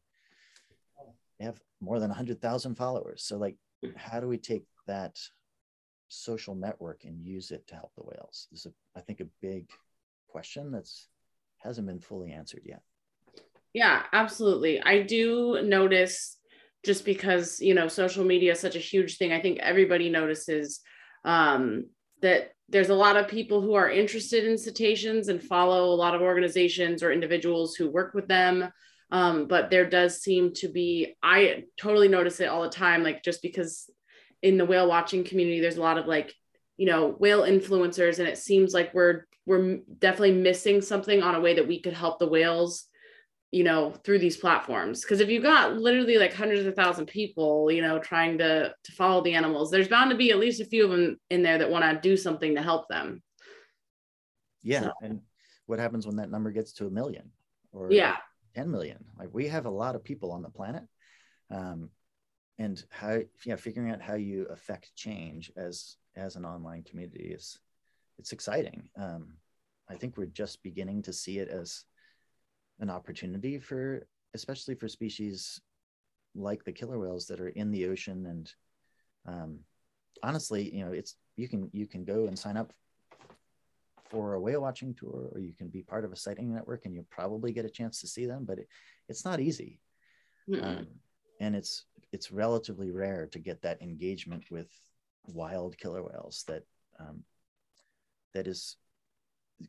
they 1.38 1.44
have 1.44 1.60
more 1.80 2.00
than 2.00 2.08
100,000 2.08 2.74
followers. 2.74 3.22
So, 3.22 3.36
like, 3.36 3.56
how 3.96 4.20
do 4.20 4.28
we 4.28 4.38
take 4.38 4.64
that 4.86 5.18
social 6.08 6.54
network 6.54 7.04
and 7.04 7.22
use 7.22 7.50
it 7.50 7.66
to 7.66 7.74
help 7.74 7.92
the 7.94 8.04
whales? 8.04 8.48
This 8.50 8.60
is, 8.60 8.66
a, 8.66 8.98
I 8.98 9.02
think, 9.02 9.20
a 9.20 9.26
big 9.42 9.68
question 10.28 10.72
that's 10.72 11.08
hasn't 11.58 11.86
been 11.86 12.00
fully 12.00 12.32
answered 12.32 12.62
yet. 12.64 12.80
Yeah, 13.74 14.02
absolutely. 14.12 14.80
I 14.80 15.02
do 15.02 15.62
notice 15.62 16.38
just 16.84 17.04
because 17.04 17.60
you 17.60 17.74
know 17.74 17.86
social 17.86 18.24
media 18.24 18.52
is 18.52 18.60
such 18.60 18.74
a 18.74 18.80
huge 18.80 19.16
thing. 19.16 19.32
I 19.32 19.40
think 19.40 19.58
everybody 19.60 20.10
notices 20.10 20.80
um, 21.24 21.86
that 22.22 22.54
there's 22.72 22.88
a 22.88 22.94
lot 22.94 23.16
of 23.16 23.28
people 23.28 23.60
who 23.60 23.74
are 23.74 23.90
interested 23.90 24.44
in 24.44 24.56
cetaceans 24.56 25.28
and 25.28 25.42
follow 25.42 25.84
a 25.84 25.94
lot 25.94 26.14
of 26.14 26.22
organizations 26.22 27.02
or 27.02 27.12
individuals 27.12 27.74
who 27.74 27.90
work 27.90 28.14
with 28.14 28.26
them. 28.26 28.72
Um, 29.10 29.46
but 29.46 29.68
there 29.68 29.88
does 29.88 30.22
seem 30.22 30.54
to 30.54 30.68
be, 30.68 31.14
I 31.22 31.64
totally 31.76 32.08
notice 32.08 32.40
it 32.40 32.48
all 32.48 32.62
the 32.62 32.70
time, 32.70 33.02
like 33.02 33.22
just 33.22 33.42
because 33.42 33.90
in 34.40 34.56
the 34.56 34.64
whale 34.64 34.88
watching 34.88 35.22
community, 35.22 35.60
there's 35.60 35.76
a 35.76 35.82
lot 35.82 35.98
of 35.98 36.06
like, 36.06 36.34
you 36.78 36.86
know, 36.86 37.08
whale 37.08 37.42
influencers, 37.42 38.18
and 38.18 38.26
it 38.26 38.38
seems 38.38 38.72
like 38.72 38.94
we're 38.94 39.26
we're 39.44 39.78
definitely 39.98 40.32
missing 40.32 40.80
something 40.80 41.22
on 41.22 41.34
a 41.34 41.40
way 41.40 41.54
that 41.54 41.68
we 41.68 41.80
could 41.80 41.92
help 41.92 42.18
the 42.18 42.28
whales 42.28 42.86
you 43.52 43.62
know 43.62 43.92
through 44.02 44.18
these 44.18 44.36
platforms. 44.36 45.02
Because 45.02 45.20
if 45.20 45.28
you've 45.28 45.42
got 45.44 45.76
literally 45.76 46.18
like 46.18 46.34
hundreds 46.34 46.66
of 46.66 46.74
thousand 46.74 47.06
people 47.06 47.70
you 47.70 47.82
know 47.82 47.98
trying 48.00 48.38
to 48.38 48.74
to 48.82 48.92
follow 48.92 49.22
the 49.22 49.34
animals 49.34 49.70
there's 49.70 49.88
bound 49.88 50.10
to 50.10 50.16
be 50.16 50.32
at 50.32 50.38
least 50.38 50.60
a 50.60 50.64
few 50.64 50.84
of 50.84 50.90
them 50.90 51.20
in 51.30 51.42
there 51.42 51.58
that 51.58 51.70
want 51.70 51.84
to 51.84 52.08
do 52.08 52.16
something 52.16 52.56
to 52.56 52.62
help 52.62 52.88
them. 52.88 53.22
Yeah 54.62 54.82
so. 54.82 54.92
and 55.02 55.20
what 55.66 55.78
happens 55.78 56.06
when 56.06 56.16
that 56.16 56.30
number 56.30 56.50
gets 56.50 56.72
to 56.74 56.86
a 56.86 56.90
million 56.90 57.30
or 57.72 57.92
yeah. 57.92 58.16
10 58.56 58.70
million? 58.70 59.04
Like 59.18 59.28
we 59.32 59.48
have 59.48 59.66
a 59.66 59.70
lot 59.70 59.94
of 59.94 60.04
people 60.04 60.32
on 60.32 60.42
the 60.42 60.50
planet 60.50 60.82
um, 61.50 61.90
and 62.58 62.82
how 62.90 63.20
yeah 63.44 63.56
figuring 63.56 63.90
out 63.90 64.00
how 64.00 64.14
you 64.14 64.46
affect 64.50 64.94
change 64.96 65.52
as 65.56 65.96
as 66.16 66.36
an 66.36 66.44
online 66.44 66.82
community 66.82 67.32
is 67.34 67.58
it's 68.18 68.32
exciting. 68.32 68.88
Um, 68.96 69.34
i 69.88 69.94
think 69.94 70.16
we're 70.16 70.26
just 70.26 70.62
beginning 70.62 71.02
to 71.02 71.12
see 71.12 71.38
it 71.38 71.48
as 71.48 71.84
an 72.82 72.90
opportunity 72.90 73.58
for 73.58 74.06
especially 74.34 74.74
for 74.74 74.88
species 74.88 75.60
like 76.34 76.64
the 76.64 76.72
killer 76.72 76.98
whales 76.98 77.26
that 77.26 77.40
are 77.40 77.50
in 77.50 77.70
the 77.70 77.86
ocean. 77.86 78.26
And 78.26 78.52
um, 79.26 79.58
honestly 80.22 80.74
you 80.74 80.84
know 80.84 80.92
it's 80.92 81.16
you 81.36 81.48
can 81.48 81.70
you 81.72 81.86
can 81.86 82.04
go 82.04 82.26
and 82.26 82.38
sign 82.38 82.56
up 82.56 82.72
for 84.10 84.34
a 84.34 84.40
whale 84.40 84.60
watching 84.60 84.94
tour 84.94 85.30
or 85.32 85.40
you 85.40 85.54
can 85.54 85.68
be 85.68 85.82
part 85.82 86.04
of 86.04 86.12
a 86.12 86.16
sighting 86.16 86.52
network 86.52 86.84
and 86.84 86.94
you'll 86.94 87.06
probably 87.10 87.50
get 87.52 87.64
a 87.64 87.70
chance 87.70 88.00
to 88.00 88.06
see 88.06 88.26
them 88.26 88.44
but 88.44 88.58
it, 88.58 88.68
it's 89.08 89.24
not 89.24 89.40
easy. 89.40 89.80
Um, 90.62 90.86
and 91.40 91.56
it's 91.56 91.84
it's 92.12 92.30
relatively 92.30 92.90
rare 92.90 93.26
to 93.28 93.38
get 93.38 93.62
that 93.62 93.80
engagement 93.80 94.50
with 94.50 94.68
wild 95.26 95.78
killer 95.78 96.02
whales 96.02 96.44
that 96.46 96.64
um, 97.00 97.24
that 98.34 98.46
is 98.46 98.76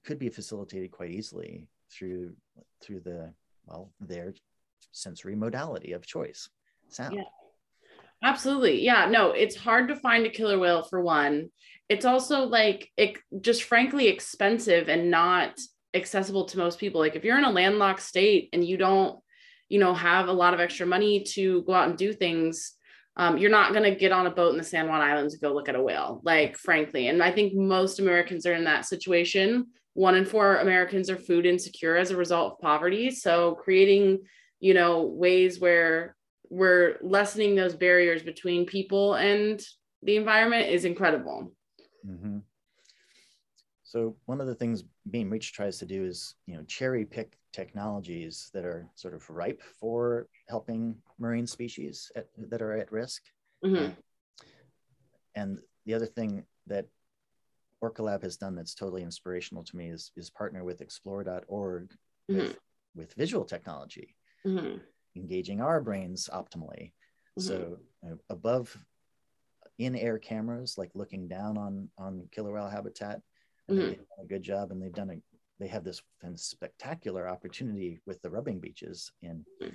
could 0.03 0.19
be 0.19 0.29
facilitated 0.29 0.91
quite 0.91 1.11
easily 1.11 1.67
through 1.91 2.33
through 2.81 3.01
the 3.01 3.33
well 3.65 3.91
their 3.99 4.33
sensory 4.91 5.35
modality 5.35 5.93
of 5.93 6.05
choice 6.05 6.49
sound. 6.89 7.15
Yeah. 7.15 7.23
absolutely. 8.23 8.83
Yeah 8.83 9.07
no 9.09 9.31
it's 9.31 9.55
hard 9.55 9.87
to 9.89 9.95
find 9.95 10.25
a 10.25 10.29
killer 10.29 10.59
whale 10.59 10.83
for 10.83 11.01
one. 11.01 11.49
It's 11.89 12.05
also 12.05 12.45
like 12.45 12.89
it 12.97 13.17
just 13.41 13.63
frankly 13.63 14.07
expensive 14.07 14.89
and 14.89 15.11
not 15.11 15.59
accessible 15.93 16.45
to 16.45 16.57
most 16.57 16.79
people. 16.79 17.01
Like 17.01 17.15
if 17.15 17.23
you're 17.23 17.37
in 17.37 17.43
a 17.43 17.51
landlocked 17.51 18.01
state 18.01 18.49
and 18.53 18.65
you 18.65 18.77
don't 18.77 19.19
you 19.73 19.79
know 19.79 19.93
have 19.93 20.27
a 20.27 20.33
lot 20.33 20.53
of 20.53 20.59
extra 20.59 20.85
money 20.85 21.23
to 21.23 21.63
go 21.63 21.73
out 21.73 21.89
and 21.89 21.97
do 21.97 22.13
things 22.13 22.73
um, 23.15 23.37
you're 23.37 23.51
not 23.51 23.73
going 23.73 23.83
to 23.83 23.95
get 23.97 24.11
on 24.11 24.27
a 24.27 24.31
boat 24.31 24.51
in 24.51 24.57
the 24.57 24.63
san 24.63 24.87
juan 24.87 25.01
islands 25.01 25.33
and 25.33 25.41
go 25.41 25.53
look 25.53 25.67
at 25.67 25.75
a 25.75 25.81
whale 25.81 26.21
like 26.23 26.57
frankly. 26.57 27.07
And 27.07 27.23
i 27.23 27.31
think 27.31 27.53
most 27.55 27.99
americans 27.99 28.45
are 28.45 28.53
in 28.53 28.65
that 28.65 28.85
situation 28.85 29.67
one 29.93 30.15
in 30.15 30.25
four 30.25 30.57
Americans 30.57 31.09
are 31.09 31.17
food 31.17 31.45
insecure 31.45 31.95
as 31.95 32.11
a 32.11 32.17
result 32.17 32.53
of 32.53 32.59
poverty. 32.59 33.11
So 33.11 33.55
creating, 33.55 34.19
you 34.59 34.73
know, 34.73 35.03
ways 35.03 35.59
where 35.59 36.15
we're 36.49 36.97
lessening 37.01 37.55
those 37.55 37.75
barriers 37.75 38.23
between 38.23 38.65
people 38.65 39.15
and 39.15 39.63
the 40.01 40.15
environment 40.15 40.69
is 40.69 40.85
incredible. 40.85 41.51
Mm-hmm. 42.07 42.39
So 43.83 44.15
one 44.25 44.41
of 44.41 44.47
the 44.47 44.55
things 44.55 44.83
Beam 45.09 45.29
Reach 45.29 45.53
tries 45.53 45.77
to 45.77 45.85
do 45.85 46.03
is, 46.03 46.35
you 46.47 46.55
know, 46.55 46.63
cherry 46.63 47.05
pick 47.05 47.37
technologies 47.51 48.49
that 48.53 48.65
are 48.65 48.87
sort 48.95 49.13
of 49.13 49.29
ripe 49.29 49.61
for 49.79 50.27
helping 50.49 50.95
marine 51.19 51.45
species 51.45 52.11
at, 52.15 52.27
that 52.49 52.61
are 52.61 52.73
at 52.73 52.91
risk. 52.91 53.21
Mm-hmm. 53.63 53.91
And 55.35 55.59
the 55.85 55.93
other 55.93 56.07
thing 56.07 56.43
that 56.67 56.87
OrcaLab 57.83 58.23
has 58.23 58.37
done 58.37 58.55
that's 58.55 58.73
totally 58.73 59.03
inspirational 59.03 59.63
to 59.63 59.75
me 59.75 59.89
is, 59.89 60.11
is 60.15 60.29
partner 60.29 60.63
with 60.63 60.81
explore.org 60.81 61.89
mm-hmm. 62.31 62.37
with, 62.37 62.57
with 62.95 63.13
visual 63.15 63.43
technology, 63.43 64.15
mm-hmm. 64.47 64.77
engaging 65.15 65.61
our 65.61 65.81
brains 65.81 66.29
optimally. 66.33 66.93
Mm-hmm. 67.37 67.41
So 67.41 67.77
uh, 68.05 68.15
above 68.29 68.75
in-air 69.79 70.17
cameras, 70.19 70.75
like 70.77 70.91
looking 70.93 71.27
down 71.27 71.57
on 71.57 71.89
on 71.97 72.27
killer 72.31 72.53
whale 72.53 72.69
habitat, 72.69 73.21
mm-hmm. 73.69 73.79
they've 73.79 73.97
done 73.97 74.23
a 74.23 74.27
good 74.27 74.43
job, 74.43 74.71
and 74.71 74.81
they've 74.81 74.93
done 74.93 75.09
a 75.09 75.21
they 75.59 75.67
have 75.67 75.83
this 75.83 76.01
spectacular 76.35 77.27
opportunity 77.27 77.99
with 78.05 78.21
the 78.21 78.29
rubbing 78.29 78.59
beaches 78.59 79.11
in 79.21 79.45
mm-hmm. 79.61 79.73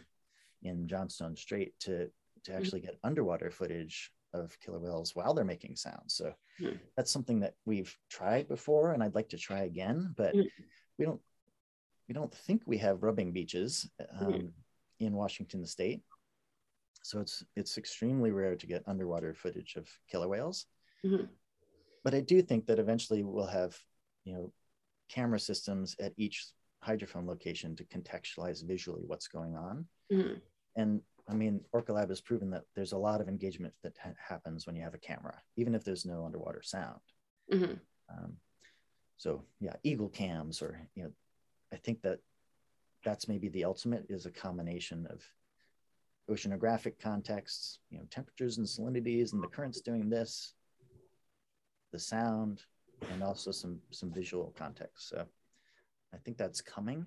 in 0.62 0.88
Johnstone 0.88 1.36
Strait 1.36 1.74
to 1.80 2.08
to 2.44 2.50
mm-hmm. 2.50 2.58
actually 2.58 2.80
get 2.80 2.98
underwater 3.02 3.50
footage 3.50 4.12
of 4.34 4.58
killer 4.60 4.78
whales 4.78 5.14
while 5.14 5.34
they're 5.34 5.44
making 5.44 5.76
sounds. 5.76 6.14
So 6.14 6.32
mm-hmm. 6.60 6.76
that's 6.96 7.10
something 7.10 7.40
that 7.40 7.54
we've 7.64 7.94
tried 8.10 8.48
before, 8.48 8.92
and 8.92 9.02
I'd 9.02 9.14
like 9.14 9.30
to 9.30 9.38
try 9.38 9.60
again, 9.60 10.14
but 10.16 10.34
mm-hmm. 10.34 10.62
we 10.98 11.04
don't 11.04 11.20
we 12.08 12.14
don't 12.14 12.32
think 12.32 12.62
we 12.66 12.78
have 12.78 13.02
rubbing 13.02 13.32
beaches 13.32 13.88
um, 14.18 14.52
in 14.98 15.12
Washington 15.12 15.66
State. 15.66 16.02
So 17.02 17.20
it's 17.20 17.44
it's 17.56 17.78
extremely 17.78 18.30
rare 18.30 18.56
to 18.56 18.66
get 18.66 18.82
underwater 18.86 19.34
footage 19.34 19.76
of 19.76 19.88
killer 20.10 20.28
whales. 20.28 20.66
Mm-hmm. 21.04 21.26
But 22.04 22.14
I 22.14 22.20
do 22.20 22.42
think 22.42 22.66
that 22.66 22.78
eventually 22.78 23.22
we'll 23.22 23.46
have, 23.46 23.76
you 24.24 24.32
know, 24.32 24.52
camera 25.08 25.38
systems 25.38 25.96
at 26.00 26.12
each 26.16 26.46
hydrophone 26.86 27.26
location 27.26 27.76
to 27.76 27.84
contextualize 27.84 28.66
visually 28.66 29.02
what's 29.06 29.28
going 29.28 29.56
on. 29.56 29.86
Mm-hmm. 30.12 30.34
And 30.76 31.00
I 31.28 31.34
mean, 31.34 31.60
Orca 31.72 31.92
Lab 31.92 32.08
has 32.08 32.20
proven 32.20 32.50
that 32.50 32.64
there's 32.74 32.92
a 32.92 32.98
lot 32.98 33.20
of 33.20 33.28
engagement 33.28 33.74
that 33.82 33.94
ha- 34.02 34.10
happens 34.16 34.66
when 34.66 34.76
you 34.76 34.82
have 34.82 34.94
a 34.94 34.98
camera, 34.98 35.34
even 35.56 35.74
if 35.74 35.84
there's 35.84 36.06
no 36.06 36.24
underwater 36.24 36.62
sound. 36.62 37.00
Mm-hmm. 37.52 37.74
Um, 38.10 38.36
so 39.18 39.44
yeah, 39.60 39.74
eagle 39.82 40.08
cams, 40.08 40.62
or 40.62 40.80
you 40.94 41.04
know, 41.04 41.10
I 41.72 41.76
think 41.76 42.02
that 42.02 42.20
that's 43.04 43.28
maybe 43.28 43.48
the 43.48 43.64
ultimate 43.64 44.06
is 44.08 44.26
a 44.26 44.30
combination 44.30 45.06
of 45.10 45.22
oceanographic 46.30 46.98
contexts, 46.98 47.80
you 47.90 47.98
know, 47.98 48.04
temperatures 48.10 48.58
and 48.58 48.66
salinities 48.66 49.32
and 49.32 49.42
the 49.42 49.48
currents 49.48 49.80
doing 49.80 50.08
this, 50.08 50.54
the 51.92 51.98
sound, 51.98 52.62
and 53.12 53.22
also 53.22 53.50
some 53.50 53.78
some 53.90 54.10
visual 54.10 54.54
context. 54.56 55.08
So 55.10 55.26
I 56.14 56.16
think 56.18 56.38
that's 56.38 56.60
coming, 56.60 57.04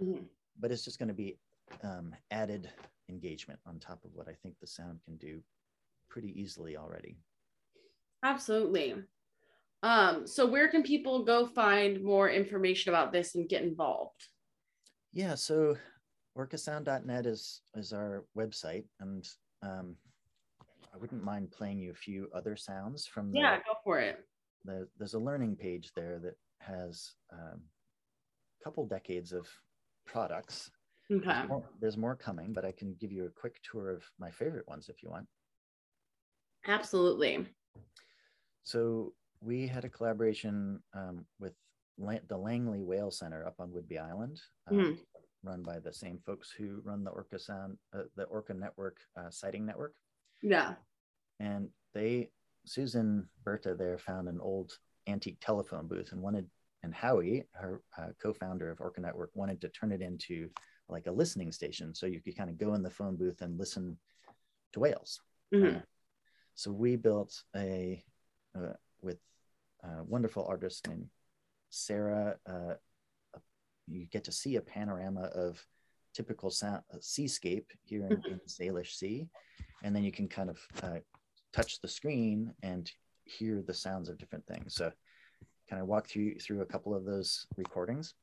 mm-hmm. 0.00 0.24
but 0.58 0.72
it's 0.72 0.84
just 0.84 0.98
going 0.98 1.08
to 1.08 1.14
be 1.14 1.38
um, 1.82 2.14
added 2.30 2.70
engagement 3.08 3.58
on 3.66 3.78
top 3.78 4.04
of 4.04 4.10
what 4.14 4.28
I 4.28 4.34
think 4.42 4.54
the 4.60 4.66
sound 4.66 5.00
can 5.04 5.16
do 5.16 5.40
pretty 6.08 6.38
easily 6.40 6.76
already. 6.76 7.18
Absolutely. 8.22 8.94
Um, 9.82 10.26
so 10.26 10.46
where 10.46 10.68
can 10.68 10.82
people 10.82 11.24
go 11.24 11.46
find 11.46 12.02
more 12.02 12.28
information 12.28 12.90
about 12.90 13.12
this 13.12 13.34
and 13.34 13.48
get 13.48 13.62
involved? 13.62 14.26
Yeah, 15.12 15.34
so 15.34 15.76
orcasound.net 16.36 17.26
is 17.26 17.60
is 17.74 17.92
our 17.92 18.24
website, 18.36 18.84
and 19.00 19.26
um, 19.62 19.96
I 20.92 20.98
wouldn't 20.98 21.24
mind 21.24 21.50
playing 21.50 21.78
you 21.78 21.92
a 21.92 21.94
few 21.94 22.28
other 22.34 22.56
sounds 22.56 23.06
from 23.06 23.30
the, 23.30 23.38
yeah, 23.38 23.56
go 23.58 23.74
for 23.84 24.00
it. 24.00 24.24
The, 24.64 24.88
there's 24.98 25.14
a 25.14 25.18
learning 25.18 25.56
page 25.56 25.92
there 25.94 26.18
that 26.20 26.36
has 26.60 27.12
um, 27.32 27.60
a 28.60 28.64
couple 28.64 28.86
decades 28.86 29.32
of 29.32 29.46
products. 30.06 30.70
Okay. 31.10 31.24
There's 31.24 31.48
more, 31.48 31.64
there's 31.80 31.96
more 31.96 32.16
coming, 32.16 32.52
but 32.52 32.64
I 32.64 32.72
can 32.72 32.94
give 33.00 33.12
you 33.12 33.26
a 33.26 33.30
quick 33.30 33.60
tour 33.62 33.90
of 33.90 34.04
my 34.18 34.30
favorite 34.30 34.68
ones 34.68 34.88
if 34.88 35.02
you 35.02 35.10
want. 35.10 35.26
Absolutely. 36.66 37.46
So 38.64 39.14
we 39.40 39.66
had 39.66 39.84
a 39.84 39.88
collaboration 39.88 40.82
um, 40.94 41.24
with 41.38 41.54
the 42.28 42.36
Langley 42.36 42.82
Whale 42.82 43.10
Center 43.10 43.46
up 43.46 43.54
on 43.58 43.70
Whidbey 43.70 43.98
Island. 43.98 44.40
mm 44.70 44.98
run 45.44 45.62
by 45.62 45.78
the 45.78 45.92
same 45.92 46.18
folks 46.26 46.50
who 46.50 46.80
run 46.84 47.04
the 47.04 47.10
Orca 47.10 47.38
Sound, 47.38 47.78
uh, 47.96 48.02
the 48.16 48.24
Orca 48.24 48.54
Network 48.54 48.98
uh, 49.16 49.30
sighting 49.30 49.64
network. 49.64 49.94
Yeah. 50.42 50.74
And 51.40 51.68
they, 51.94 52.30
Susan 52.66 53.28
Berta 53.44 53.74
there 53.74 53.98
found 53.98 54.28
an 54.28 54.40
old 54.40 54.72
antique 55.06 55.38
telephone 55.40 55.86
booth 55.86 56.12
and 56.12 56.20
wanted, 56.20 56.46
and 56.82 56.94
Howie, 56.94 57.44
her 57.52 57.82
uh, 57.96 58.08
co-founder 58.20 58.70
of 58.70 58.80
Orca 58.80 59.00
Network, 59.00 59.30
wanted 59.34 59.60
to 59.60 59.68
turn 59.68 59.92
it 59.92 60.02
into 60.02 60.48
like 60.88 61.06
a 61.06 61.12
listening 61.12 61.52
station, 61.52 61.94
so 61.94 62.06
you 62.06 62.20
could 62.20 62.36
kind 62.36 62.50
of 62.50 62.58
go 62.58 62.74
in 62.74 62.82
the 62.82 62.90
phone 62.90 63.16
booth 63.16 63.42
and 63.42 63.58
listen 63.58 63.98
to 64.72 64.80
whales. 64.80 65.20
Mm-hmm. 65.54 65.76
Uh, 65.76 65.80
so 66.54 66.72
we 66.72 66.96
built 66.96 67.42
a 67.54 68.02
uh, 68.56 68.72
with 69.00 69.18
a 69.84 70.02
wonderful 70.04 70.44
artist 70.46 70.88
named 70.88 71.06
Sarah 71.70 72.36
uh, 72.46 72.74
you 73.90 74.06
get 74.06 74.24
to 74.24 74.32
see 74.32 74.56
a 74.56 74.60
panorama 74.60 75.22
of 75.34 75.64
typical 76.14 76.50
sound, 76.50 76.82
uh, 76.92 76.98
seascape 77.00 77.70
here 77.84 78.06
in, 78.06 78.12
in, 78.30 78.40
Salish 78.46 78.94
Sea, 78.94 79.28
and 79.82 79.94
then 79.94 80.04
you 80.04 80.12
can 80.12 80.28
kind 80.28 80.50
of 80.50 80.58
uh, 80.82 80.98
touch 81.52 81.80
the 81.80 81.88
screen 81.88 82.52
and 82.62 82.90
hear 83.24 83.62
the 83.66 83.74
sounds 83.74 84.08
of 84.08 84.18
different 84.18 84.46
things. 84.46 84.74
So, 84.74 84.92
kind 85.68 85.82
of 85.82 85.88
walk 85.88 86.08
through 86.08 86.36
through 86.36 86.62
a 86.62 86.66
couple 86.66 86.94
of 86.94 87.04
those 87.04 87.46
recordings. 87.56 88.14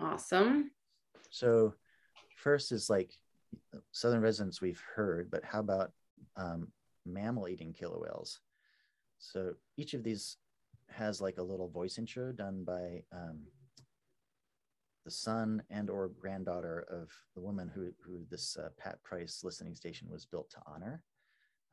Awesome. 0.00 0.70
So, 1.30 1.74
first 2.36 2.72
is 2.72 2.88
like 2.88 3.12
southern 3.92 4.20
residents 4.20 4.60
we've 4.60 4.82
heard, 4.94 5.30
but 5.30 5.44
how 5.44 5.60
about 5.60 5.92
um, 6.36 6.68
mammal 7.06 7.48
eating 7.48 7.72
killer 7.72 7.98
whales? 7.98 8.40
So 9.18 9.52
each 9.76 9.94
of 9.94 10.02
these 10.02 10.38
has 10.88 11.20
like 11.20 11.38
a 11.38 11.42
little 11.42 11.68
voice 11.68 11.98
intro 11.98 12.32
done 12.32 12.64
by 12.64 13.02
um, 13.12 13.40
the 15.04 15.10
son 15.10 15.62
and 15.70 15.88
or 15.90 16.08
granddaughter 16.08 16.86
of 16.90 17.10
the 17.34 17.40
woman 17.40 17.70
who, 17.72 17.90
who 18.04 18.24
this 18.30 18.56
uh, 18.56 18.70
Pat 18.78 19.02
Price 19.02 19.42
listening 19.44 19.74
station 19.74 20.08
was 20.10 20.26
built 20.26 20.50
to 20.50 20.58
honor. 20.66 21.02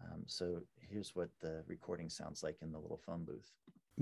Um, 0.03 0.23
so 0.27 0.61
here's 0.77 1.15
what 1.15 1.29
the 1.41 1.63
recording 1.67 2.09
sounds 2.09 2.43
like 2.43 2.57
in 2.61 2.71
the 2.71 2.79
little 2.79 3.01
phone 3.03 3.23
booth. 3.25 3.51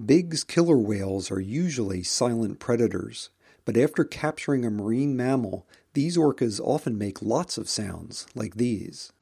Bigg's 0.03 0.43
killer 0.43 0.77
whales 0.77 1.31
are 1.31 1.39
usually 1.39 2.03
silent 2.03 2.59
predators, 2.59 3.29
but 3.63 3.77
after 3.77 4.03
capturing 4.03 4.65
a 4.65 4.69
marine 4.69 5.15
mammal, 5.15 5.65
these 5.93 6.17
orcas 6.17 6.59
often 6.59 6.97
make 6.97 7.21
lots 7.21 7.57
of 7.57 7.69
sounds 7.69 8.27
like 8.35 8.55
these. 8.55 9.13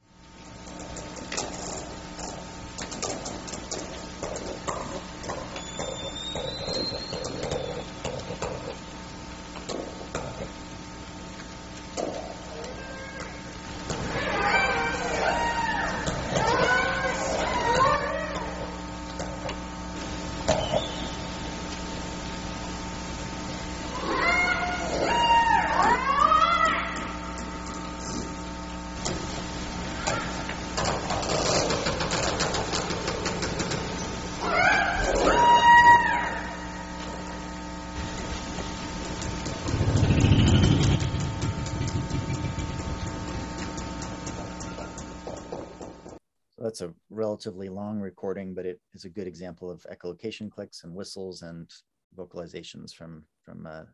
that's 46.74 46.90
a 46.90 46.94
relatively 47.08 47.68
long 47.68 48.00
recording, 48.34 48.54
but 48.54 48.66
it 48.66 48.80
is 48.94 49.04
a 49.04 49.08
good 49.08 49.28
example 49.28 49.70
of 49.70 49.86
echolocation 49.92 50.50
clicks 50.50 50.82
and 50.82 50.92
whistles 50.92 51.42
and 51.42 51.70
vocalizations 52.18 52.92
from 52.92 53.22
from 53.44 53.64
uh, 53.64 53.84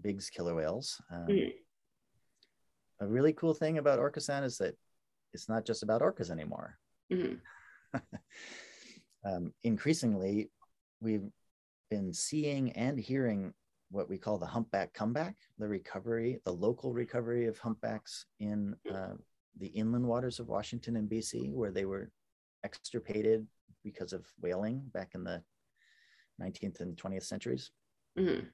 Bigg's 0.00 0.28
killer 0.28 0.54
whales. 0.54 1.00
Um, 1.12 1.26
mm. 1.28 1.52
A 3.00 3.06
really 3.06 3.32
cool 3.32 3.54
thing 3.54 3.78
about 3.78 4.00
Orca 4.00 4.20
Sound 4.20 4.44
is 4.44 4.58
that 4.58 4.74
it's 5.32 5.48
not 5.48 5.64
just 5.64 5.84
about 5.84 6.00
orcas 6.02 6.30
anymore. 6.30 6.76
Mm. 7.12 7.38
um, 9.24 9.52
increasingly, 9.62 10.50
we've 11.00 11.28
been 11.90 12.12
seeing 12.12 12.72
and 12.72 12.98
hearing 12.98 13.52
what 13.92 14.08
we 14.08 14.18
call 14.18 14.38
the 14.38 14.46
humpback 14.46 14.92
comeback, 14.92 15.36
the 15.58 15.68
recovery, 15.68 16.40
the 16.44 16.52
local 16.52 16.92
recovery 16.92 17.46
of 17.46 17.58
humpbacks 17.58 18.26
in 18.40 18.74
uh, 18.92 19.14
the 19.60 19.68
inland 19.68 20.04
waters 20.04 20.40
of 20.40 20.48
Washington 20.48 20.96
and 20.96 21.08
BC, 21.08 21.52
where 21.52 21.70
they 21.70 21.84
were 21.84 22.10
extirpated 22.64 23.46
because 23.82 24.12
of 24.12 24.24
whaling 24.40 24.82
back 24.92 25.12
in 25.14 25.22
the 25.24 25.42
19th 26.40 26.80
and 26.80 26.96
20th 26.96 27.24
centuries. 27.24 27.70
Mm-hmm. 28.18 28.46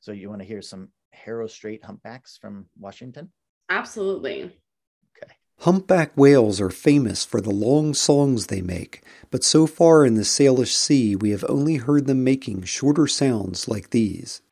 So, 0.00 0.12
you 0.12 0.28
want 0.28 0.42
to 0.42 0.46
hear 0.46 0.62
some 0.62 0.90
Haro 1.14 1.46
Strait 1.46 1.84
humpbacks 1.84 2.36
from 2.36 2.66
Washington? 2.78 3.32
Absolutely. 3.70 4.42
Okay. 4.42 5.32
Humpback 5.60 6.12
whales 6.16 6.60
are 6.60 6.70
famous 6.70 7.24
for 7.24 7.40
the 7.40 7.50
long 7.50 7.94
songs 7.94 8.46
they 8.46 8.60
make, 8.60 9.02
but 9.30 9.42
so 9.42 9.66
far 9.66 10.04
in 10.04 10.14
the 10.14 10.22
Salish 10.22 10.74
Sea, 10.74 11.16
we 11.16 11.30
have 11.30 11.44
only 11.48 11.76
heard 11.76 12.06
them 12.06 12.22
making 12.22 12.64
shorter 12.64 13.06
sounds 13.06 13.66
like 13.66 13.90
these. 13.90 14.42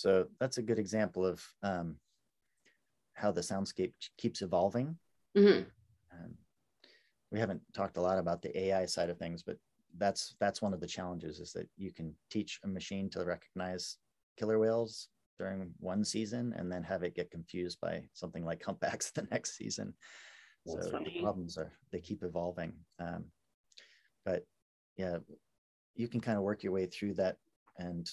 So 0.00 0.28
that's 0.50 0.58
a 0.58 0.62
good 0.62 0.80
example 0.80 1.24
of 1.24 1.40
um, 1.62 1.94
how 3.12 3.30
the 3.30 3.40
soundscape 3.40 3.92
keeps 4.18 4.42
evolving. 4.42 4.98
Mhm. 5.36 5.64
Um, 6.12 6.36
we 7.30 7.38
haven't 7.38 7.62
talked 7.72 7.98
a 7.98 8.00
lot 8.00 8.18
about 8.18 8.42
the 8.42 8.58
AI 8.58 8.84
side 8.86 9.10
of 9.10 9.16
things, 9.16 9.44
but 9.44 9.58
that's 9.96 10.34
that's 10.40 10.60
one 10.60 10.74
of 10.74 10.80
the 10.80 10.88
challenges 10.88 11.38
is 11.38 11.52
that 11.52 11.68
you 11.76 11.92
can 11.92 12.16
teach 12.30 12.58
a 12.64 12.66
machine 12.66 13.08
to 13.10 13.24
recognize 13.24 13.98
killer 14.36 14.58
whales 14.58 15.08
during 15.38 15.72
one 15.78 16.04
season 16.04 16.52
and 16.56 16.70
then 16.70 16.82
have 16.82 17.04
it 17.04 17.14
get 17.14 17.30
confused 17.30 17.78
by 17.80 18.02
something 18.12 18.44
like 18.44 18.64
humpbacks 18.64 19.10
the 19.14 19.28
next 19.30 19.56
season. 19.56 19.94
That's 20.66 20.86
so 20.86 20.90
funny. 20.90 21.12
the 21.14 21.22
problems 21.22 21.56
are 21.58 21.70
they 21.92 22.00
keep 22.00 22.24
evolving. 22.24 22.72
Um, 22.98 23.26
but 24.24 24.44
yeah, 24.96 25.18
you 25.94 26.08
can 26.08 26.20
kind 26.20 26.38
of 26.38 26.42
work 26.42 26.64
your 26.64 26.72
way 26.72 26.86
through 26.86 27.14
that 27.14 27.36
and 27.78 28.10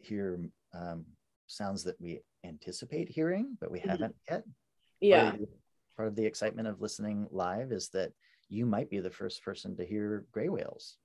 hear 0.00 0.40
um, 0.74 1.04
sounds 1.48 1.82
that 1.84 2.00
we 2.00 2.20
anticipate 2.44 3.08
hearing, 3.08 3.56
but 3.60 3.70
we 3.70 3.80
Mhm. 3.80 3.88
haven't 3.90 4.16
yet. 4.30 4.44
Part 4.44 4.54
Yeah. 5.00 5.34
of 5.34 5.40
the- 5.40 5.58
part 5.96 6.08
of 6.08 6.14
the 6.14 6.24
excitement 6.26 6.68
of 6.68 6.80
listening 6.80 7.26
live 7.32 7.72
is 7.72 7.88
that 7.88 8.12
you 8.48 8.64
might 8.64 8.88
be 8.88 9.00
the 9.00 9.10
first 9.10 9.42
person 9.42 9.76
to 9.76 9.84
hear 9.84 10.20
gray 10.30 10.48
whales 10.48 10.96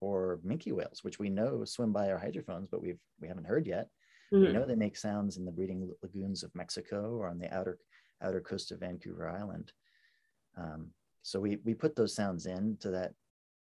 or 0.00 0.38
minke 0.44 0.72
whales, 0.72 1.02
which 1.02 1.18
we 1.18 1.28
know 1.28 1.64
swim 1.64 1.92
by 1.92 2.08
our 2.10 2.18
hydrophones, 2.18 2.68
but 2.68 2.80
we've 2.80 3.00
we 3.18 3.26
haven't 3.26 3.46
heard 3.46 3.66
yet. 3.66 3.90
We 4.30 4.38
Mhm. 4.38 4.52
know 4.52 4.64
they 4.66 4.76
make 4.76 4.96
sounds 4.96 5.36
in 5.36 5.44
the 5.44 5.50
breeding 5.50 5.92
lagoons 6.02 6.44
of 6.44 6.54
Mexico 6.54 7.16
or 7.16 7.26
on 7.26 7.38
the 7.38 7.52
outer 7.52 7.80
outer 8.20 8.40
coast 8.40 8.70
of 8.70 8.80
Vancouver 8.80 9.28
Island. 9.28 9.72
Um, 10.54 10.94
so 11.22 11.40
we 11.40 11.56
we 11.56 11.74
put 11.74 11.96
those 11.96 12.14
sounds 12.14 12.46
into 12.46 12.90
that 12.90 13.14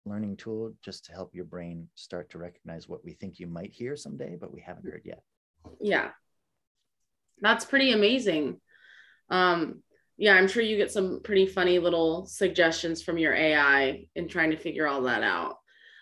learning 0.05 0.37
tool 0.37 0.71
just 0.81 1.05
to 1.05 1.11
help 1.13 1.33
your 1.35 1.45
brain 1.45 1.89
start 1.95 2.29
to 2.29 2.37
recognize 2.37 2.87
what 2.87 3.03
we 3.03 3.13
think 3.13 3.39
you 3.39 3.47
might 3.47 3.71
hear 3.73 3.95
someday, 3.95 4.35
but 4.35 4.53
we 4.53 4.61
haven't 4.61 4.85
heard 4.85 5.05
yet. 5.05 5.23
Yeah. 5.81 6.09
That's 7.41 7.65
pretty 7.65 7.91
amazing. 7.91 8.59
Um, 9.29 9.83
yeah, 10.17 10.35
I'm 10.35 10.47
sure 10.47 10.63
you 10.63 10.77
get 10.77 10.91
some 10.91 11.21
pretty 11.23 11.45
funny 11.45 11.79
little 11.79 12.25
suggestions 12.25 13.01
from 13.01 13.17
your 13.17 13.33
AI 13.33 14.05
in 14.15 14.27
trying 14.27 14.51
to 14.51 14.57
figure 14.57 14.87
all 14.87 15.01
that 15.03 15.23
out. 15.23 15.57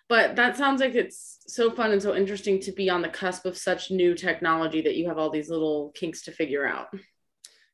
But 0.09 0.35
that 0.35 0.57
sounds 0.57 0.81
like 0.81 0.93
it's 0.93 1.39
so 1.47 1.71
fun 1.71 1.91
and 1.91 2.01
so 2.01 2.15
interesting 2.15 2.59
to 2.61 2.73
be 2.73 2.89
on 2.89 3.01
the 3.01 3.07
cusp 3.09 3.45
of 3.45 3.57
such 3.57 3.91
new 3.91 4.13
technology 4.13 4.81
that 4.81 4.97
you 4.97 5.07
have 5.07 5.17
all 5.17 5.29
these 5.29 5.49
little 5.49 5.91
kinks 5.95 6.23
to 6.23 6.31
figure 6.31 6.67
out. 6.67 6.87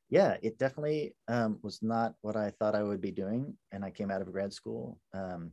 yeah, 0.09 0.37
it 0.41 0.57
definitely 0.57 1.15
um, 1.27 1.59
was 1.63 1.81
not 1.81 2.13
what 2.21 2.35
I 2.35 2.51
thought 2.51 2.75
I 2.75 2.83
would 2.83 3.01
be 3.01 3.11
doing, 3.11 3.57
and 3.71 3.83
I 3.83 3.89
came 3.89 4.11
out 4.11 4.21
of 4.21 4.31
grad 4.31 4.53
school. 4.53 4.99
Um, 5.13 5.51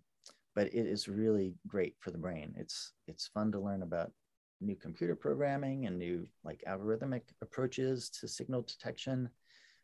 but 0.55 0.69
it 0.69 0.87
is 0.87 1.09
really 1.09 1.55
great 1.67 1.97
for 2.01 2.11
the 2.11 2.19
brain. 2.19 2.55
It's 2.57 2.93
it's 3.09 3.29
fun 3.29 3.51
to 3.53 3.61
learn 3.61 3.83
about 3.83 4.13
new 4.65 4.77
computer 4.77 5.15
programming 5.15 5.87
and 5.87 5.99
new 5.99 6.27
like 6.45 6.63
algorithmic 6.69 7.23
approaches 7.43 8.09
to 8.11 8.29
signal 8.29 8.63
detection. 8.63 9.29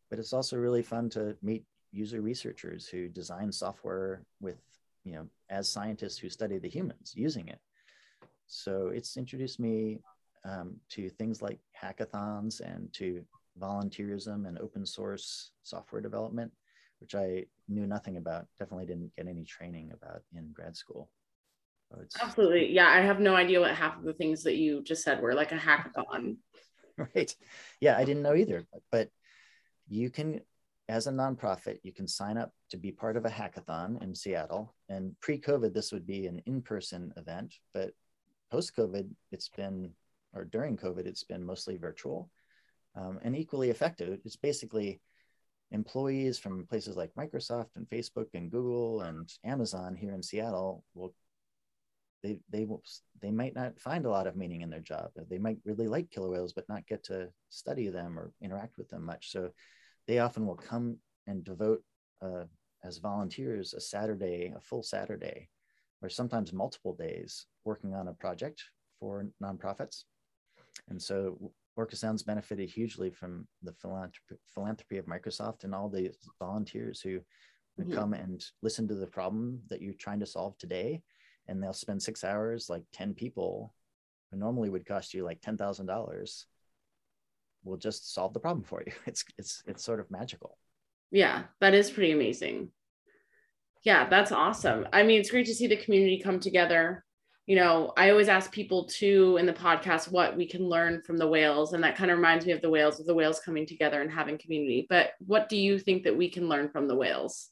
But 0.08 0.18
it's 0.18 0.32
also 0.32 0.56
really 0.56 0.82
fun 0.82 1.08
to 1.10 1.36
meet 1.42 1.64
user 1.92 2.20
researchers 2.20 2.86
who 2.86 3.08
design 3.08 3.52
software 3.52 4.22
with 4.40 4.58
you 5.04 5.12
know 5.12 5.26
as 5.48 5.68
scientists 5.68 6.18
who 6.18 6.28
study 6.28 6.58
the 6.58 6.68
humans 6.68 7.12
using 7.14 7.48
it. 7.48 7.60
So 8.46 8.88
it's 8.88 9.16
introduced 9.16 9.60
me 9.60 10.00
um, 10.44 10.76
to 10.90 11.08
things 11.10 11.42
like 11.42 11.58
hackathons 11.80 12.60
and 12.60 12.92
to 12.94 13.24
volunteerism 13.60 14.46
and 14.48 14.58
open 14.58 14.86
source 14.86 15.52
software 15.62 16.00
development, 16.00 16.50
which 17.00 17.14
I 17.14 17.44
knew 17.68 17.86
nothing 17.86 18.16
about. 18.16 18.46
Definitely 18.58 18.86
didn't 18.86 19.14
get 19.16 19.28
any 19.28 19.44
training 19.44 19.92
about 19.92 20.22
in 20.34 20.50
grad 20.52 20.76
school. 20.76 21.08
So 21.90 22.00
it's 22.02 22.20
Absolutely. 22.20 22.72
Yeah, 22.72 22.88
I 22.88 23.00
have 23.00 23.20
no 23.20 23.34
idea 23.34 23.60
what 23.60 23.74
half 23.74 23.98
of 23.98 24.04
the 24.04 24.12
things 24.12 24.44
that 24.44 24.56
you 24.56 24.82
just 24.82 25.02
said 25.02 25.20
were 25.20 25.34
like 25.34 25.52
a 25.52 25.56
hackathon. 25.56 26.36
right. 27.14 27.34
Yeah, 27.80 27.96
I 27.96 28.04
didn't 28.04 28.22
know 28.22 28.34
either. 28.34 28.64
But 28.92 29.08
you 29.88 30.10
can, 30.10 30.40
as 30.88 31.06
a 31.06 31.12
nonprofit, 31.12 31.78
you 31.82 31.92
can 31.92 32.06
sign 32.06 32.36
up 32.36 32.52
to 32.70 32.76
be 32.76 32.92
part 32.92 33.16
of 33.16 33.24
a 33.24 33.30
hackathon 33.30 34.02
in 34.02 34.14
Seattle. 34.14 34.74
And 34.88 35.18
pre-COVID, 35.20 35.74
this 35.74 35.90
would 35.92 36.06
be 36.06 36.26
an 36.26 36.42
in-person 36.46 37.12
event, 37.16 37.54
but 37.74 37.90
post-COVID, 38.52 39.08
it's 39.32 39.48
been, 39.48 39.90
or 40.32 40.44
during 40.44 40.76
COVID, 40.76 41.06
it's 41.06 41.24
been 41.24 41.44
mostly 41.44 41.76
virtual 41.76 42.30
um, 42.94 43.18
and 43.22 43.36
equally 43.36 43.70
effective. 43.70 44.20
It's 44.24 44.36
basically 44.36 45.00
employees 45.72 46.38
from 46.38 46.66
places 46.66 46.96
like 46.96 47.14
Microsoft 47.14 47.70
and 47.76 47.88
Facebook 47.88 48.26
and 48.34 48.50
Google 48.50 49.02
and 49.02 49.32
Amazon 49.44 49.96
here 49.96 50.12
in 50.12 50.22
Seattle 50.22 50.84
will 50.94 51.14
they 52.22 52.38
they 52.50 52.64
will 52.64 52.82
they 53.20 53.30
might 53.30 53.54
not 53.54 53.80
find 53.80 54.06
a 54.06 54.10
lot 54.10 54.26
of 54.26 54.36
meaning 54.36 54.60
in 54.62 54.70
their 54.70 54.80
job. 54.80 55.10
They 55.28 55.38
might 55.38 55.58
really 55.64 55.88
like 55.88 56.10
killer 56.10 56.30
whales, 56.30 56.52
but 56.52 56.68
not 56.68 56.86
get 56.86 57.02
to 57.04 57.28
study 57.48 57.88
them 57.88 58.18
or 58.18 58.32
interact 58.42 58.78
with 58.78 58.88
them 58.88 59.04
much. 59.04 59.30
So 59.30 59.50
they 60.06 60.18
often 60.18 60.46
will 60.46 60.56
come 60.56 60.98
and 61.26 61.44
devote 61.44 61.82
uh, 62.22 62.44
as 62.84 62.98
volunteers 62.98 63.74
a 63.74 63.80
Saturday, 63.80 64.52
a 64.56 64.60
full 64.60 64.82
Saturday, 64.82 65.48
or 66.02 66.08
sometimes 66.08 66.52
multiple 66.52 66.94
days 66.94 67.46
working 67.64 67.94
on 67.94 68.08
a 68.08 68.14
project 68.14 68.62
for 68.98 69.26
nonprofits. 69.42 70.04
And 70.88 71.00
so 71.00 71.52
Orca 71.76 71.96
Sounds 71.96 72.22
benefited 72.22 72.68
hugely 72.68 73.10
from 73.10 73.46
the 73.62 73.72
philanthropy, 73.72 74.98
of 74.98 75.06
Microsoft 75.06 75.64
and 75.64 75.74
all 75.74 75.88
the 75.88 76.12
volunteers 76.38 77.00
who 77.00 77.20
would 77.76 77.88
Mhm. 77.88 77.94
come 77.94 78.12
and 78.14 78.44
listen 78.62 78.88
to 78.88 78.94
the 78.94 79.06
problem 79.06 79.62
that 79.68 79.80
you're 79.80 79.94
trying 79.94 80.20
to 80.20 80.26
solve 80.26 80.58
today. 80.58 81.02
And 81.50 81.60
they'll 81.60 81.72
spend 81.72 82.00
six 82.00 82.22
hours, 82.22 82.70
like 82.70 82.84
10 82.92 83.14
people, 83.14 83.74
who 84.30 84.38
normally 84.38 84.70
would 84.70 84.86
cost 84.86 85.12
you 85.12 85.24
like 85.24 85.40
$10,000, 85.40 86.44
will 87.64 87.76
just 87.76 88.14
solve 88.14 88.32
the 88.32 88.40
problem 88.40 88.64
for 88.64 88.82
you. 88.86 88.92
It's, 89.06 89.24
it's, 89.36 89.62
it's 89.66 89.84
sort 89.84 89.98
of 89.98 90.10
magical. 90.12 90.56
Yeah, 91.10 91.42
that 91.60 91.74
is 91.74 91.90
pretty 91.90 92.12
amazing. 92.12 92.68
Yeah, 93.82 94.08
that's 94.08 94.30
awesome. 94.30 94.86
I 94.92 95.02
mean, 95.02 95.18
it's 95.18 95.32
great 95.32 95.46
to 95.46 95.54
see 95.54 95.66
the 95.66 95.76
community 95.76 96.20
come 96.22 96.38
together. 96.38 97.04
You 97.46 97.56
know, 97.56 97.92
I 97.96 98.10
always 98.10 98.28
ask 98.28 98.52
people 98.52 98.84
too 98.84 99.36
in 99.40 99.46
the 99.46 99.52
podcast 99.52 100.12
what 100.12 100.36
we 100.36 100.46
can 100.46 100.68
learn 100.68 101.02
from 101.02 101.16
the 101.16 101.26
whales, 101.26 101.72
and 101.72 101.82
that 101.82 101.96
kind 101.96 102.12
of 102.12 102.18
reminds 102.18 102.46
me 102.46 102.52
of 102.52 102.60
the 102.60 102.70
whales, 102.70 103.00
of 103.00 103.06
the 103.06 103.14
whales 103.14 103.40
coming 103.40 103.66
together 103.66 104.00
and 104.00 104.10
having 104.10 104.38
community. 104.38 104.86
But 104.88 105.14
what 105.26 105.48
do 105.48 105.56
you 105.56 105.80
think 105.80 106.04
that 106.04 106.16
we 106.16 106.30
can 106.30 106.48
learn 106.48 106.68
from 106.68 106.86
the 106.86 106.94
whales? 106.94 107.48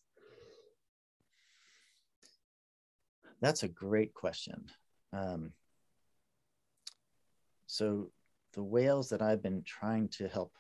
That's 3.41 3.63
a 3.63 3.69
great 3.69 4.15
question. 4.15 4.67
Um, 5.13 5.53
so 7.67 8.11
the 8.55 8.63
whales 8.63 9.11
that 9.11 9.23
I've 9.23 9.43
been 9.43 9.63
trying 9.63 10.09
to 10.11 10.29
help 10.29 10.53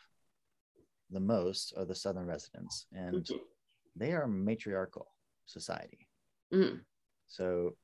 the 1.10 1.20
most 1.20 1.72
are 1.76 1.84
the 1.84 1.94
southern 1.94 2.26
residents, 2.26 2.86
and 2.92 3.26
they 3.96 4.12
are 4.12 4.22
a 4.22 4.28
matriarchal 4.28 5.08
society. 5.46 6.08
Mhm. 6.52 6.80
So 7.26 7.76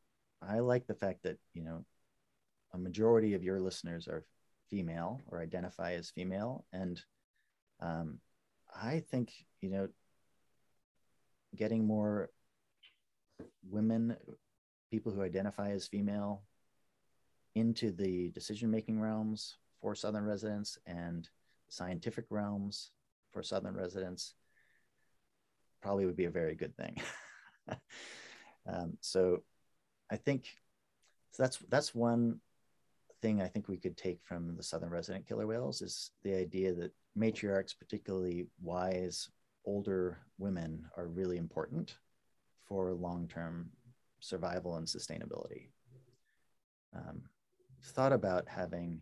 I 0.42 0.60
like 0.60 0.86
the 0.86 0.94
fact 0.94 1.22
that 1.22 1.38
you 1.54 1.64
know 1.64 1.84
a 2.72 2.78
majority 2.78 3.34
of 3.34 3.42
your 3.42 3.60
listeners 3.60 4.08
are 4.08 4.24
female 4.68 5.20
or 5.28 5.40
identify 5.40 5.94
as 5.94 6.10
female, 6.10 6.66
and 6.72 7.00
um, 7.80 8.20
I 8.74 9.00
think 9.00 9.32
you 9.60 9.70
know 9.70 9.88
getting 11.56 11.86
more 11.86 12.30
women, 13.68 14.16
people 14.94 15.10
who 15.10 15.22
identify 15.22 15.72
as 15.72 15.88
female, 15.88 16.44
into 17.56 17.90
the 17.90 18.30
decision-making 18.30 19.00
realms 19.00 19.56
for 19.80 19.92
Southern 19.92 20.24
residents 20.24 20.78
and 20.86 21.28
scientific 21.68 22.26
realms 22.30 22.92
for 23.32 23.42
Southern 23.42 23.74
residents 23.74 24.34
probably 25.82 26.06
would 26.06 26.14
be 26.14 26.26
a 26.26 26.30
very 26.30 26.54
good 26.54 26.76
thing. 26.76 26.96
um, 28.68 28.96
so 29.00 29.42
I 30.12 30.16
think 30.16 30.44
so 31.32 31.42
that's 31.42 31.58
that's 31.68 31.92
one 31.92 32.38
thing 33.20 33.42
I 33.42 33.48
think 33.48 33.66
we 33.66 33.78
could 33.78 33.96
take 33.96 34.20
from 34.22 34.54
the 34.56 34.62
southern 34.62 34.90
resident 34.90 35.26
killer 35.26 35.48
whales 35.48 35.82
is 35.82 36.12
the 36.22 36.34
idea 36.36 36.72
that 36.74 36.92
matriarchs, 37.18 37.76
particularly 37.76 38.46
wise 38.62 39.28
older 39.64 40.18
women, 40.38 40.84
are 40.96 41.08
really 41.08 41.36
important 41.36 41.96
for 42.68 42.94
long-term 42.94 43.70
survival 44.24 44.76
and 44.76 44.86
sustainability. 44.86 45.68
Um, 46.96 47.22
thought 47.82 48.12
about 48.12 48.48
having 48.48 49.00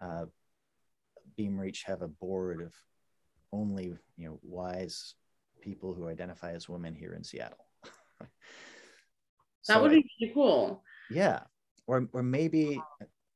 uh, 0.00 0.24
Beam 1.36 1.58
Reach 1.58 1.84
have 1.84 2.02
a 2.02 2.08
board 2.08 2.60
of 2.62 2.74
only 3.52 3.94
you 4.16 4.28
know 4.28 4.40
wise 4.42 5.14
people 5.60 5.94
who 5.94 6.08
identify 6.08 6.52
as 6.52 6.68
women 6.68 6.94
here 6.94 7.14
in 7.14 7.22
Seattle. 7.24 7.66
That 9.68 9.76
So 9.76 9.82
would 9.82 9.92
be 9.92 10.04
really 10.20 10.34
cool. 10.34 10.82
yeah 11.08 11.44
or 11.86 12.08
or 12.12 12.22
maybe 12.24 12.82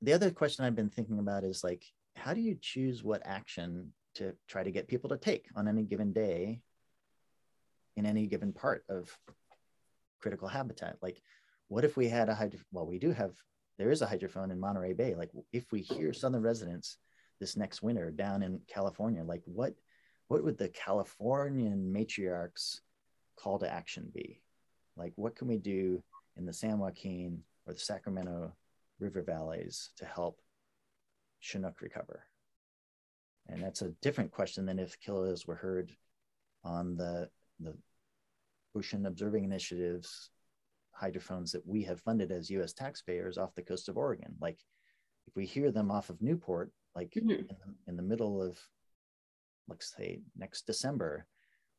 the 0.03 0.13
other 0.13 0.33
question 0.33 0.65
i've 0.65 0.75
been 0.75 0.91
thinking 0.91 1.21
about 1.21 1.45
is 1.45 1.63
like 1.63 1.85
how 2.17 2.35
do 2.35 2.41
you 2.41 2.57
choose 2.61 3.05
what 3.05 3.23
action 3.25 3.93
to 4.17 4.33
try 4.49 4.65
to 4.65 4.73
get 4.73 4.89
people 4.89 5.11
to 5.11 5.17
take 5.19 5.47
on 5.55 5.69
any 5.69 5.85
given 5.85 6.13
day 6.13 6.61
in 7.97 8.07
any 8.07 8.27
given 8.27 8.53
part 8.53 8.85
of 8.89 9.17
critical 10.21 10.49
habitat. 10.49 10.97
Like, 11.03 11.23
what 11.69 11.85
if 11.85 11.97
we 11.97 12.09
had 12.09 12.29
a 12.29 12.35
hydro? 12.35 12.61
Well, 12.73 12.87
we 12.87 12.99
do 12.99 13.11
have. 13.13 13.33
There 13.79 13.91
is 13.91 14.01
a 14.01 14.07
hydrophone 14.07 14.51
in 14.51 14.59
Monterey 14.59 14.95
Bay. 14.95 15.15
Like, 15.15 15.31
if 15.53 15.71
we 15.71 15.83
hear 15.83 16.13
southern 16.13 16.43
residents 16.43 16.97
this 17.41 17.57
next 17.57 17.83
winter 17.83 18.11
down 18.11 18.43
in 18.43 18.61
California, 18.69 19.23
like 19.23 19.43
what 19.45 19.75
what 20.29 20.43
would 20.43 20.59
the 20.59 20.69
Californian 20.69 21.93
matriarchs 21.95 22.81
call 23.37 23.59
to 23.59 23.73
action 23.73 24.11
be? 24.13 24.41
Like, 24.97 25.13
what 25.17 25.37
can 25.37 25.47
we 25.47 25.59
do 25.59 26.03
in 26.37 26.47
the 26.47 26.53
San 26.53 26.79
Joaquin 26.79 27.43
or 27.67 27.75
the 27.75 27.79
Sacramento 27.79 28.53
River 28.99 29.23
valleys 29.23 29.91
to 29.99 30.05
help 30.05 30.41
Chinook 31.41 31.81
recover? 31.81 32.25
And 33.49 33.63
that's 33.63 33.83
a 33.83 33.93
different 34.03 34.33
question 34.33 34.67
than 34.67 34.79
if 34.79 34.99
killer 34.99 35.27
whales 35.27 35.47
were 35.47 35.55
heard 35.55 35.93
on 36.65 36.97
the, 36.97 37.29
the 37.61 37.77
Ocean 38.77 39.07
Observing 39.07 39.45
Initiative's 39.45 40.31
hydrophones 40.93 41.53
that 41.53 41.67
we 41.67 41.83
have 41.85 42.01
funded 42.01 42.31
as 42.31 42.51
US 42.51 42.73
taxpayers 42.73 43.39
off 43.39 43.55
the 43.55 43.63
coast 43.63 43.89
of 43.89 43.97
Oregon. 43.97 44.35
Like, 44.41 44.59
if 45.27 45.35
we 45.35 45.45
hear 45.45 45.71
them 45.71 45.91
off 45.91 46.11
of 46.11 46.23
Newport, 46.23 46.71
like 46.95 47.11
mm-hmm. 47.11 47.31
in, 47.31 47.47
the, 47.47 47.57
in 47.89 47.97
the 47.97 48.03
middle 48.03 48.43
of, 48.43 48.59
let's 49.69 49.95
say, 49.97 50.21
next 50.37 50.67
December, 50.67 51.27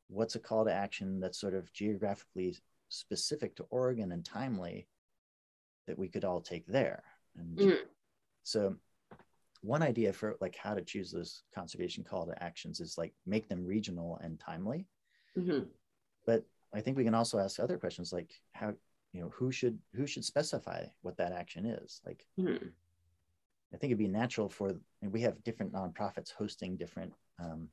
what's 0.07 0.35
a 0.35 0.39
call 0.39 0.65
to 0.65 0.73
action 0.73 1.19
that's 1.19 1.39
sort 1.39 1.53
of 1.53 1.71
geographically 1.73 2.57
specific 2.89 3.55
to 3.55 3.65
Oregon 3.69 4.11
and 4.11 4.23
timely 4.23 4.87
that 5.87 5.97
we 5.97 6.07
could 6.07 6.25
all 6.25 6.41
take 6.41 6.67
there? 6.67 7.03
And 7.37 7.57
mm-hmm. 7.57 7.83
so 8.43 8.75
one 9.61 9.81
idea 9.81 10.13
for 10.13 10.35
like 10.39 10.55
how 10.55 10.73
to 10.73 10.81
choose 10.81 11.11
those 11.11 11.43
conservation 11.53 12.03
call 12.03 12.25
to 12.25 12.43
actions 12.43 12.79
is 12.79 12.97
like 12.97 13.13
make 13.25 13.49
them 13.49 13.65
regional 13.65 14.19
and 14.23 14.39
timely 14.39 14.85
mm-hmm. 15.37 15.63
but 16.25 16.45
i 16.73 16.81
think 16.81 16.97
we 16.97 17.03
can 17.03 17.15
also 17.15 17.39
ask 17.39 17.59
other 17.59 17.77
questions 17.77 18.13
like 18.13 18.31
how 18.53 18.73
you 19.13 19.21
know 19.21 19.29
who 19.29 19.51
should 19.51 19.77
who 19.95 20.05
should 20.05 20.25
specify 20.25 20.83
what 21.01 21.17
that 21.17 21.31
action 21.31 21.65
is 21.65 22.01
like 22.05 22.25
mm-hmm. 22.39 22.67
i 23.73 23.77
think 23.77 23.91
it'd 23.91 23.97
be 23.97 24.07
natural 24.07 24.49
for 24.49 24.73
and 25.01 25.11
we 25.11 25.21
have 25.21 25.43
different 25.43 25.73
nonprofits 25.73 26.31
hosting 26.31 26.75
different 26.75 27.13
um, 27.39 27.67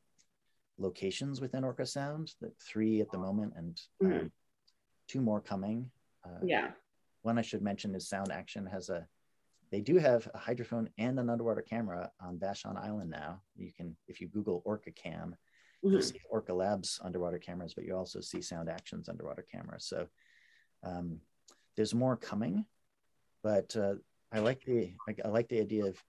locations 0.78 1.40
within 1.40 1.64
orca 1.64 1.86
sound 1.86 2.32
that 2.40 2.56
three 2.58 3.00
at 3.00 3.10
the 3.10 3.18
moment 3.18 3.52
and 3.56 3.80
mm-hmm. 4.02 4.20
um, 4.20 4.32
two 5.08 5.20
more 5.20 5.40
coming 5.40 5.90
uh, 6.24 6.44
yeah 6.44 6.70
one 7.22 7.38
i 7.38 7.42
should 7.42 7.62
mention 7.62 7.94
is 7.94 8.08
sound 8.08 8.30
action 8.30 8.66
has 8.66 8.88
a 8.88 9.06
they 9.74 9.80
do 9.80 9.96
have 9.96 10.28
a 10.32 10.38
hydrophone 10.38 10.86
and 10.98 11.18
an 11.18 11.28
underwater 11.28 11.60
camera 11.60 12.08
on 12.20 12.38
Vashon 12.38 12.76
Island 12.76 13.10
now. 13.10 13.40
You 13.56 13.72
can, 13.72 13.96
if 14.06 14.20
you 14.20 14.28
Google 14.28 14.62
Orca 14.64 14.92
Cam, 14.92 15.34
you'll 15.84 16.02
see 16.02 16.20
Orca 16.30 16.54
Labs 16.54 17.00
underwater 17.02 17.38
cameras, 17.38 17.74
but 17.74 17.84
you 17.84 17.96
also 17.96 18.20
see 18.20 18.40
Sound 18.40 18.68
Actions 18.68 19.08
underwater 19.08 19.44
cameras. 19.50 19.86
So 19.86 20.06
um, 20.82 21.20
there's 21.76 21.94
more 21.94 22.16
coming, 22.16 22.64
but 23.42 23.76
uh, 23.76 23.94
I 24.32 24.40
like 24.40 24.64
the 24.64 24.92
I, 25.08 25.14
I, 25.24 25.28
like 25.28 25.48
the 25.48 25.60
idea 25.60 25.86
of 25.86 26.02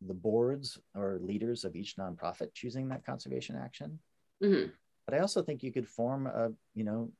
the 0.00 0.14
boards 0.14 0.78
or 0.94 1.18
leaders 1.20 1.64
of 1.64 1.74
each 1.74 1.96
nonprofit 1.96 2.54
choosing 2.54 2.88
that 2.88 3.04
conservation 3.04 3.56
action. 3.56 3.98
Mm-hmm. 4.42 4.70
But 5.06 5.14
I 5.14 5.20
also 5.20 5.42
think 5.42 5.62
you 5.62 5.72
could 5.72 5.88
form 5.88 6.26
a 6.26 6.50
you 6.74 6.84
know 6.84 7.10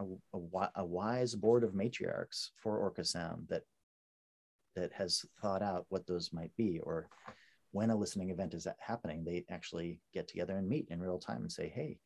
a, 0.00 0.04
a, 0.36 0.70
a 0.76 0.84
wise 0.84 1.34
board 1.34 1.64
of 1.64 1.72
matriarchs 1.72 2.50
for 2.56 2.78
Orca 2.78 3.04
Sound 3.04 3.46
that 3.48 3.62
that 4.74 4.92
has 4.92 5.24
thought 5.40 5.62
out 5.62 5.86
what 5.88 6.06
those 6.06 6.32
might 6.32 6.50
be 6.56 6.80
or 6.80 7.08
when 7.74 7.90
a 7.90 7.96
listening 7.96 8.30
event 8.30 8.54
is 8.54 8.68
happening 8.78 9.24
they 9.24 9.44
actually 9.50 9.98
get 10.12 10.28
together 10.28 10.56
and 10.56 10.68
meet 10.68 10.86
in 10.90 11.00
real 11.00 11.18
time 11.18 11.42
and 11.42 11.50
say 11.50 11.68
hey 11.74 11.98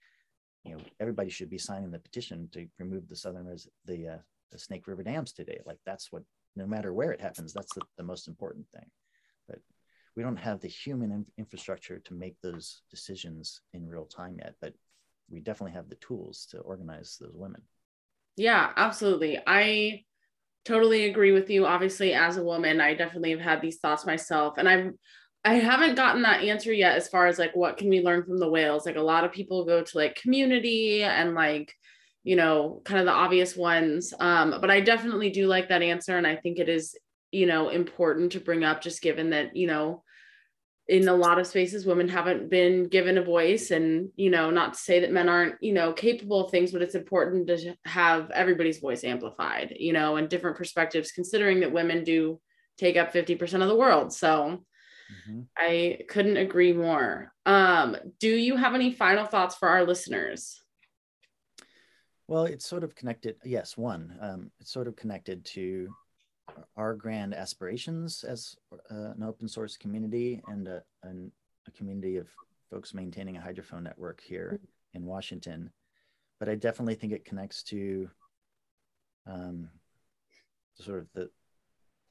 you 0.64 0.72
know 0.72 0.80
everybody 0.98 1.28
should 1.28 1.50
be 1.50 1.58
signing 1.58 1.90
the 1.90 1.98
petition 1.98 2.48
to 2.52 2.66
remove 2.78 3.06
the 3.06 3.14
southern 3.14 3.54
the, 3.84 4.08
uh, 4.08 4.18
the 4.50 4.58
snake 4.58 4.86
river 4.86 5.02
dams 5.02 5.32
today. 5.32 5.60
Like 5.66 5.78
that's 5.84 6.10
what 6.10 6.22
no 6.56 6.66
matter 6.66 6.94
where 6.94 7.12
it 7.12 7.20
happens 7.20 7.52
that's 7.52 7.74
the, 7.74 7.82
the 7.98 8.02
most 8.02 8.28
important 8.28 8.66
thing. 8.74 8.86
But 9.46 9.58
we 10.16 10.22
don't 10.22 10.36
have 10.36 10.60
the 10.60 10.68
human 10.68 11.12
in- 11.12 11.26
infrastructure 11.36 11.98
to 11.98 12.14
make 12.14 12.36
those 12.42 12.82
decisions 12.90 13.60
in 13.74 13.86
real 13.86 14.06
time 14.06 14.36
yet 14.38 14.54
but 14.60 14.72
we 15.30 15.40
definitely 15.40 15.72
have 15.72 15.90
the 15.90 15.96
tools 15.96 16.46
to 16.50 16.58
organize 16.60 17.18
those 17.20 17.34
women. 17.34 17.60
Yeah 18.36 18.70
absolutely. 18.74 19.38
I 19.46 20.04
totally 20.64 21.08
agree 21.08 21.32
with 21.32 21.48
you. 21.48 21.66
Obviously, 21.66 22.12
as 22.12 22.36
a 22.36 22.44
woman, 22.44 22.80
I 22.80 22.94
definitely 22.94 23.30
have 23.30 23.40
had 23.40 23.62
these 23.62 23.78
thoughts 23.78 24.04
myself, 24.04 24.58
and 24.58 24.68
I'm 24.68 24.98
I 25.44 25.54
haven't 25.54 25.94
gotten 25.94 26.22
that 26.22 26.42
answer 26.42 26.72
yet 26.72 26.96
as 26.96 27.08
far 27.08 27.26
as 27.26 27.38
like 27.38 27.54
what 27.54 27.76
can 27.76 27.88
we 27.88 28.02
learn 28.02 28.24
from 28.24 28.38
the 28.38 28.50
whales. 28.50 28.84
Like 28.84 28.96
a 28.96 29.00
lot 29.00 29.24
of 29.24 29.32
people 29.32 29.64
go 29.64 29.82
to 29.82 29.98
like 29.98 30.16
community 30.16 31.02
and 31.02 31.34
like 31.34 31.74
you 32.24 32.36
know 32.36 32.82
kind 32.84 33.00
of 33.00 33.06
the 33.06 33.12
obvious 33.12 33.56
ones, 33.56 34.12
um, 34.20 34.56
but 34.60 34.70
I 34.70 34.80
definitely 34.80 35.30
do 35.30 35.46
like 35.46 35.68
that 35.68 35.82
answer, 35.82 36.16
and 36.16 36.26
I 36.26 36.36
think 36.36 36.58
it 36.58 36.68
is 36.68 36.96
you 37.30 37.46
know 37.46 37.68
important 37.68 38.32
to 38.32 38.40
bring 38.40 38.64
up 38.64 38.82
just 38.82 39.02
given 39.02 39.30
that 39.30 39.56
you 39.56 39.66
know 39.66 40.02
in 40.88 41.06
a 41.06 41.14
lot 41.14 41.38
of 41.38 41.46
spaces 41.46 41.84
women 41.84 42.08
haven't 42.08 42.48
been 42.48 42.88
given 42.88 43.18
a 43.18 43.22
voice 43.22 43.70
and 43.70 44.08
you 44.16 44.30
know 44.30 44.50
not 44.50 44.72
to 44.72 44.80
say 44.80 45.00
that 45.00 45.12
men 45.12 45.28
aren't 45.28 45.54
you 45.62 45.72
know 45.72 45.92
capable 45.92 46.44
of 46.44 46.50
things 46.50 46.72
but 46.72 46.80
it's 46.80 46.94
important 46.94 47.46
to 47.46 47.74
have 47.84 48.30
everybody's 48.30 48.78
voice 48.78 49.04
amplified 49.04 49.74
you 49.78 49.92
know 49.92 50.16
and 50.16 50.30
different 50.30 50.56
perspectives 50.56 51.12
considering 51.12 51.60
that 51.60 51.72
women 51.72 52.04
do 52.04 52.40
take 52.78 52.96
up 52.96 53.12
50% 53.12 53.60
of 53.60 53.68
the 53.68 53.76
world 53.76 54.12
so 54.12 54.64
mm-hmm. 55.10 55.40
i 55.56 55.98
couldn't 56.08 56.36
agree 56.36 56.72
more 56.72 57.32
um, 57.46 57.96
do 58.18 58.28
you 58.28 58.56
have 58.56 58.74
any 58.74 58.92
final 58.92 59.24
thoughts 59.24 59.54
for 59.54 59.68
our 59.68 59.84
listeners 59.84 60.62
well 62.26 62.44
it's 62.44 62.66
sort 62.66 62.84
of 62.84 62.94
connected 62.94 63.36
yes 63.44 63.76
one 63.76 64.16
um, 64.20 64.50
it's 64.60 64.72
sort 64.72 64.88
of 64.88 64.96
connected 64.96 65.44
to 65.44 65.88
our 66.76 66.94
grand 66.94 67.34
aspirations 67.34 68.24
as 68.24 68.56
uh, 68.90 69.12
an 69.16 69.22
open 69.22 69.48
source 69.48 69.76
community 69.76 70.40
and 70.48 70.68
a, 70.68 70.82
an, 71.02 71.30
a 71.66 71.70
community 71.72 72.16
of 72.16 72.28
folks 72.70 72.94
maintaining 72.94 73.36
a 73.36 73.40
hydrophone 73.40 73.82
network 73.82 74.20
here 74.20 74.60
in 74.94 75.04
Washington. 75.04 75.70
But 76.38 76.48
I 76.48 76.54
definitely 76.54 76.94
think 76.94 77.12
it 77.12 77.24
connects 77.24 77.62
to 77.64 78.08
um, 79.26 79.68
sort 80.80 81.00
of 81.00 81.08
the 81.14 81.30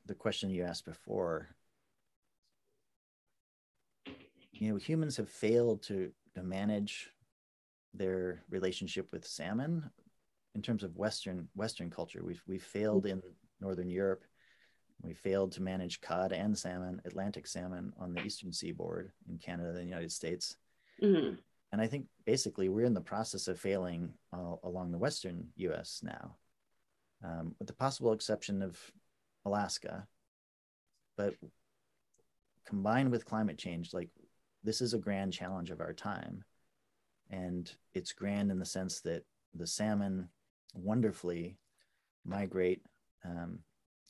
the 0.05 0.15
question 0.15 0.49
you 0.49 0.63
asked 0.63 0.85
before. 0.85 1.49
You 4.59 4.71
know, 4.71 4.77
humans 4.77 5.17
have 5.17 5.29
failed 5.29 5.83
to, 5.83 6.11
to 6.35 6.43
manage 6.43 7.09
their 7.93 8.43
relationship 8.49 9.07
with 9.11 9.25
salmon 9.25 9.89
in 10.55 10.61
terms 10.61 10.83
of 10.83 10.95
Western 10.95 11.47
Western 11.55 11.89
culture. 11.89 12.23
We've 12.23 12.41
we've 12.47 12.63
failed 12.63 13.05
in 13.05 13.21
Northern 13.61 13.89
Europe. 13.89 14.23
We 15.01 15.13
failed 15.13 15.51
to 15.53 15.61
manage 15.61 16.01
cod 16.01 16.31
and 16.31 16.57
salmon, 16.57 17.01
Atlantic 17.05 17.45
salmon, 17.45 17.93
on 17.99 18.13
the 18.13 18.23
eastern 18.23 18.51
seaboard 18.51 19.11
in 19.29 19.37
Canada 19.37 19.69
and 19.69 19.77
the 19.77 19.83
United 19.83 20.11
States. 20.11 20.57
Mm-hmm. 21.01 21.35
And 21.71 21.81
I 21.81 21.85
think 21.85 22.07
basically 22.25 22.69
we're 22.69 22.85
in 22.85 22.95
the 22.95 23.01
process 23.01 23.47
of 23.47 23.59
failing 23.59 24.13
uh, 24.33 24.55
along 24.63 24.91
the 24.91 24.97
western 24.97 25.49
US 25.57 26.01
now, 26.01 26.35
um, 27.23 27.53
with 27.59 27.67
the 27.67 27.75
possible 27.75 28.13
exception 28.13 28.63
of 28.63 28.79
Alaska. 29.45 30.07
But 31.15 31.35
combined 32.65 33.11
with 33.11 33.25
climate 33.25 33.57
change, 33.59 33.93
like 33.93 34.09
this 34.63 34.81
is 34.81 34.93
a 34.93 34.99
grand 34.99 35.33
challenge 35.33 35.69
of 35.69 35.81
our 35.81 35.93
time. 35.93 36.43
And 37.29 37.71
it's 37.93 38.13
grand 38.13 38.51
in 38.51 38.59
the 38.59 38.65
sense 38.65 39.01
that 39.01 39.23
the 39.53 39.67
salmon 39.67 40.29
wonderfully 40.73 41.57
migrate 42.25 42.81
um, 43.25 43.59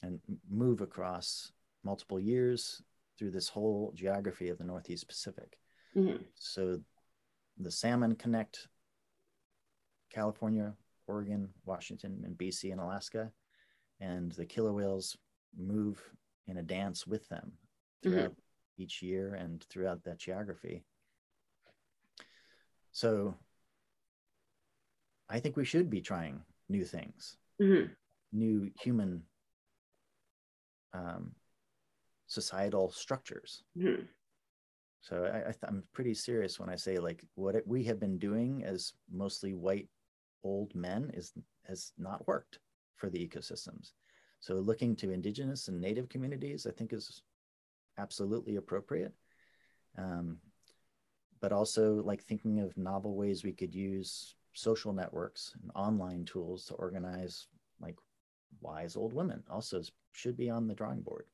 and 0.02 0.20
move 0.50 0.82
across 0.82 1.52
multiple 1.84 2.20
years 2.20 2.82
through 3.18 3.32
this 3.32 3.50
whole 3.50 3.92
geography 3.96 4.50
of 4.50 4.58
the 4.58 4.64
Northeast 4.64 5.08
Pacific. 5.08 5.58
Mm-hmm. 5.96 6.24
So 6.36 6.80
the 7.58 7.72
salmon 7.72 8.16
connect 8.16 8.68
California, 10.12 10.74
Oregon, 11.08 11.50
Washington, 11.66 12.22
and 12.26 12.38
BC 12.38 12.72
and 12.72 12.82
Alaska, 12.82 13.32
and 14.00 14.32
the 14.34 14.46
killer 14.46 14.74
whales 14.74 15.18
move 15.58 16.02
in 16.48 16.58
a 16.58 16.64
dance 16.64 17.08
with 17.08 17.28
them 17.30 17.52
throughout 18.04 18.32
mm-hmm. 18.32 18.42
Each 18.78 19.02
year 19.02 19.36
and 19.36 19.64
throughout 19.70 20.04
that 20.04 20.20
geography. 20.20 20.84
So 22.92 23.36
I 25.30 25.40
think 25.40 25.56
we 25.56 25.66
should 25.66 25.90
be 25.90 26.02
trying 26.02 26.42
new 26.70 26.84
things, 26.84 27.38
mm-hmm. 27.62 27.92
new 28.32 28.72
human 28.80 29.24
um, 30.94 31.32
societal 32.28 32.92
structures. 32.92 33.64
Mm-hmm. 33.78 34.04
So 35.02 35.26
I, 35.26 35.50
I 35.50 35.68
am 35.68 35.84
pretty 35.94 36.14
serious 36.14 36.60
when 36.60 36.70
I 36.70 36.76
say 36.76 36.98
like 36.98 37.24
what 37.36 37.56
it, 37.56 37.68
we 37.68 37.84
have 37.86 38.00
been 38.00 38.18
doing 38.18 38.64
as 38.64 38.94
mostly 39.12 39.54
white 39.54 39.88
old 40.44 40.74
men 40.76 41.12
is 41.14 41.34
has 41.68 41.92
not 41.98 42.28
worked 42.28 42.60
for 42.96 43.10
the 43.10 43.26
ecosystems. 43.26 43.92
So 44.40 44.56
looking 44.56 44.96
to 44.98 45.12
indigenous 45.12 45.68
and 45.68 45.80
native 45.80 46.10
communities, 46.10 46.66
I 46.68 46.72
think 46.72 46.94
is 46.94 47.22
absolutely 47.98 48.56
appropriate. 48.56 49.14
Um, 49.98 50.38
but 51.40 51.52
also 51.52 51.96
like 52.04 52.24
thinking 52.24 52.60
of 52.60 52.78
novel 52.78 53.16
ways 53.16 53.44
we 53.44 53.52
could 53.52 53.74
use 53.74 54.36
social 54.54 54.94
networks 54.94 55.54
and 55.62 55.72
online 55.76 56.26
tools 56.26 56.66
to 56.66 56.74
organize 56.76 57.48
like 57.80 57.96
wise 58.62 58.96
old 58.96 59.14
women 59.14 59.44
also 59.50 59.82
should 60.14 60.36
be 60.36 60.50
on 60.50 60.68
the 60.68 60.74
drawing 60.74 61.02
board. 61.02 61.26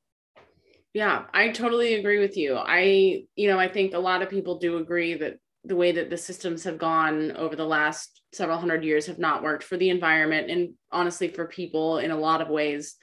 Yeah, 0.94 1.24
I 1.34 1.50
totally 1.50 1.96
agree 1.96 2.20
with 2.20 2.38
you. 2.38 2.56
I, 2.56 3.24
you 3.36 3.48
know, 3.48 3.58
I 3.58 3.68
think 3.68 3.94
a 3.94 4.00
lot 4.00 4.22
of 4.22 4.30
people 4.30 4.60
do 4.60 4.78
agree 4.78 5.16
that 5.16 5.40
the 5.64 5.76
way 5.76 5.94
that 5.94 6.10
the 6.10 6.18
systems 6.18 6.66
have 6.66 6.78
gone 6.78 7.32
over 7.32 7.56
the 7.56 7.66
last 7.66 8.22
several 8.34 8.60
hundred 8.60 8.84
years 8.84 9.08
have 9.08 9.18
not 9.18 9.42
worked 9.42 9.64
for 9.64 9.78
the 9.78 9.90
environment 9.90 10.52
and 10.52 10.74
honestly 10.92 11.30
for 11.30 11.48
people 11.48 12.00
in 12.00 12.12
a 12.12 12.18
lot 12.18 12.42
of 12.42 12.50
ways. 12.50 12.96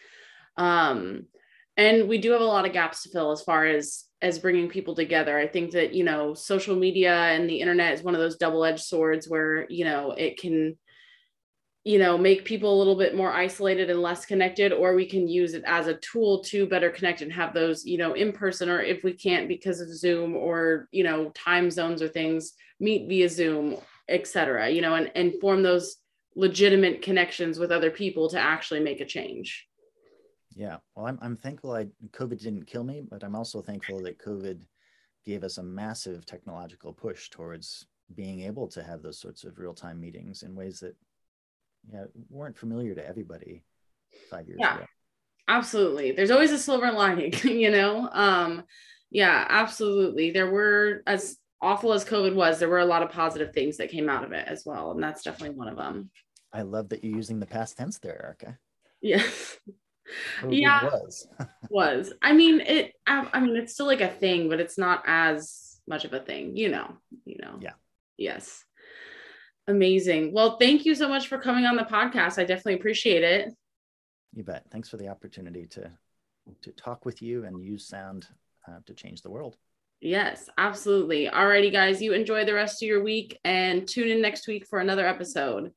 Um, 0.56 1.26
and 1.80 2.08
we 2.08 2.18
do 2.18 2.32
have 2.32 2.42
a 2.42 2.44
lot 2.44 2.66
of 2.66 2.74
gaps 2.74 3.02
to 3.02 3.08
fill 3.08 3.32
as 3.32 3.42
far 3.42 3.64
as 3.64 4.04
as 4.22 4.38
bringing 4.38 4.68
people 4.68 4.94
together. 4.94 5.38
I 5.38 5.48
think 5.48 5.70
that 5.70 5.94
you 5.94 6.04
know 6.04 6.34
social 6.34 6.76
media 6.76 7.14
and 7.14 7.48
the 7.48 7.60
internet 7.60 7.94
is 7.94 8.02
one 8.02 8.14
of 8.14 8.20
those 8.20 8.36
double-edged 8.36 8.82
swords 8.82 9.28
where 9.28 9.66
you 9.70 9.86
know 9.86 10.12
it 10.12 10.38
can 10.38 10.76
you 11.84 11.98
know 11.98 12.18
make 12.18 12.44
people 12.44 12.74
a 12.74 12.78
little 12.78 12.96
bit 12.96 13.16
more 13.16 13.32
isolated 13.32 13.88
and 13.88 14.02
less 14.02 14.26
connected 14.26 14.74
or 14.74 14.94
we 14.94 15.06
can 15.06 15.26
use 15.26 15.54
it 15.54 15.64
as 15.66 15.86
a 15.86 15.96
tool 15.96 16.44
to 16.44 16.66
better 16.66 16.90
connect 16.90 17.22
and 17.22 17.32
have 17.32 17.54
those 17.54 17.86
you 17.86 17.96
know 17.96 18.12
in 18.12 18.30
person 18.32 18.68
or 18.68 18.82
if 18.82 19.02
we 19.02 19.14
can't 19.14 19.48
because 19.48 19.80
of 19.80 19.88
zoom 19.88 20.36
or 20.36 20.86
you 20.92 21.02
know 21.02 21.30
time 21.30 21.70
zones 21.70 22.02
or 22.02 22.08
things 22.08 22.52
meet 22.78 23.08
via 23.08 23.26
zoom 23.30 23.78
etc 24.10 24.68
you 24.68 24.82
know 24.82 24.94
and, 24.94 25.10
and 25.14 25.40
form 25.40 25.62
those 25.62 25.96
legitimate 26.36 27.00
connections 27.00 27.58
with 27.58 27.72
other 27.72 27.90
people 27.90 28.28
to 28.28 28.38
actually 28.38 28.80
make 28.80 29.00
a 29.00 29.06
change 29.06 29.69
yeah. 30.54 30.78
Well, 30.94 31.06
I'm, 31.06 31.18
I'm 31.22 31.36
thankful 31.36 31.72
I 31.72 31.86
COVID 32.10 32.40
didn't 32.40 32.66
kill 32.66 32.84
me, 32.84 33.02
but 33.08 33.22
I'm 33.22 33.36
also 33.36 33.62
thankful 33.62 34.02
that 34.02 34.18
COVID 34.18 34.62
gave 35.24 35.44
us 35.44 35.58
a 35.58 35.62
massive 35.62 36.26
technological 36.26 36.92
push 36.92 37.30
towards 37.30 37.86
being 38.14 38.40
able 38.40 38.66
to 38.68 38.82
have 38.82 39.02
those 39.02 39.20
sorts 39.20 39.44
of 39.44 39.58
real 39.58 39.74
time 39.74 40.00
meetings 40.00 40.42
in 40.42 40.54
ways 40.54 40.80
that 40.80 40.96
yeah, 41.92 42.04
weren't 42.28 42.56
familiar 42.56 42.94
to 42.94 43.06
everybody 43.06 43.62
five 44.30 44.46
years 44.46 44.58
yeah, 44.60 44.76
ago. 44.76 44.86
Absolutely. 45.48 46.12
There's 46.12 46.30
always 46.30 46.52
a 46.52 46.58
silver 46.58 46.90
lining, 46.92 47.32
you 47.42 47.70
know? 47.70 48.08
Um, 48.12 48.64
yeah, 49.10 49.46
absolutely. 49.48 50.30
There 50.30 50.50
were, 50.50 51.02
as 51.06 51.36
awful 51.60 51.92
as 51.92 52.04
COVID 52.04 52.34
was, 52.34 52.58
there 52.58 52.68
were 52.68 52.78
a 52.78 52.84
lot 52.84 53.02
of 53.02 53.10
positive 53.10 53.52
things 53.52 53.76
that 53.76 53.90
came 53.90 54.08
out 54.08 54.24
of 54.24 54.32
it 54.32 54.46
as 54.46 54.64
well. 54.64 54.92
And 54.92 55.02
that's 55.02 55.22
definitely 55.22 55.56
one 55.56 55.68
of 55.68 55.76
them. 55.76 56.10
I 56.52 56.62
love 56.62 56.88
that 56.90 57.04
you're 57.04 57.16
using 57.16 57.40
the 57.40 57.46
past 57.46 57.76
tense 57.76 57.98
there, 57.98 58.22
Erica. 58.22 58.58
Yeah. 59.00 59.22
yeah. 60.48 60.84
was. 60.84 61.28
Was. 61.70 62.12
I 62.22 62.32
mean 62.32 62.60
it 62.60 62.92
I, 63.06 63.28
I, 63.32 63.40
mean 63.40 63.56
it's 63.56 63.74
still 63.74 63.86
like 63.86 64.00
a 64.00 64.08
thing 64.08 64.48
but 64.48 64.60
it's 64.60 64.78
not 64.78 65.02
as 65.06 65.80
much 65.86 66.04
of 66.04 66.12
a 66.12 66.20
thing 66.20 66.56
you 66.56 66.68
know 66.68 66.96
you 67.24 67.36
know. 67.40 67.58
Yeah. 67.60 67.72
Yes. 68.16 68.64
Amazing. 69.66 70.32
Well 70.32 70.56
thank 70.58 70.84
you 70.84 70.94
so 70.94 71.08
much 71.08 71.28
for 71.28 71.38
coming 71.38 71.64
on 71.64 71.76
the 71.76 71.84
podcast. 71.84 72.38
I 72.38 72.44
definitely 72.44 72.74
appreciate 72.74 73.22
it. 73.22 73.54
You 74.34 74.42
bet. 74.42 74.64
Thanks 74.70 74.88
for 74.88 74.96
the 74.96 75.08
opportunity 75.08 75.66
to 75.66 75.90
to 76.62 76.72
talk 76.72 77.04
with 77.04 77.22
you 77.22 77.44
and 77.44 77.62
use 77.62 77.86
sound 77.86 78.26
uh, 78.66 78.78
to 78.86 78.94
change 78.94 79.22
the 79.22 79.30
world. 79.30 79.56
Yes 80.00 80.48
absolutely. 80.58 81.26
Alrighty 81.26 81.70
guys. 81.70 82.02
You 82.02 82.14
enjoy 82.14 82.44
the 82.44 82.54
rest 82.54 82.82
of 82.82 82.88
your 82.88 83.02
week 83.02 83.38
and 83.44 83.86
tune 83.86 84.08
in 84.08 84.20
next 84.20 84.48
week 84.48 84.66
for 84.66 84.80
another 84.80 85.06
episode 85.06 85.72